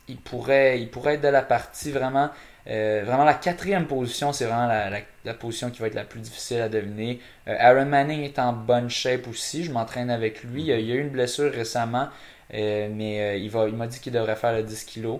il 0.08 0.16
pourrait, 0.16 0.80
il 0.80 0.90
pourrait 0.90 1.14
être 1.14 1.22
de 1.22 1.28
la 1.28 1.42
partie 1.42 1.90
vraiment. 1.90 2.30
Euh, 2.66 3.02
vraiment, 3.04 3.24
la 3.24 3.34
quatrième 3.34 3.86
position, 3.86 4.32
c'est 4.32 4.46
vraiment 4.46 4.66
la, 4.66 5.34
position 5.34 5.70
qui 5.70 5.80
va 5.80 5.88
être 5.88 5.94
la 5.94 6.04
plus 6.04 6.20
difficile 6.20 6.60
à 6.60 6.68
deviner. 6.68 7.20
Euh, 7.46 7.56
Aaron 7.58 7.86
Manning 7.86 8.22
est 8.22 8.38
en 8.38 8.52
bonne 8.52 8.88
shape 8.88 9.28
aussi. 9.28 9.64
Je 9.64 9.72
m'entraîne 9.72 10.10
avec 10.10 10.42
lui. 10.44 10.64
Il, 10.64 10.72
a 10.72 10.78
eu 10.78 11.00
une 11.00 11.10
blessure 11.10 11.52
récemment, 11.52 12.08
euh, 12.54 12.88
mais 12.90 13.40
il, 13.40 13.50
va, 13.50 13.68
il 13.68 13.74
m'a 13.74 13.86
dit 13.86 14.00
qu'il 14.00 14.12
devrait 14.12 14.36
faire 14.36 14.54
le 14.54 14.62
10 14.62 14.84
kg 14.86 15.18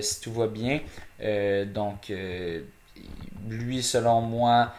si 0.00 0.20
tout 0.20 0.32
va 0.32 0.46
bien. 0.46 0.80
donc, 1.66 2.12
lui, 3.48 3.82
selon 3.82 4.20
moi, 4.20 4.72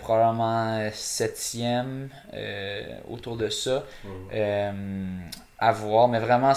probablement 0.00 0.88
septième, 0.92 2.08
autour 3.08 3.36
de 3.36 3.48
ça 3.48 3.84
à 5.58 5.72
voir. 5.72 6.08
Mais 6.08 6.20
vraiment, 6.20 6.52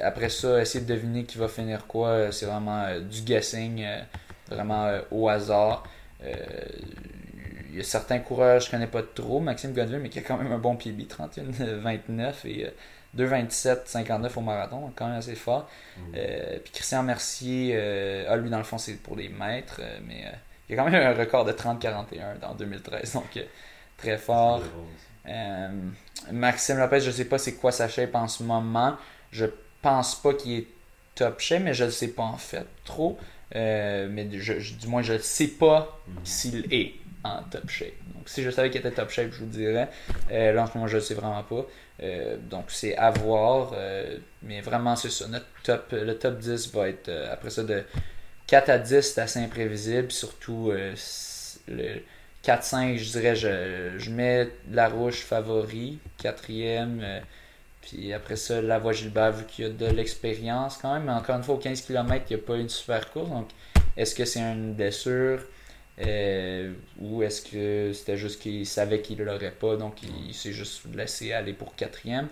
après 0.00 0.28
ça, 0.28 0.60
essayer 0.60 0.84
de 0.84 0.92
deviner 0.92 1.24
qui 1.24 1.38
va 1.38 1.48
finir 1.48 1.86
quoi, 1.86 2.08
euh, 2.08 2.32
c'est 2.32 2.46
vraiment 2.46 2.82
euh, 2.82 3.00
du 3.00 3.22
guessing, 3.22 3.82
euh, 3.82 4.00
vraiment 4.48 4.98
au 5.10 5.28
hasard. 5.28 5.84
Il 6.22 7.78
y 7.78 7.80
a 7.80 7.84
certains 7.84 8.20
coureurs, 8.20 8.60
je 8.60 8.70
connais 8.70 8.86
pas 8.86 9.02
trop, 9.02 9.40
Maxime 9.40 9.72
Godwin, 9.72 9.98
mais 9.98 10.08
qui 10.08 10.20
a 10.20 10.22
quand 10.22 10.38
même 10.38 10.52
un 10.52 10.58
bon 10.58 10.76
PB, 10.76 11.02
31-29 11.08 12.32
et 12.46 12.72
2-27-59 13.16 14.30
au 14.36 14.40
marathon, 14.40 14.92
quand 14.94 15.08
même 15.08 15.18
assez 15.18 15.34
fort. 15.34 15.68
Mm. 15.98 16.12
puis 16.62 16.72
Christian 16.72 17.02
Mercier, 17.02 17.76
ah, 18.28 18.36
lui 18.36 18.48
dans 18.48 18.58
le 18.58 18.64
fond 18.64 18.78
c'est 18.78 18.94
pour 18.94 19.16
des 19.16 19.28
mètres, 19.28 19.80
mais 20.06 20.24
il 20.68 20.76
y 20.76 20.78
a 20.78 20.82
quand 20.82 20.88
même 20.88 21.04
un 21.04 21.18
record 21.18 21.44
de 21.44 21.52
30-41 21.52 22.38
dans 22.40 22.54
2013, 22.54 23.12
donc 23.14 23.44
très 23.98 24.18
fort. 24.18 24.62
Euh, 26.28 26.32
Maxime 26.32 26.78
Lopez, 26.78 27.00
je 27.00 27.10
sais 27.10 27.24
pas 27.24 27.38
c'est 27.38 27.54
quoi 27.54 27.72
sa 27.72 27.88
shape 27.88 28.14
en 28.14 28.28
ce 28.28 28.42
moment. 28.42 28.96
Je 29.30 29.46
pense 29.82 30.14
pas 30.14 30.34
qu'il 30.34 30.52
est 30.52 30.66
top 31.14 31.40
shape, 31.40 31.62
mais 31.62 31.74
je 31.74 31.84
ne 31.84 31.90
sais 31.90 32.08
pas 32.08 32.22
en 32.22 32.36
fait 32.36 32.66
trop. 32.84 33.18
Euh, 33.54 34.08
mais 34.10 34.24
du 34.24 34.40
moins, 34.88 35.02
je 35.02 35.14
ne 35.14 35.18
sais 35.18 35.48
pas 35.48 36.00
mhm. 36.08 36.14
s'il 36.24 36.74
est 36.74 36.94
en 37.22 37.42
top 37.42 37.68
shape. 37.68 37.94
Donc, 38.14 38.28
si 38.28 38.42
je 38.42 38.50
savais 38.50 38.70
qu'il 38.70 38.80
était 38.80 38.90
top 38.90 39.10
shape, 39.10 39.32
je 39.32 39.40
vous 39.40 39.46
dirais. 39.46 39.88
Euh, 40.30 40.52
là, 40.52 40.64
en 40.64 40.66
ce 40.66 40.74
moment, 40.74 40.86
je 40.86 40.96
ne 40.96 41.00
sais 41.00 41.14
vraiment 41.14 41.42
pas. 41.42 41.66
donc, 42.50 42.64
c'est 42.68 42.96
à 42.96 43.10
voir. 43.10 43.72
mais 44.42 44.60
vraiment, 44.60 44.96
c'est 44.96 45.10
ça. 45.10 45.28
Notre 45.28 45.46
top, 45.62 45.88
le 45.92 46.14
top 46.18 46.38
10 46.38 46.72
va 46.72 46.88
être, 46.88 47.10
après 47.30 47.50
ça, 47.50 47.62
de 47.62 47.84
4 48.46 48.68
à 48.70 48.78
10, 48.78 49.00
c'est 49.00 49.20
assez 49.20 49.38
imprévisible. 49.40 50.10
Surtout, 50.10 50.72
le, 51.68 52.02
4-5, 52.44 52.96
je 52.98 53.10
dirais, 53.10 53.36
je, 53.36 53.98
je 53.98 54.10
mets 54.10 54.48
Larouche 54.70 55.22
favori, 55.22 55.98
quatrième. 56.18 57.00
Euh, 57.02 57.20
puis 57.80 58.12
après 58.12 58.36
ça, 58.36 58.62
la 58.62 58.78
voie 58.78 58.92
Gilbert, 58.92 59.32
vu 59.32 59.44
qu'il 59.44 59.64
y 59.64 59.68
a 59.68 59.70
de 59.70 59.86
l'expérience 59.86 60.78
quand 60.80 60.92
même. 60.94 61.04
Mais 61.04 61.12
encore 61.12 61.36
une 61.36 61.42
fois, 61.42 61.54
au 61.54 61.58
15 61.58 61.82
km, 61.82 62.24
il 62.30 62.36
n'y 62.36 62.42
a 62.42 62.44
pas 62.44 62.56
une 62.56 62.68
super 62.68 63.10
course. 63.10 63.30
Donc, 63.30 63.48
est-ce 63.96 64.14
que 64.14 64.24
c'est 64.24 64.40
une 64.40 64.74
blessure? 64.74 65.40
Euh, 66.00 66.72
ou 66.98 67.22
est-ce 67.22 67.40
que 67.40 67.92
c'était 67.92 68.16
juste 68.16 68.42
qu'il 68.42 68.66
savait 68.66 69.00
qu'il 69.00 69.16
ne 69.18 69.24
l'aurait 69.24 69.52
pas, 69.52 69.76
donc 69.76 70.02
il, 70.02 70.34
s'est 70.34 70.52
juste 70.52 70.82
laissé 70.92 71.32
aller 71.32 71.52
pour 71.52 71.76
quatrième. 71.76 72.26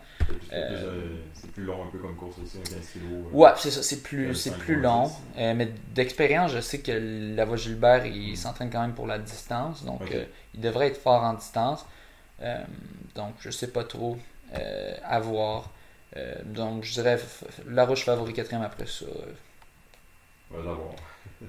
Euh, 0.53 1.17
c'est 1.33 1.53
plus 1.53 1.63
long 1.63 1.85
un 1.85 1.87
peu 1.87 1.99
comme 1.99 2.17
course 2.17 2.39
aussi, 2.43 2.59
un 2.59 2.63
15 2.63 2.75
kg. 2.75 3.01
Euh, 3.05 3.23
ouais, 3.33 3.51
c'est 3.57 3.71
ça, 3.71 3.85
c'est 3.85 4.03
plus, 4.03 4.35
c'est 4.35 4.59
plus 4.59 4.81
long. 4.81 5.11
mais 5.37 5.73
d'expérience, 5.95 6.51
je 6.51 6.61
sais 6.61 6.81
que 6.81 7.35
la 7.37 7.45
voix 7.45 7.57
Gilbert, 7.57 8.05
il 8.05 8.37
s'entraîne 8.37 8.71
quand 8.71 8.81
même 8.81 8.95
pour 8.95 9.07
la 9.07 9.19
distance, 9.19 9.85
donc 9.85 10.03
il 10.55 10.61
devrait 10.61 10.89
être 10.89 11.01
fort 11.01 11.23
en 11.23 11.35
distance. 11.35 11.87
donc 13.15 13.35
je 13.39 13.51
sais 13.51 13.69
pas 13.69 13.85
trop 13.85 14.19
à 15.05 15.21
voir. 15.21 15.71
donc 16.47 16.83
je 16.83 16.95
dirais 16.95 17.21
La 17.69 17.87
Roche 17.87 18.05
favori 18.05 18.33
quatrième 18.33 18.63
après 18.63 18.87
ça. 18.87 19.07
Ouais, 20.51 20.59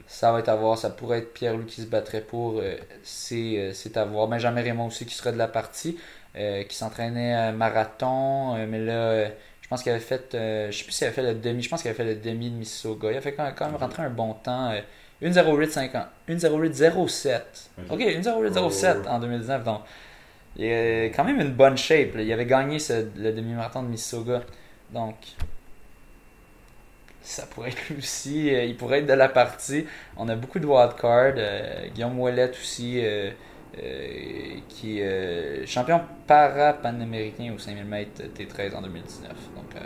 ça 0.08 0.32
va 0.32 0.40
être 0.40 0.50
à 0.50 0.56
voir. 0.56 0.78
Ça 0.78 0.90
pourrait 0.90 1.20
être 1.20 1.34
Pierre-Louis 1.34 1.66
qui 1.66 1.82
se 1.82 1.88
battrait 1.88 2.22
pour. 2.22 2.60
Euh, 2.60 2.76
euh, 3.32 3.72
c'est 3.74 3.98
à 3.98 4.06
voir. 4.06 4.28
Benjamin 4.28 4.62
Raymond 4.62 4.88
aussi 4.88 5.06
qui 5.06 5.16
serait 5.16 5.34
de 5.34 5.38
la 5.38 5.48
partie. 5.48 5.98
Euh, 6.36 6.64
qui 6.64 6.76
s'entraînait 6.76 7.52
marathon. 7.52 8.56
mais 8.68 8.80
là, 8.80 9.28
je 9.62 9.68
pense 9.70 9.84
qu'il 9.84 9.92
avait 9.92 10.02
fait. 10.02 10.30
je 10.32 10.76
sais 10.76 10.84
plus 10.84 10.92
s'il 10.92 11.08
avait 11.08 11.16
fait 11.16 11.22
le 11.22 11.36
demi. 11.36 11.62
Je 11.62 11.70
pense 11.70 11.82
qu'il 11.82 11.90
avait 11.90 11.98
fait 11.98 12.16
le 12.16 12.16
demi 12.16 12.50
de 12.50 12.56
Mississauga. 12.56 13.12
Il 13.12 13.18
a 13.18 13.22
fait 13.22 13.34
quand, 13.34 13.54
même 13.62 13.76
rentrer 13.76 14.04
un 14.04 14.10
bon 14.10 14.34
temps. 14.34 14.74
1.08.50. 15.22 16.06
1.08.07. 16.30 17.42
Ok, 17.90 18.00
1.08.07 18.00 19.08
en 19.08 19.20
2019. 19.20 19.64
Donc, 19.64 19.82
il 20.56 20.66
a 20.66 21.06
quand 21.06 21.24
même 21.24 21.40
une 21.40 21.54
bonne 21.54 21.78
shape. 21.78 22.16
Il 22.18 22.32
avait 22.32 22.46
gagné 22.46 22.78
le 23.16 23.32
demi-marathon 23.32 23.84
de 23.84 23.90
Mississauga. 23.90 24.42
Donc, 24.92 25.16
ça 27.24 27.46
pourrait 27.46 27.70
être 27.70 27.90
lui 27.90 27.98
aussi. 27.98 28.54
Euh, 28.54 28.66
il 28.66 28.76
pourrait 28.76 29.00
être 29.00 29.08
de 29.08 29.14
la 29.14 29.30
partie. 29.30 29.86
On 30.18 30.28
a 30.30 30.36
beaucoup 30.36 30.60
de 30.60 30.68
wildcards. 30.68 31.36
Euh, 31.38 31.88
Guillaume 31.94 32.20
Ouellet 32.20 32.52
aussi, 32.52 33.02
euh, 33.02 33.32
qui 34.70 35.00
est 35.00 35.66
champion 35.66 36.02
para-panaméricain 36.28 37.54
au 37.56 37.58
5000 37.58 37.86
mètres 37.86 38.22
T13 38.38 38.76
en 38.76 38.82
2019. 38.82 39.32
Donc, 39.56 39.82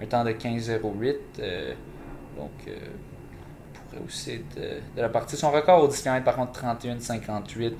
un 0.00 0.06
temps 0.06 0.24
de 0.24 0.32
15-08. 0.32 0.80
donc, 2.36 2.50
pourrait 3.72 4.02
aussi 4.04 4.32
être 4.32 4.56
de 4.96 5.00
la 5.00 5.08
partie. 5.08 5.36
Son 5.36 5.50
record 5.50 5.82
au 5.82 5.88
10 5.88 6.02
km, 6.02 6.24
par 6.24 6.36
contre, 6.36 6.60
31-58. 6.60 7.72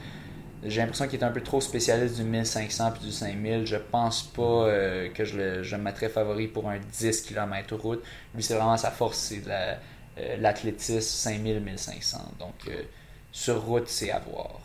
J'ai 0.65 0.81
l'impression 0.81 1.07
qu'il 1.07 1.21
est 1.21 1.25
un 1.25 1.31
peu 1.31 1.43
trop 1.43 1.61
spécialiste 1.61 2.17
du 2.17 2.23
1500 2.23 2.93
puis 2.93 3.05
du 3.05 3.13
5000. 3.13 3.67
Je 3.67 3.77
pense 3.77 4.23
pas 4.23 4.43
euh, 4.43 5.11
que 5.11 5.25
je 5.25 5.37
le, 5.37 5.63
je 5.63 5.77
mettrais 5.77 6.09
favori 6.09 6.49
pour 6.49 6.71
un 6.71 6.79
10 6.79 7.23
km 7.23 7.77
route. 7.77 8.03
Lui, 8.35 8.43
c'est 8.43 8.55
vraiment 8.55 8.77
sa 8.79 8.91
force, 8.91 9.19
c'est 9.19 9.43
euh, 9.47 10.37
l'athlétisme 10.39 11.01
5000, 11.01 11.61
1500. 11.61 12.19
Donc, 12.39 12.55
euh, 12.69 12.83
sur 13.31 13.63
route, 13.63 13.89
c'est 13.89 14.11
à 14.11 14.21
voir. 14.21 14.61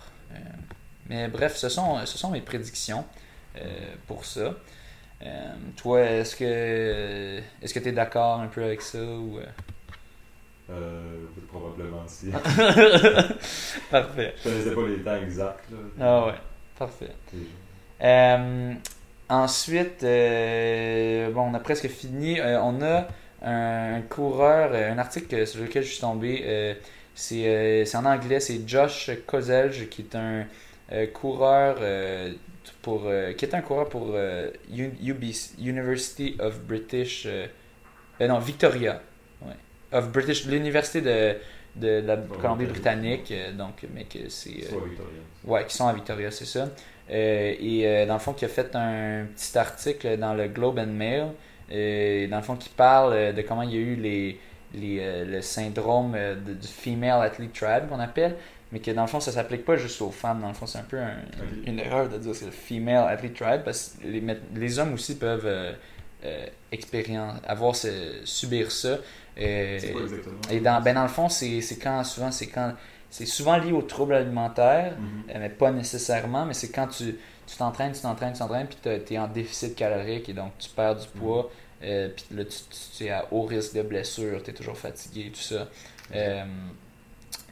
mais 1.08 1.28
bref, 1.28 1.58
ce 1.58 1.68
sont, 1.68 2.06
ce 2.06 2.18
sont 2.18 2.32
mes 2.32 2.42
prédictions 2.42 3.04
pour 4.08 4.24
ça. 4.26 4.54
toi, 5.76 6.02
est-ce 6.02 6.36
que 6.36 7.42
est-ce 7.62 7.74
que 7.74 7.80
tu 7.80 7.90
es 7.90 7.92
d'accord 7.92 8.40
un 8.40 8.48
peu 8.48 8.64
avec 8.64 8.82
ça 8.82 9.04
ou 9.04 9.40
euh, 10.72 11.26
probablement 11.48 12.04
si. 12.08 12.28
parfait. 13.92 14.36
Je 14.38 14.44
connaissais 14.44 14.76
pas 14.76 14.88
les 14.88 15.00
temps 15.00 15.16
exacts. 15.16 15.70
Ah 16.00 16.28
ouais, 16.28 16.34
parfait. 16.78 17.10
Euh, 18.02 18.74
ensuite, 19.30 20.04
euh, 20.04 21.32
bon, 21.32 21.50
on 21.50 21.54
a 21.54 21.60
presque 21.60 21.88
fini. 21.88 22.40
Euh, 22.40 22.62
on 22.62 22.82
a 22.82 23.08
un, 23.42 24.02
coureur, 24.02 24.74
un 24.74 24.98
article 25.00 25.48
sur 25.48 25.62
lequel 25.62 25.84
je 25.84 25.90
suis 25.90 26.02
tombé. 26.02 26.78
c'est 27.16 27.96
en 27.96 28.06
anglais, 28.06 28.40
c'est 28.40 28.68
Josh 28.68 29.10
Kozelj 29.26 29.90
qui 29.90 30.04
est 30.04 30.16
un 30.16 30.46
coureur 31.14 31.78
pour 32.82 33.10
qui 33.38 33.46
est 33.46 33.56
un 33.56 33.62
coureur 33.62 33.90
pour 33.90 34.16
UBC, 34.72 35.56
University 35.60 36.36
of 36.40 36.60
British 36.62 37.28
non 38.20 38.40
Victoria 38.40 39.02
of 39.92 40.12
British, 40.12 40.46
l'université 40.46 41.02
de, 41.02 41.36
de, 41.76 42.02
la 42.06 42.18
Colombie-Britannique, 42.18 43.32
euh, 43.32 43.52
donc, 43.52 43.86
mais 43.94 44.04
que 44.04 44.30
c'est. 44.30 44.64
Euh, 44.72 44.78
ouais, 45.46 45.66
qui 45.66 45.76
sont 45.76 45.88
à 45.88 45.94
Victoria, 45.94 46.32
c'est 46.32 46.46
ça. 46.46 46.70
Euh, 47.12 47.56
et 47.60 48.06
dans 48.06 48.14
le 48.14 48.20
fond, 48.20 48.34
qui 48.34 48.46
a 48.46 48.48
fait 48.48 48.76
un 48.76 49.26
petit 49.36 49.58
article 49.58 50.18
dans 50.18 50.34
le 50.34 50.48
Globe 50.48 50.78
and 50.80 50.88
Mail, 50.88 51.28
dans 52.30 52.38
le 52.38 52.44
fond, 52.44 52.56
qui 52.56 52.70
parle 52.70 53.34
de 53.34 53.42
comment 53.42 53.64
il 53.64 53.72
y 53.72 53.78
a 53.78 53.82
eu 53.82 53.96
les, 53.96 54.40
les 54.76 55.26
le 55.26 55.42
syndrome 55.42 56.16
du 56.46 56.68
Female 56.68 57.24
Athlete 57.24 57.54
Tribe, 57.54 57.90
qu'on 57.90 58.00
appelle. 58.00 58.36
mais 58.72 58.80
que 58.80 58.92
dans 58.92 59.02
le 59.02 59.08
fond, 59.08 59.20
ça 59.20 59.32
s'applique 59.32 59.66
pas 59.66 59.76
juste 59.76 60.02
aux 60.04 60.12
femmes. 60.12 60.42
Dans 60.42 60.50
le 60.50 60.54
fond, 60.54 60.68
c'est 60.68 60.78
un 60.78 60.84
peu 60.84 61.00
une 61.66 61.80
erreur 61.80 62.10
de 62.10 62.18
dire 62.20 62.36
c'est 62.36 62.46
le 62.46 62.52
female 62.52 63.12
athlete 63.12 63.36
triad 63.36 63.64
parce 63.64 63.96
que 64.02 64.08
les, 64.08 64.24
les 64.56 64.80
hommes 64.80 64.94
aussi 64.94 65.18
peuvent 65.18 65.46
euh, 65.46 65.74
euh, 66.26 67.40
avoir 67.48 67.76
subir 68.26 68.72
ça. 68.72 68.98
Euh, 69.40 69.80
et 70.52 70.60
dans, 70.60 70.82
ben 70.82 70.96
dans 70.96 71.04
le 71.04 71.10
fond, 71.10 71.30
c'est 71.30 71.62
quand 71.82 72.04
souvent 72.04 72.32
c'est 72.32 72.48
quand 72.48 72.74
c'est 73.10 73.26
souvent 73.26 73.58
lié 73.58 73.72
aux 73.72 73.82
troubles 73.82 74.14
alimentaires, 74.14 74.94
mm-hmm. 74.94 75.40
mais 75.40 75.50
pas 75.50 75.72
nécessairement, 75.72 76.46
mais 76.46 76.54
c'est 76.54 76.70
quand 76.70 76.88
tu 76.88 77.16
t'entraînes, 77.58 77.94
tu 77.94 78.02
t'entraînes, 78.02 78.34
tu 78.34 78.40
t'entraînes, 78.40 78.68
puis 78.68 78.78
tu 78.84 79.14
es 79.14 79.18
en 79.18 79.28
déficit 79.28 79.76
calorique 79.76 80.30
et 80.30 80.34
donc 80.34 80.52
tu 80.60 80.70
perds 80.70 80.98
du 80.98 81.08
poids, 81.08 81.50
mm-hmm. 81.82 82.10
puis 82.10 82.36
là 82.36 82.44
tu, 82.46 83.06
es 83.06 83.10
à 83.10 83.26
haut 83.32 83.44
risque 83.44 83.76
de 83.76 83.82
blessure, 83.82 84.44
tu 84.44 84.52
es 84.52 84.54
toujours 84.54 84.78
fatigué, 84.78 85.32
tout 85.34 85.42
ça. 85.42 85.68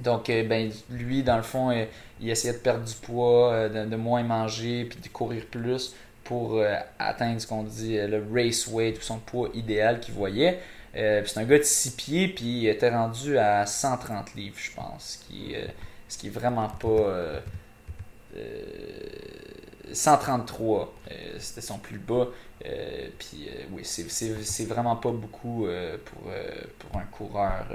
Donc, 0.02 0.30
euh, 0.30 0.44
ben, 0.44 0.72
lui, 0.90 1.24
dans 1.24 1.38
le 1.38 1.44
fond, 1.44 1.72
euh, 1.72 1.86
il 2.22 2.30
essayait 2.30 2.54
de 2.54 2.60
perdre 2.60 2.84
du 2.84 2.94
poids, 2.94 3.54
euh, 3.54 3.86
de, 3.86 3.96
moins 3.96 4.24
manger, 4.24 4.86
puis 4.86 5.00
de 5.00 5.08
courir 5.08 5.46
plus 5.46 5.96
pour 6.24 6.62
atteindre 7.00 7.40
ce 7.40 7.48
qu'on 7.48 7.64
dit 7.64 7.96
le 7.96 8.22
race 8.34 8.68
weight 8.68 8.98
ou 8.98 9.02
son 9.02 9.18
poids 9.18 9.50
idéal 9.54 10.02
qu'il 10.02 10.14
voyait. 10.14 10.60
C'est 10.94 11.38
un 11.38 11.44
gars 11.44 11.58
de 11.58 11.64
6 11.64 11.92
pieds, 11.92 12.28
puis 12.28 12.62
il 12.62 12.68
était 12.68 12.90
rendu 12.90 13.38
à 13.38 13.66
130 13.66 14.36
livres, 14.36 14.58
je 14.58 14.72
pense, 14.72 15.20
ce 15.20 15.28
qui, 15.28 15.56
ce 16.08 16.18
qui 16.18 16.28
est 16.28 16.32
vraiment 16.32 16.70
pas. 16.70 17.42
133, 19.94 20.94
c'était 21.40 21.62
son 21.62 21.80
plus 21.80 22.00
bas. 22.00 22.28
puis 23.20 23.50
oui, 23.72 23.82
c'est 23.84 24.66
vraiment 24.66 24.96
pas 24.96 25.12
beaucoup 25.12 25.68
pour, 26.06 26.32
pour 26.80 27.00
un 27.00 27.06
coureur 27.06 27.66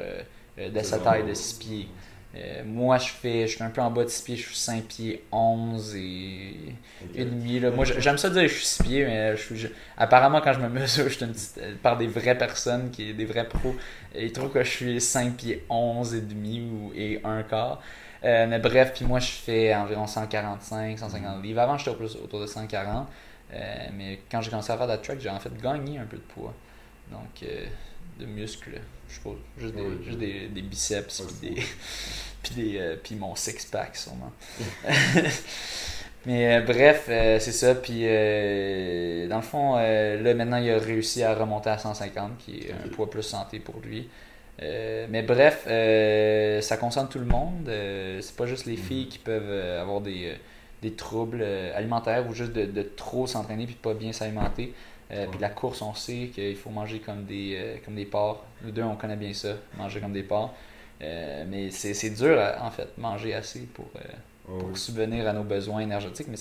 de 0.59 0.81
sa 0.83 0.99
taille 0.99 1.27
de 1.27 1.35
6 1.35 1.55
pieds. 1.55 1.89
Euh, 2.35 2.62
moi, 2.64 2.97
je 2.97 3.09
fais, 3.09 3.47
je 3.47 3.57
suis 3.57 3.62
un 3.62 3.68
peu 3.68 3.83
en 3.83 3.91
bas 3.91 4.05
de 4.05 4.09
6 4.09 4.22
pieds, 4.22 4.37
je 4.37 4.47
suis 4.47 4.57
5 4.57 4.85
pieds 4.85 5.24
11 5.33 5.97
et, 5.97 6.74
demi. 7.14 7.61
Là. 7.61 7.70
Moi, 7.70 7.85
j'aime 7.85 8.16
ça 8.16 8.30
dire 8.30 8.43
que 8.43 8.49
je 8.49 8.55
suis 8.55 8.64
6 8.64 8.83
pieds, 8.83 9.05
mais 9.05 9.37
je 9.37 9.55
suis, 9.55 9.70
apparemment, 9.99 10.41
quand 10.41 10.55
je 10.55 10.61
me 10.61 10.68
mesure, 10.68 11.05
je 11.05 11.14
suis 11.14 11.24
une 11.24 11.33
petite, 11.33 11.59
euh, 11.59 11.74
par 11.83 11.99
des 11.99 12.07
vraies 12.07 12.39
personnes, 12.39 12.91
qui, 12.91 13.12
des 13.12 13.26
vrais 13.26 13.47
pros, 13.47 13.74
ils 14.16 14.33
trouvent 14.33 14.51
que 14.51 14.64
je 14.64 14.70
suis 14.70 15.01
5 15.01 15.37
pieds 15.37 15.64
11 15.68 16.14
et 16.14 16.20
demi 16.22 16.61
ou, 16.62 16.93
et 16.97 17.20
un 17.22 17.43
quart. 17.43 17.83
Euh, 18.24 18.47
mais 18.49 18.61
bref, 18.61 18.93
puis 18.95 19.05
moi, 19.05 19.18
je 19.18 19.30
fais 19.30 19.74
environ 19.74 20.07
145, 20.07 20.99
150 20.99 21.43
livres. 21.43 21.61
Avant, 21.61 21.76
j'étais 21.76 21.95
plus 21.97 22.16
autour 22.16 22.41
de 22.41 22.47
140. 22.47 23.09
mais 23.95 24.20
quand 24.30 24.41
j'ai 24.41 24.51
commencé 24.51 24.72
à 24.72 24.78
faire 24.78 24.87
de 24.87 24.93
la 24.93 24.99
track, 24.99 25.20
j'ai 25.20 25.28
en 25.28 25.41
fait 25.41 25.55
gagné 25.61 25.99
un 25.99 26.07
peu 26.07 26.16
de 26.16 26.22
poids. 26.22 26.55
Donc, 27.11 27.45
de 28.19 28.27
muscles 28.27 28.81
je 29.13 29.19
sais 29.19 29.23
pas, 29.23 29.37
juste, 29.59 29.75
des, 29.75 30.05
juste 30.05 30.19
des, 30.19 30.49
des, 30.49 30.63
biceps, 30.63 31.23
puis 31.41 31.51
des, 31.51 31.63
puis, 32.43 32.55
des, 32.55 32.79
euh, 32.79 32.97
puis 33.03 33.15
mon 33.15 33.35
six-pack 33.35 33.97
sûrement. 33.97 34.33
Mais 36.27 36.57
euh, 36.57 36.61
bref, 36.61 37.07
euh, 37.09 37.39
c'est 37.41 37.53
ça. 37.53 37.75
Puis 37.75 38.03
dans 39.29 39.37
le 39.37 39.43
fond, 39.43 39.77
là 39.77 40.35
maintenant, 40.35 40.59
il 40.59 40.71
a 40.71 40.79
réussi 40.79 41.23
à 41.23 41.35
remonter 41.35 41.71
à 41.71 41.79
150, 41.79 42.39
qui 42.39 42.61
est 42.61 42.73
un 42.73 42.89
poids 42.89 43.11
plus 43.11 43.23
santé 43.23 43.59
pour 43.59 43.81
lui. 43.81 44.09
mais 44.61 45.23
bref, 45.23 45.65
ça 46.63 46.77
concerne 46.77 47.09
tout 47.09 47.19
le 47.19 47.27
monde. 47.27 47.69
c'est 48.21 48.37
pas 48.37 48.47
juste 48.47 48.67
les 48.67 48.77
mhm. 48.77 48.83
filles 48.83 49.09
qui 49.09 49.19
peuvent 49.19 49.81
avoir 49.81 50.01
des, 50.01 50.37
des 50.81 50.93
troubles 50.93 51.43
alimentaires 51.75 52.25
ou 52.29 52.35
juste 52.35 52.53
de, 52.53 52.67
de 52.67 52.83
trop 52.83 53.27
s'entraîner 53.27 53.67
puis 53.67 53.75
de 53.75 53.81
pas 53.81 53.95
bien 53.95 54.13
s'alimenter. 54.13 54.75
Euh, 55.11 55.27
puis 55.31 55.41
la 55.41 55.51
course, 55.51 55.83
on 55.83 55.95
sait 55.95 56.31
qu'il 56.33 56.57
faut 56.57 56.71
manger 56.71 57.01
comme 57.01 57.25
des, 57.25 57.57
euh, 57.57 57.77
comme 57.85 57.95
des 57.95 58.07
porcs. 58.07 58.45
Nous 58.63 58.71
deux, 58.71 58.83
on 58.83 58.97
connaît 58.97 59.17
bien 59.17 59.33
ça, 59.35 59.55
manger 59.77 60.01
comme 60.01 60.13
des 60.13 60.23
porcs. 60.23 60.55
Euh, 61.03 61.45
mais 61.49 61.71
c'est 61.71 62.11
dur, 62.11 62.39
en 62.61 62.71
fait, 62.71 62.97
manger 62.97 63.35
assez 63.35 63.61
pour, 63.75 63.87
oh 64.49 64.75
subvenir 64.75 65.29
à 65.29 65.33
nos 65.33 65.43
besoins 65.43 65.81
énergétiques. 65.81 66.29
Mais 66.29 66.37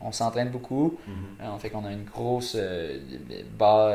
on 0.00 0.12
s'entraîne 0.12 0.50
beaucoup. 0.50 0.98
Mm-hmm. 1.08 1.50
on 1.50 1.58
fait 1.58 1.70
qu'on 1.70 1.84
a 1.84 1.92
une 1.92 2.04
grosse 2.04 2.56
bas, 3.58 3.92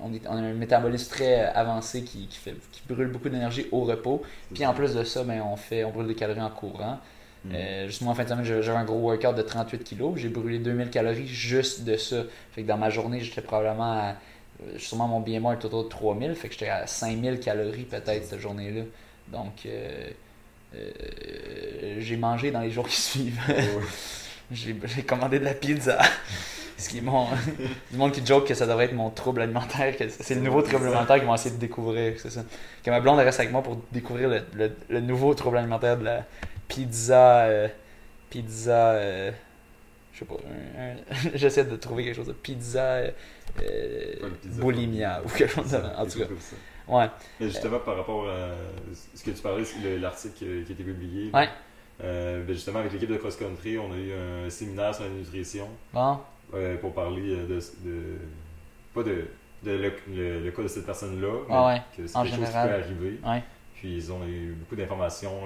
on, 0.00 0.10
on, 0.28 0.36
a 0.36 0.40
un 0.40 0.54
métabolisme 0.54 1.10
très 1.10 1.44
avancé 1.44 2.02
qui, 2.02 2.26
qui, 2.26 2.38
fait, 2.38 2.54
qui 2.72 2.82
brûle 2.88 3.08
beaucoup 3.08 3.28
d'énergie 3.28 3.66
au 3.70 3.84
repos. 3.84 4.22
Puis 4.52 4.64
en 4.64 4.72
plus 4.72 4.94
de 4.94 5.04
ça, 5.04 5.22
ben, 5.24 5.42
on, 5.42 5.56
fait, 5.56 5.84
on 5.84 5.90
brûle 5.90 6.06
des 6.06 6.14
calories 6.14 6.40
en 6.40 6.50
courant. 6.50 6.98
Mm. 7.44 7.54
Euh, 7.54 7.86
justement, 7.86 8.12
en 8.12 8.14
fin 8.14 8.24
de 8.24 8.28
semaine, 8.28 8.44
j'avais 8.44 8.78
un 8.78 8.84
gros 8.84 8.98
workout 8.98 9.34
de 9.34 9.42
38 9.42 9.84
kg. 9.84 10.16
J'ai 10.16 10.28
brûlé 10.28 10.58
2000 10.58 10.90
calories 10.90 11.26
juste 11.26 11.84
de 11.84 11.96
ça. 11.96 12.22
Fait 12.52 12.62
que 12.62 12.68
dans 12.68 12.78
ma 12.78 12.90
journée, 12.90 13.20
j'étais 13.20 13.40
probablement 13.40 13.92
à. 13.92 14.08
Euh, 14.62 14.72
justement, 14.74 15.08
mon 15.08 15.20
BMR 15.20 15.52
est 15.52 15.64
autour 15.64 15.84
de 15.84 15.88
3000. 15.88 16.34
Fait 16.34 16.48
que 16.48 16.54
j'étais 16.54 16.68
à 16.68 16.86
5000 16.86 17.40
calories 17.40 17.84
peut-être 17.84 18.24
cette 18.24 18.40
journée-là. 18.40 18.82
Donc, 19.28 19.66
euh, 19.66 20.10
j'ai 21.98 22.16
mangé 22.16 22.50
dans 22.50 22.60
les 22.60 22.70
jours 22.70 22.88
qui 22.88 23.00
suivent. 23.00 23.40
j'ai 24.52 25.02
commandé 25.02 25.38
de 25.38 25.44
la 25.44 25.54
pizza. 25.54 25.98
Ce 26.78 26.88
qui 26.88 26.98
est 26.98 27.02
mon. 27.02 27.28
du 27.92 27.96
monde 27.96 28.10
qui 28.10 28.26
joke 28.26 28.48
que 28.48 28.54
ça 28.54 28.66
devrait 28.66 28.86
être 28.86 28.94
mon 28.94 29.10
trouble 29.10 29.42
alimentaire. 29.42 29.94
C'est 30.08 30.34
le 30.34 30.40
nouveau 30.40 30.62
trouble 30.62 30.86
alimentaire 30.86 31.16
qu'ils 31.16 31.26
vont 31.26 31.34
essayer 31.34 31.54
de 31.54 31.60
découvrir. 31.60 32.14
C'est 32.18 32.30
ça. 32.30 32.42
Que 32.82 32.90
ma 32.90 32.98
blonde 32.98 33.18
reste 33.18 33.38
avec 33.38 33.52
moi 33.52 33.62
pour 33.62 33.80
découvrir 33.92 34.28
le, 34.52 34.72
le 34.88 35.00
nouveau 35.00 35.32
trouble 35.34 35.58
alimentaire 35.58 35.96
de 35.96 36.04
la 36.04 36.24
pizza. 36.74 37.44
Euh, 37.44 37.68
pizza. 38.30 38.92
Euh, 38.92 39.30
je 40.12 40.18
sais 40.18 40.24
pas. 40.24 40.36
J'essaie 41.34 41.64
de 41.64 41.76
trouver 41.76 42.04
quelque 42.04 42.16
chose 42.16 42.28
de 42.28 42.32
pizza. 42.32 43.02
Euh, 43.60 44.30
boulimia 44.44 45.22
ou 45.24 45.28
quelque 45.28 45.52
chose 45.52 45.70
de 45.70 45.76
En 45.76 46.06
tout 46.06 46.18
cas. 46.18 46.24
Ouais. 46.88 47.06
Mais 47.38 47.48
justement, 47.48 47.78
par 47.80 47.96
rapport 47.96 48.28
à 48.28 48.48
ce 49.14 49.22
que 49.22 49.30
tu 49.30 49.42
parlais, 49.42 49.64
l'article 49.98 50.34
qui 50.34 50.44
a 50.44 50.72
été 50.72 50.82
publié. 50.82 51.30
Ouais. 51.32 51.48
Ben 52.00 52.48
justement, 52.48 52.80
avec 52.80 52.92
l'équipe 52.92 53.10
de 53.10 53.16
cross-country, 53.16 53.78
on 53.78 53.92
a 53.92 53.96
eu 53.96 54.12
un 54.12 54.50
séminaire 54.50 54.94
sur 54.94 55.04
la 55.04 55.10
nutrition. 55.10 55.68
Bon. 55.92 56.18
pour 56.80 56.92
parler 56.94 57.36
de, 57.46 57.60
pas 58.92 59.02
de, 59.04 59.28
le, 59.64 60.50
cas 60.50 60.62
de 60.62 60.68
cette 60.68 60.86
personne-là, 60.86 61.42
ah 61.48 61.66
ouais. 61.66 61.82
que 61.96 62.06
c'est 62.06 62.22
quelque 62.22 62.36
chose 62.36 62.46
qui 62.46 62.52
peut 62.52 62.58
arriver. 62.58 63.20
Ouais. 63.24 63.42
Puis 63.74 63.96
ils 63.96 64.12
ont 64.12 64.26
eu 64.26 64.56
beaucoup 64.58 64.74
d'informations 64.74 65.42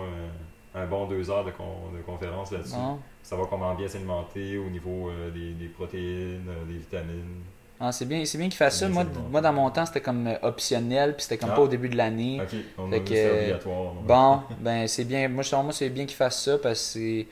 un 0.76 0.86
bon 0.86 1.06
deux 1.06 1.30
heures 1.30 1.44
de, 1.44 1.50
de 1.50 2.02
conférence 2.02 2.52
là-dessus. 2.52 2.74
Ah. 2.76 2.96
Savoir 3.22 3.48
comment 3.48 3.74
bien 3.74 3.88
s'alimenter 3.88 4.58
au 4.58 4.68
niveau 4.68 5.08
euh, 5.08 5.30
des, 5.30 5.68
protéines, 5.68 6.46
euh, 6.48 6.64
des 6.68 6.78
vitamines. 6.78 7.42
Ah, 7.80 7.92
c'est 7.92 8.04
bien, 8.04 8.24
c'est 8.24 8.38
bien 8.38 8.48
qu'il 8.48 8.56
fasse 8.56 8.78
ça. 8.78 8.88
Moi, 8.88 9.04
moi, 9.30 9.40
dans 9.40 9.52
mon 9.52 9.70
temps, 9.70 9.86
c'était 9.86 10.00
comme 10.00 10.26
euh, 10.26 10.36
optionnel, 10.42 11.14
puis 11.14 11.22
c'était 11.22 11.38
comme 11.38 11.54
pas 11.54 11.62
au 11.62 11.68
début 11.68 11.88
de 11.88 11.96
l'année. 11.96 12.40
Ok, 12.42 12.56
on 12.78 12.92
a 12.92 12.98
que, 13.00 13.34
obligatoire. 13.34 13.94
Bon, 13.94 14.42
ben 14.60 14.86
c'est 14.86 15.04
bien. 15.04 15.28
Moi, 15.28 15.44
moi 15.52 15.72
c'est 15.72 15.88
bien 15.88 16.04
qu'il 16.04 16.16
fasse 16.16 16.42
ça 16.42 16.58
parce 16.58 16.94
que 16.94 17.00
c'est. 17.00 17.26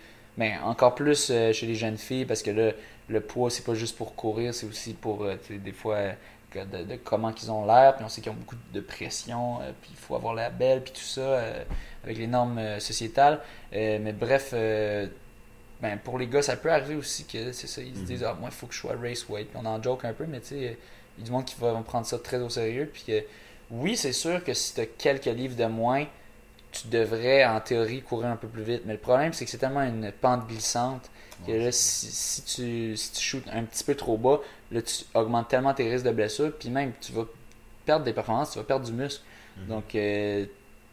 Encore 0.65 0.97
plus 0.97 1.29
chez 1.29 1.65
les 1.65 1.77
jeunes 1.77 1.97
filles, 1.97 2.25
parce 2.25 2.43
que 2.43 2.51
là, 2.51 2.73
le 3.07 3.21
poids, 3.21 3.51
c'est 3.51 3.65
pas 3.65 3.75
juste 3.75 3.97
pour 3.97 4.17
courir, 4.17 4.53
c'est 4.53 4.67
aussi 4.67 4.93
pour, 4.93 5.25
des 5.49 5.71
fois, 5.71 5.99
de, 6.53 6.97
comment 7.05 7.33
qu'ils 7.33 7.53
ont 7.53 7.65
l'air, 7.65 7.95
puis 7.95 8.05
on 8.05 8.09
sait 8.09 8.21
qu'ils 8.21 8.33
ont 8.33 8.37
beaucoup 8.41 8.57
de 8.73 8.81
pression, 8.81 9.59
puis 9.81 9.93
il 9.93 9.97
faut 9.97 10.17
avoir 10.17 10.35
la 10.35 10.51
belle, 10.51 10.83
puis 10.83 10.93
tout 10.93 10.99
ça 10.99 11.39
avec 12.05 12.19
les 12.19 12.27
normes 12.27 12.59
euh, 12.59 12.81
sociétales. 12.81 13.41
Euh, 13.73 13.99
mais 14.01 14.13
bref, 14.13 14.51
euh, 14.53 15.07
ben, 15.81 15.99
pour 15.99 16.19
les 16.19 16.27
gars, 16.27 16.43
ça 16.43 16.57
peut 16.57 16.71
arriver 16.71 16.95
aussi 16.95 17.25
que 17.25 17.53
c'est 17.53 17.67
ça, 17.67 17.81
ils 17.83 17.97
se 17.97 18.01
disent 18.01 18.23
mhm. 18.23 18.29
Ah, 18.31 18.37
moi, 18.39 18.49
il 18.51 18.55
faut 18.55 18.67
que 18.67 18.75
je 18.75 18.81
sois 18.81 18.95
race 19.01 19.29
weight. 19.29 19.49
On 19.55 19.67
en 19.67 19.83
joke 19.83 20.05
un 20.05 20.13
peu, 20.13 20.27
mais 20.27 20.41
tu 20.41 20.49
sais, 20.49 20.57
il 20.57 21.21
y 21.21 21.23
a 21.23 21.25
du 21.25 21.31
monde 21.31 21.45
qui 21.45 21.57
va 21.61 21.73
prendre 21.87 22.07
ça 22.07 22.19
très 22.19 22.39
au 22.39 22.49
sérieux. 22.49 22.91
Puis 22.93 23.13
oui, 23.71 23.97
c'est 23.97 24.13
sûr 24.13 24.43
que 24.45 24.55
si 24.55 24.75
tu 24.75 24.81
as 24.81 24.87
quelques 24.87 25.25
livres 25.27 25.57
de 25.57 25.67
moins, 25.67 26.07
tu 26.73 26.89
devrais 26.89 27.45
en 27.45 27.61
théorie 27.61 28.03
courir 28.03 28.29
un 28.29 28.37
peu 28.37 28.49
plus 28.49 28.63
vite. 28.63 28.83
Mais 28.85 28.95
le 28.95 28.99
problème, 28.99 29.33
c'est 29.33 29.45
que 29.45 29.51
c'est 29.51 29.59
tellement 29.59 29.83
une 29.83 30.13
pente 30.13 30.47
glissante 30.49 31.11
que 31.47 31.53
là, 31.53 31.73
si, 31.73 32.43
tu, 32.43 32.97
si 32.97 33.13
tu 33.13 33.21
shootes 33.21 33.49
un 33.53 33.65
petit 33.65 33.85
peu 33.85 33.95
trop 33.95 34.17
bas, 34.17 34.41
là, 34.71 34.81
tu 34.83 35.05
augmentes 35.15 35.49
tellement 35.49 35.75
tes 35.75 35.91
risques 35.91 36.05
de 36.05 36.13
blessure, 36.13 36.53
puis 36.57 36.71
même 36.71 36.93
tu 37.01 37.13
vas 37.13 37.25
perdre 37.85 38.05
des 38.05 38.13
performances, 38.13 38.53
tu 38.53 38.59
vas 38.59 38.65
perdre 38.65 38.87
du 38.87 38.93
muscle. 38.93 39.23
Mhm. 39.57 39.67
Donc, 39.67 39.95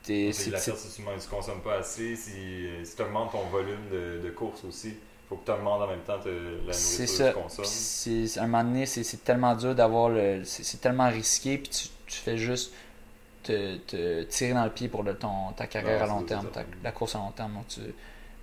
si 0.03 0.33
tu 0.33 1.01
ne 1.01 1.29
consommes 1.29 1.61
pas 1.61 1.77
assez, 1.77 2.15
si, 2.15 2.67
si 2.83 2.95
tu 2.95 3.01
augmentes 3.01 3.31
ton 3.31 3.45
volume 3.45 3.89
de, 3.91 4.19
de 4.23 4.29
course 4.31 4.63
aussi, 4.63 4.89
il 4.89 4.95
faut 5.29 5.35
que 5.35 5.45
tu 5.45 5.51
augmentes 5.51 5.81
en 5.81 5.87
même 5.87 5.99
temps 5.99 6.17
la 6.17 6.31
nourriture 6.73 7.25
que 7.25 7.27
tu 7.29 7.33
consommes. 7.33 7.65
C'est 7.65 8.39
à 8.39 8.43
un 8.43 8.47
moment 8.47 8.63
donné, 8.63 8.85
c'est 8.85 9.23
tellement 9.23 9.55
dur 9.55 9.75
d'avoir 9.75 10.09
le. 10.09 10.41
C'est 10.43 10.81
tellement 10.81 11.09
risqué, 11.09 11.57
puis 11.57 11.69
tu, 11.69 11.87
tu 12.07 12.17
fais 12.17 12.37
juste 12.37 12.73
te, 13.43 13.77
te, 13.77 14.23
tirer 14.23 14.53
dans 14.53 14.65
le 14.65 14.71
pied 14.71 14.87
pour 14.87 15.03
le, 15.03 15.15
ton, 15.15 15.51
ta 15.55 15.67
carrière 15.67 16.03
à 16.03 16.07
long 16.07 16.23
terme, 16.23 16.47
la 16.83 16.91
course 16.91 17.15
à 17.15 17.19
long 17.19 17.31
terme. 17.31 17.53
Donc 17.53 17.67
tu, 17.67 17.81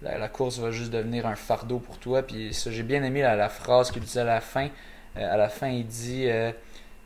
la, 0.03 0.29
course 0.29 0.59
va 0.59 0.71
juste 0.71 0.91
devenir 0.91 1.27
un 1.27 1.35
fardeau 1.35 1.79
pour 1.79 1.99
toi. 1.99 2.23
Puis 2.23 2.55
ça, 2.55 2.71
j'ai 2.71 2.85
bien 2.85 3.03
aimé 3.03 3.23
la, 3.23 3.37
la 3.37 3.49
phrase 3.49 3.91
qu'il 3.91 4.03
disait 4.03 4.21
à 4.21 4.25
la 4.25 4.41
fin. 4.41 4.69
Euh, 5.17 5.35
à 5.35 5.37
la 5.37 5.49
fin, 5.49 5.69
il 5.69 5.87
dit. 5.87 6.29
Euh, 6.29 6.53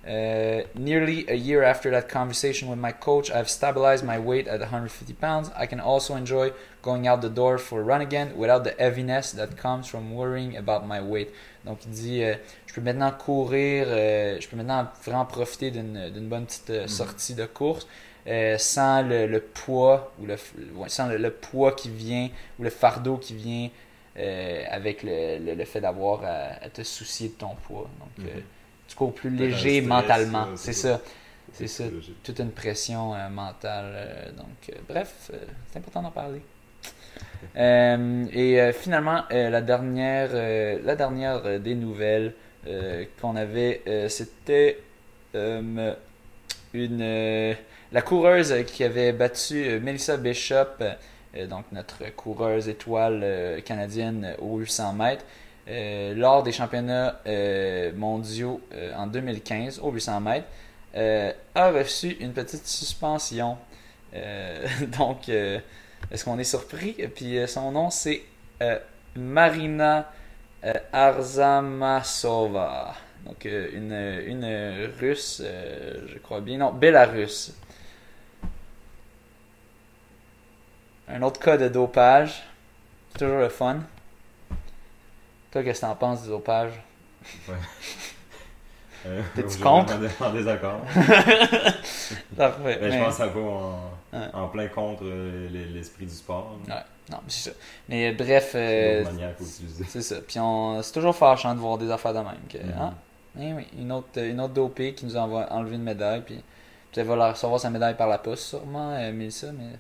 Uh, 0.05 0.63
nearly 0.75 1.25
a 1.29 1.35
year 1.37 1.63
after 1.63 1.89
that 1.93 2.09
conversation 2.09 2.69
with 2.69 2.79
my 2.79 2.91
coach, 2.91 3.31
I've 3.31 3.49
stabilized 3.49 4.05
my 4.05 4.19
weight 4.19 4.49
at 4.49 4.59
150 4.59 5.13
pounds. 5.15 5.51
I 5.57 5.67
can 5.67 5.79
also 5.79 6.17
enjoy 6.17 6.51
going 6.83 7.07
out 7.07 7.21
the 7.23 7.29
door 7.31 7.57
for 7.57 7.81
a 7.81 7.85
run 7.85 8.01
again 8.01 8.33
without 8.37 8.65
the 8.65 8.75
heaviness 8.79 9.31
that 9.33 9.57
comes 9.57 9.87
from 9.87 10.13
worrying 10.13 10.57
about 10.57 10.87
my 10.89 11.01
weight. 11.01 11.31
Donc 11.65 11.79
il 11.87 11.93
dit, 11.93 12.25
euh, 12.25 12.35
je 12.67 12.75
peux 12.75 12.81
maintenant 12.81 13.13
courir, 13.13 13.87
euh, 13.89 14.41
je 14.41 14.49
peux 14.49 14.57
maintenant 14.57 14.89
vraiment 15.05 15.25
profiter 15.25 15.71
d'une 15.71 16.11
d'une 16.11 16.29
bonne 16.29 16.47
petite 16.47 16.71
euh, 16.71 16.83
Mhm. 16.83 16.89
sortie 16.89 17.35
de 17.35 17.47
course 17.47 17.87
euh, 18.27 18.59
sans 18.59 19.03
le, 19.03 19.27
le 19.29 19.41
poids 19.41 20.13
ou 20.21 20.27
le, 20.27 20.37
sans 20.89 21.07
le, 21.07 21.17
le 21.17 21.31
poids 21.31 21.73
qui 21.73 21.89
vient 21.91 22.29
ou 22.59 22.65
le 22.65 22.71
fardeau 22.71 23.19
qui 23.19 23.35
vient 23.37 23.69
euh, 24.19 24.65
avec 24.69 25.05
le, 25.05 25.39
le, 25.55 25.65
fait 25.65 25.81
d'avoir 25.81 26.25
à, 26.25 26.65
à 26.65 26.69
te 26.71 26.83
soucier 26.83 27.29
de 27.29 27.35
ton 27.35 27.55
poids. 27.69 27.89
Donc 28.01 28.27
euh, 28.27 28.35
Mhm. 28.39 28.43
Tu 28.93 28.99
cours 28.99 29.15
plus 29.15 29.31
léger 29.31 29.81
stress, 29.81 29.87
mentalement. 29.89 30.45
là, 30.47 30.53
C'est 30.57 30.75
ça. 30.75 31.01
C'est 31.55 31.67
ça. 31.67 31.85
Toute 32.23 32.39
une 32.39 32.51
pression 32.51 33.15
euh, 33.15 33.29
mentale. 33.31 33.93
euh, 33.95 34.33
donc, 34.33 34.47
euh, 34.71 34.75
bref, 34.87 35.31
euh, 35.33 35.39
c'est 35.71 35.79
important 35.79 36.03
d'en 36.03 36.11
parler. 36.11 36.43
Euh, 37.57 38.27
et 38.33 38.61
euh, 38.61 38.73
finalement, 38.73 39.23
euh, 39.33 39.49
la 39.49 39.63
dernière, 39.63 40.31
euh, 40.35 40.79
la 40.85 40.95
dernière 40.95 41.41
euh, 41.45 41.59
des 41.59 41.75
nouvelles 41.75 42.35
euh, 42.67 43.05
qu'on 43.21 43.35
avait, 43.37 43.81
euh, 43.87 44.09
c'était 44.09 44.79
euh, 45.35 45.95
une 46.75 47.01
euh, 47.03 47.55
la 47.93 48.03
coureuse 48.03 48.55
qui 48.67 48.85
avait 48.85 49.13
battu 49.13 49.65
euh, 49.65 49.81
Melissa 49.81 50.17
Bishop, 50.19 50.81
euh, 51.35 51.47
donc 51.47 51.65
notre 51.73 52.15
coureuse 52.15 52.69
étoile 52.69 53.21
euh, 53.25 53.61
canadienne 53.63 54.35
au 54.39 54.59
800 54.59 54.93
mètres. 54.95 55.25
Euh, 55.69 56.13
lors 56.15 56.43
des 56.43 56.51
championnats 56.51 57.21
euh, 57.27 57.93
mondiaux 57.95 58.61
euh, 58.75 58.93
en 58.97 59.07
2015 59.07 59.79
au 59.81 59.93
800 59.93 60.21
mètres, 60.21 60.49
a 61.55 61.71
reçu 61.71 62.17
une 62.21 62.33
petite 62.33 62.67
suspension. 62.67 63.57
Donc, 64.99 65.31
est-ce 65.31 66.25
qu'on 66.25 66.39
est 66.39 66.45
surpris? 66.45 66.93
Puis 67.15 67.39
son 67.49 67.73
nom, 67.73 67.89
c'est 67.89 68.23
Marina 69.17 70.13
Arzamasova. 70.93 72.95
Donc, 73.25 73.47
une, 73.47 74.21
une 74.27 74.91
russe, 75.01 75.43
je 75.43 76.19
crois 76.19 76.43
bien. 76.43 76.59
Non, 76.59 76.73
Bélarusse. 76.73 77.55
Un 81.09 81.23
autre 81.23 81.41
cas 81.41 81.57
de 81.57 81.69
dopage. 81.69 82.43
C'est 83.13 83.21
toujours 83.21 83.39
le 83.39 83.49
fun. 83.49 83.81
Toi, 85.53 85.63
qu'est-ce 85.63 85.81
que 85.83 85.87
t'en 85.87 85.95
penses 85.95 86.23
du 86.23 86.29
dopage? 86.29 86.73
Euh, 89.05 89.21
T'es-tu 89.35 89.59
contre? 89.59 89.95
En, 90.21 90.31
désaccord. 90.33 90.81
Parfait. 90.95 91.77
Ben, 92.37 92.79
mais- 92.81 92.93
Je 92.93 92.99
pense 92.99 93.09
que 93.09 93.13
ça 93.17 93.27
va 93.27 93.41
en, 93.41 93.91
Ouais. 94.13 94.21
en 94.33 94.47
plein 94.47 94.69
contre 94.69 95.03
euh, 95.05 95.49
l'e- 95.51 95.75
l'esprit 95.75 96.07
du 96.07 96.15
sport. 96.15 96.57
Ouais, 96.69 96.75
non, 97.11 97.17
mais 97.25 97.29
c'est 97.29 97.51
ça. 97.51 97.57
Mais 97.89 98.11
euh, 98.11 98.15
bref, 98.17 98.51
C'est 98.53 98.59
euh, 98.59 100.01
ça. 100.03 100.17
Puis 100.21 100.39
on, 100.39 100.81
c'est 100.83 100.93
toujours 100.93 101.17
fâchant 101.17 101.53
de 101.53 101.59
voir 101.59 101.79
des 101.79 101.91
affaires 101.91 102.13
de 102.15 102.19
même. 102.21 102.39
Que, 102.49 102.59
Mhm. 102.59 102.75
ah, 102.79 102.95
eh 103.41 103.53
oui, 103.55 103.67
une 103.77 103.91
autre, 103.91 104.23
une 104.23 104.41
autre 104.41 104.55
dopée 104.55 104.95
qui 104.95 105.05
nous 105.05 105.17
a 105.17 105.21
envoie- 105.23 105.51
enlevé 105.53 105.75
une 105.75 105.83
médaille. 105.83 106.21
Puis 106.21 106.37
puis 106.93 107.01
elle 107.01 107.07
va 107.09 107.33
recevoir 107.33 107.59
sa 107.59 107.71
médaille 107.71 107.97
par 107.97 108.07
la 108.07 108.19
poste, 108.19 108.45
sûrement, 108.45 108.93
euh, 108.93 109.11
Mélissa. 109.13 109.51
Mais 109.51 109.71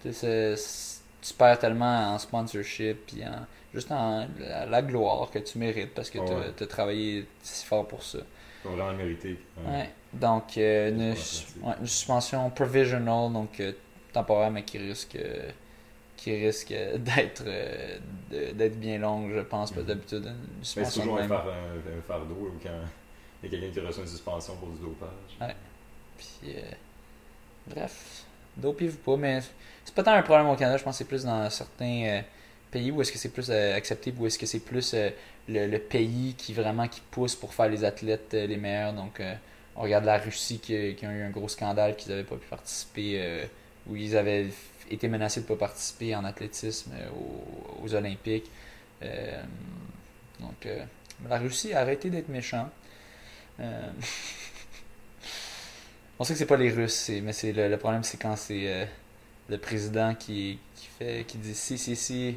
tu 0.00 0.12
sais, 0.12 0.12
c'est- 0.12 0.56
c'est- 0.56 1.00
tu 1.26 1.34
perds 1.34 1.58
tellement 1.58 2.14
en 2.14 2.18
sponsorship. 2.18 3.06
Puis 3.06 3.24
en, 3.24 3.46
juste 3.72 3.90
en 3.92 4.26
la, 4.38 4.66
la 4.66 4.82
gloire 4.82 5.30
que 5.30 5.38
tu 5.38 5.58
mérites 5.58 5.94
parce 5.94 6.10
que 6.10 6.18
Ouais. 6.18 6.52
tu 6.56 6.62
as 6.64 6.66
travaillé 6.66 7.26
si 7.42 7.64
fort 7.66 7.86
pour 7.88 8.02
ça. 8.02 8.18
Faut 8.62 8.70
vraiment 8.70 8.92
le 8.92 8.96
mériter. 8.98 9.38
Ouais. 9.58 9.70
Ouais. 9.72 9.90
Donc, 10.12 10.56
euh, 10.58 10.90
une, 10.90 11.10
Ouais, 11.10 11.68
ouais, 11.68 11.86
suspension 11.86 12.48
provisional, 12.50 13.32
donc 13.32 13.58
euh, 13.60 13.72
temporaire, 14.12 14.50
mais 14.50 14.62
qui 14.62 14.78
risque, 14.78 15.16
euh, 15.16 15.50
qui 16.16 16.32
risque 16.46 16.68
d'être 16.98 17.42
euh, 17.46 17.98
d'être 18.30 18.78
bien 18.78 18.98
longue, 18.98 19.32
je 19.34 19.40
pense. 19.40 19.70
Que 19.72 19.80
Mhm. 19.80 19.86
d'habitude, 19.86 20.32
c'est 20.62 20.84
toujours 20.84 21.18
un, 21.18 21.26
far- 21.28 21.46
un- 21.48 21.98
un 21.98 22.02
fardeau 22.06 22.52
quand 22.62 22.70
il 23.42 23.50
y 23.50 23.54
a 23.54 23.58
quelqu'un 23.60 23.80
qui 23.80 23.86
reçoit 23.86 24.02
une 24.04 24.08
suspension 24.08 24.56
pour 24.56 24.68
du 24.68 24.78
dopage. 24.80 25.54
Puis, 26.16 26.54
euh, 26.56 26.60
bref, 27.66 28.24
dopez-vous 28.56 28.98
pas, 28.98 29.16
mais 29.16 29.40
c'est 29.84 29.94
pas 29.94 30.02
tant 30.02 30.12
un 30.12 30.22
problème 30.22 30.48
au 30.48 30.56
Canada, 30.56 30.76
je 30.76 30.84
pense 30.84 30.94
que 30.94 30.98
c'est 30.98 31.08
plus 31.08 31.24
dans 31.24 31.48
certains 31.50 32.04
euh, 32.06 32.20
pays 32.74 32.90
où 32.90 33.00
est-ce 33.00 33.12
que 33.12 33.18
c'est 33.18 33.28
plus 33.28 33.46
euh, 33.50 33.76
accepté, 33.76 34.12
où 34.18 34.26
est-ce 34.26 34.38
que 34.38 34.46
c'est 34.46 34.58
plus 34.58 34.94
euh, 34.94 35.10
le, 35.48 35.78
pays 35.78 36.34
qui 36.36 36.52
vraiment 36.52 36.88
qui 36.88 37.00
pousse 37.00 37.36
pour 37.36 37.54
faire 37.54 37.68
les 37.68 37.84
athlètes 37.84 38.34
euh, 38.34 38.48
les 38.48 38.56
meilleurs. 38.56 38.92
Donc, 38.92 39.22
on 39.76 39.82
regarde 39.82 40.04
la 40.04 40.18
Russie 40.18 40.58
qui, 40.58 40.94
qui 40.96 41.06
a 41.06 41.12
eu 41.12 41.22
un 41.22 41.30
gros 41.30 41.48
scandale, 41.48 41.94
qu'ils 41.96 42.10
n'avaient 42.10 42.24
pas 42.24 42.36
pu 42.36 42.46
participer, 42.48 43.44
où 43.88 43.96
ils 43.96 44.16
avaient 44.16 44.46
été 44.88 45.08
menacés 45.08 45.40
de 45.40 45.46
ne 45.46 45.48
pas 45.48 45.66
participer 45.66 46.14
en 46.14 46.24
athlétisme 46.24 46.92
aux, 47.82 47.92
Olympiques. 47.92 48.48
Donc, 50.38 50.68
la 51.28 51.38
Russie 51.38 51.72
a 51.72 51.80
arrêté 51.80 52.08
d'être 52.08 52.28
méchant. 52.28 52.70
On 56.20 56.24
sait 56.24 56.34
que 56.34 56.38
c'est 56.38 56.46
pas 56.46 56.56
les 56.56 56.70
Russes, 56.70 57.10
mais 57.24 57.32
c'est 57.32 57.52
le, 57.52 57.76
problème, 57.76 58.04
c'est 58.04 58.22
quand 58.22 58.36
c'est 58.36 58.86
le 59.48 59.58
président 59.58 60.14
qui, 60.14 60.58
qui 60.74 60.86
fait, 60.86 61.24
qui 61.26 61.38
dit 61.38 61.54
si, 61.54 61.78
si, 61.78 61.96
si, 61.96 62.36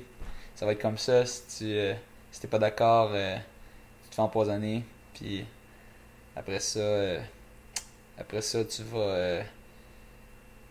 ça 0.56 0.66
va 0.66 0.74
être 0.74 0.82
comme 0.82 0.98
ça. 0.98 1.26
Si 1.26 1.42
tu, 1.58 1.66
euh, 1.66 1.94
si 2.32 2.42
t'es 2.42 2.48
pas 2.48 2.60
d'accord, 2.60 3.12
euh, 3.14 3.36
tu 4.04 4.10
te 4.10 4.16
fais 4.16 4.22
empoisonner. 4.22 4.84
Puis 5.14 5.46
après 6.36 6.60
ça, 6.60 6.80
euh, 6.80 7.20
après 8.18 8.42
ça, 8.42 8.64
tu 8.66 8.84
vas, 8.84 9.00
euh, 9.00 9.44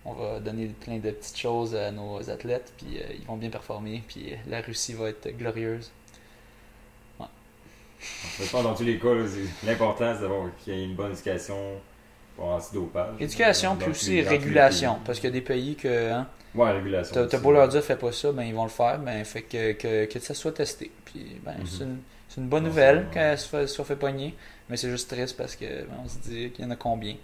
on 0.04 0.12
va 0.12 0.40
donner 0.40 0.66
plein 0.68 0.98
de 0.98 1.10
petites 1.10 1.38
choses 1.38 1.74
à 1.74 1.90
nos 1.90 2.30
athlètes, 2.30 2.72
puis 2.76 3.00
ils 3.18 3.26
vont 3.26 3.36
bien 3.36 3.50
performer, 3.50 4.04
puis 4.06 4.34
la 4.46 4.60
Russie 4.60 4.92
va 4.92 5.08
être 5.08 5.28
glorieuse. 5.36 5.90
Je 8.38 8.48
pense 8.50 8.62
dans 8.62 8.74
tous 8.74 8.84
les 8.84 8.98
cas, 8.98 9.08
c'est 9.26 9.66
d'avoir 9.66 9.96
qu'il 10.58 10.74
y 10.74 10.76
ait 10.76 10.84
une 10.84 10.94
bonne 10.94 11.12
éducation 11.12 11.80
pour 12.36 12.46
antidopage. 12.48 13.14
Éducation, 13.20 13.70
Dans 13.70 13.76
puis 13.76 13.90
aussi 13.90 14.20
régulation, 14.22 14.98
parce 15.04 15.18
qu'il 15.18 15.28
y 15.30 15.32
a 15.32 15.34
des 15.34 15.40
pays 15.40 15.74
que 15.76 16.12
hein, 16.12 16.26
Ouais, 16.54 16.70
régulation. 16.72 17.26
T'as 17.28 17.38
beau 17.38 17.52
leur 17.52 17.68
dire 17.68 17.82
fais 17.82 17.96
pas 17.96 18.12
ça, 18.12 18.32
ben 18.32 18.42
ils 18.44 18.54
vont 18.54 18.64
le 18.64 18.70
faire, 18.70 18.98
ben 18.98 19.24
fait 19.24 19.42
que, 19.42 19.72
que, 19.72 20.06
que 20.06 20.18
ça 20.18 20.32
soit 20.34 20.52
testé. 20.52 20.90
Puis 21.04 21.38
ben 21.44 21.54
Mhm. 21.58 21.98
c'est 22.28 22.40
une, 22.40 22.48
bonne 22.48 22.64
nouvelle 22.64 23.06
qu'elle 23.12 23.38
se 23.38 23.48
fait, 23.48 23.66
soit 23.66 23.84
fait 23.84 23.96
pogner, 23.96 24.34
mais 24.68 24.76
c'est 24.76 24.90
juste 24.90 25.10
triste 25.10 25.36
parce 25.36 25.54
que 25.56 25.64
ben, 25.64 25.94
on 26.04 26.08
se 26.08 26.18
dit 26.18 26.50
qu'il 26.50 26.64
y 26.64 26.68
en 26.68 26.70
a 26.70 26.76
combien. 26.76 27.16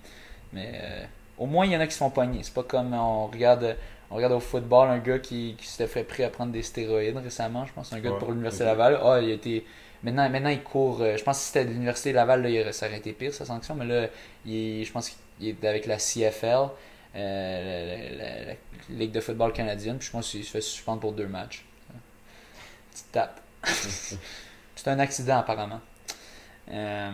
Mais 0.52 0.72
euh, 0.74 1.04
au 1.38 1.46
moins 1.46 1.64
il 1.66 1.72
y 1.72 1.76
en 1.76 1.80
a 1.80 1.86
qui 1.86 1.92
se 1.94 1.98
font 1.98 2.10
pogner. 2.10 2.40
C'est 2.42 2.54
pas 2.54 2.62
comme 2.62 2.92
on 2.94 3.26
regarde 3.26 3.76
on 4.10 4.16
regarde 4.16 4.34
au 4.34 4.40
football 4.40 4.88
un 4.90 4.98
gars 4.98 5.18
qui, 5.18 5.54
qui 5.58 5.66
s'était 5.66 5.86
fait 5.86 6.04
pris 6.04 6.22
à 6.24 6.28
prendre 6.28 6.52
des 6.52 6.62
stéroïdes 6.62 7.16
récemment, 7.16 7.64
je 7.64 7.72
pense 7.72 7.92
un 7.94 8.00
gars 8.00 8.10
Ouais, 8.10 8.18
pour 8.18 8.30
l'université. 8.30 8.64
Laval. 8.64 8.98
Ah, 9.02 9.18
il 9.22 9.30
a 9.30 9.34
été 9.34 9.64
maintenant 10.02 10.28
maintenant 10.30 10.50
il 10.50 10.62
court 10.62 11.00
euh, 11.02 11.16
je 11.16 11.22
pense 11.24 11.38
que 11.38 11.42
si 11.42 11.46
c'était 11.48 11.64
de 11.64 11.70
l'université 11.70 12.12
Laval 12.12 12.42
là, 12.42 12.48
il 12.50 12.60
aurait- 12.60 12.72
ça 12.72 12.86
aurait 12.86 12.98
été 12.98 13.12
pire 13.12 13.32
sa 13.34 13.44
sanction, 13.44 13.74
mais 13.74 13.84
là 13.86 14.08
il 14.46 14.84
je 14.84 14.92
pense 14.92 15.10
qu'il 15.38 15.48
est 15.48 15.64
avec 15.64 15.86
la 15.86 15.98
CFL. 15.98 16.68
euh, 17.14 18.16
la, 18.16 18.24
la- 18.24 18.44
la 18.46 18.54
Ligue 18.90 19.12
de 19.12 19.20
football 19.20 19.52
canadienne, 19.52 19.98
puis 19.98 20.06
je 20.06 20.12
pense 20.12 20.30
qu'il 20.30 20.44
se 20.44 20.50
fait 20.50 20.60
suspendre 20.60 21.00
pour 21.00 21.12
deux 21.12 21.26
matchs. 21.28 21.64
Petite 22.92 23.12
tape. 23.12 23.40
C'est 23.64 24.88
un 24.88 24.98
accident 24.98 25.38
apparemment. 25.38 25.80
Euh, 26.70 27.10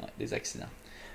ouais, 0.00 0.06
des 0.18 0.32
accidents. 0.34 0.66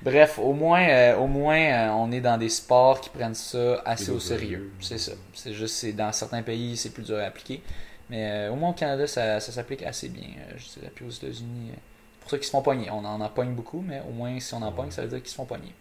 Bref, 0.02 0.38
au 0.40 0.54
moins, 0.54 0.88
euh, 0.88 1.16
au 1.18 1.28
moins 1.28 1.58
euh, 1.58 1.90
on 1.92 2.12
est 2.12 2.22
dans 2.22 2.38
des 2.38 2.50
sports 2.50 3.02
qui 3.02 3.10
prennent 3.10 3.34
ça 3.34 3.82
assez 3.86 4.12
au 4.12 4.20
sérieux. 4.20 4.72
C'est 4.82 4.98
ça. 4.98 5.14
C'est 5.34 5.54
juste, 5.54 5.76
c'est 5.76 5.94
dans 5.94 6.12
certains 6.12 6.44
pays, 6.44 6.78
c'est 6.78 6.92
plus 6.92 7.04
dur 7.04 7.18
à 7.18 7.24
appliquer. 7.24 7.62
Mais 8.10 8.30
euh, 8.30 8.52
au 8.52 8.56
moins 8.56 8.70
au 8.70 8.74
Canada, 8.74 9.08
ça, 9.08 9.40
s'applique 9.40 9.84
assez 9.84 10.10
bien, 10.10 10.28
euh, 10.28 10.54
je 10.58 10.80
dirais. 10.80 10.92
Puis 10.94 11.06
aux 11.06 11.10
États-Unis, 11.10 11.72
euh, 11.72 11.78
pour 12.22 12.30
ça 12.30 12.38
qu'ils 12.38 12.46
se 12.46 12.52
font 12.52 12.62
pogner. 12.62 12.90
On 12.92 13.04
en, 13.06 13.22
en 13.22 13.30
beaucoup, 13.54 13.84
mais 13.86 14.02
au 14.08 14.12
moins 14.12 14.40
si 14.40 14.54
on 14.54 14.62
en 14.62 14.72
ça 14.92 15.02
veut 15.04 15.08
dire 15.08 15.20
qu'ils 15.20 15.30
se 15.30 15.36
font 15.36 15.46
pogner. 15.46 15.74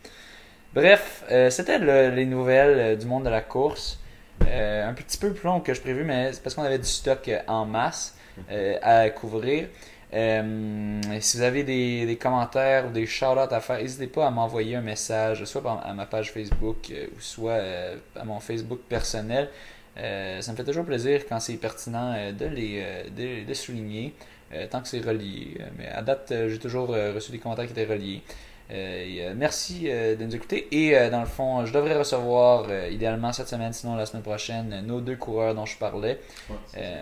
Bref, 0.75 1.25
c'était 1.51 1.79
le- 1.79 2.11
les 2.11 2.27
nouvelles 2.27 2.99
du 2.99 3.07
monde 3.07 3.25
de 3.25 3.29
la 3.31 3.41
course. 3.43 3.99
Un 4.43 4.93
petit 4.93 5.16
peu 5.16 5.33
plus 5.33 5.47
long 5.47 5.61
que 5.61 5.72
je 5.72 5.81
prévu, 5.81 6.03
mais 6.05 6.33
c'est 6.33 6.43
parce 6.43 6.55
qu'on 6.57 6.64
avait 6.64 6.79
du 6.81 6.89
stock 6.89 7.31
en 7.47 7.64
masse 7.64 8.16
à 8.83 9.09
couvrir. 9.11 9.68
Si 10.12 11.37
vous 11.37 11.43
avez 11.43 11.62
des, 11.62 12.07
des 12.07 12.16
commentaires 12.16 12.87
ou 12.87 12.91
des 12.91 13.07
shout-outs 13.07 13.53
à 13.53 13.61
faire, 13.61 13.79
n'hésitez 13.79 14.09
pas 14.09 14.27
à 14.27 14.31
m'envoyer 14.31 14.75
un 14.77 14.81
message, 14.81 15.45
soit 15.45 15.62
à 15.85 15.93
ma 15.95 16.07
page 16.07 16.33
Facebook 16.33 16.93
ou 17.16 17.20
soit 17.20 17.61
à 18.16 18.25
mon 18.25 18.41
Facebook 18.41 18.81
personnel. 18.89 19.49
Euh, 19.97 20.40
ça 20.40 20.53
me 20.53 20.57
fait 20.57 20.64
toujours 20.64 20.84
plaisir 20.84 21.22
quand 21.28 21.38
c'est 21.40 21.55
pertinent 21.55 22.14
euh, 22.16 22.32
de 22.32 22.47
les 22.47 22.82
euh, 22.82 23.05
de, 23.11 23.47
de 23.47 23.55
souligner, 23.55 24.14
tant 24.70 24.80
que 24.80 24.88
c'est 24.88 25.01
relié. 25.01 25.59
Mais 25.78 25.88
à 25.88 26.03
date, 26.03 26.32
j'ai 26.49 26.59
toujours 26.61 26.88
reçu 26.88 27.32
des 27.32 27.38
commentaires 27.38 27.66
qui 27.66 27.72
étaient 27.72 27.92
reliés. 27.92 28.22
Et, 28.70 29.26
merci 29.34 29.88
de 29.88 30.24
nous 30.24 30.36
écouter. 30.36 30.68
Et 30.70 30.92
dans 31.11 31.18
le 31.18 31.26
fond, 31.26 31.66
je 31.66 31.72
devrais 31.72 31.99
recevoir 31.99 32.66
idéalement 32.88 33.32
cette 33.32 33.49
semaine, 33.49 33.72
sinon 33.72 33.97
la 33.97 34.07
semaine 34.07 34.22
prochaine, 34.22 34.84
nos 34.86 35.01
deux 35.01 35.16
coureurs 35.16 35.57
dont 35.57 35.66
je 35.66 35.76
parlais. 35.76 36.20
Ouais, 36.49 37.01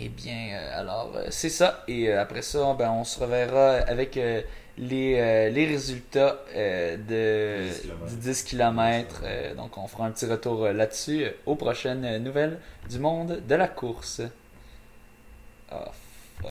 Eh 0.00 0.08
bien, 0.08 0.58
alors, 0.72 1.12
c'est 1.28 1.50
ça. 1.50 1.84
Et 1.88 2.10
après 2.10 2.40
ça, 2.40 2.74
ben, 2.78 2.90
on 2.90 3.04
se 3.04 3.20
reverra 3.20 3.72
avec 3.74 4.18
les, 4.80 5.50
les 5.50 5.66
résultats 5.66 6.40
de, 6.54 7.68
10 7.68 7.80
kilomètres. 7.82 8.10
du 8.10 8.16
10 8.16 8.42
km. 8.42 9.22
donc, 9.56 9.78
on 9.78 9.86
fera 9.86 10.06
un 10.06 10.10
petit 10.10 10.26
retour 10.26 10.66
là-dessus 10.68 11.26
aux 11.46 11.54
prochaines 11.54 12.18
nouvelles 12.18 12.58
du 12.88 12.98
monde 12.98 13.42
de 13.46 13.54
la 13.54 13.68
course. 13.68 14.22
Off. 15.70 15.99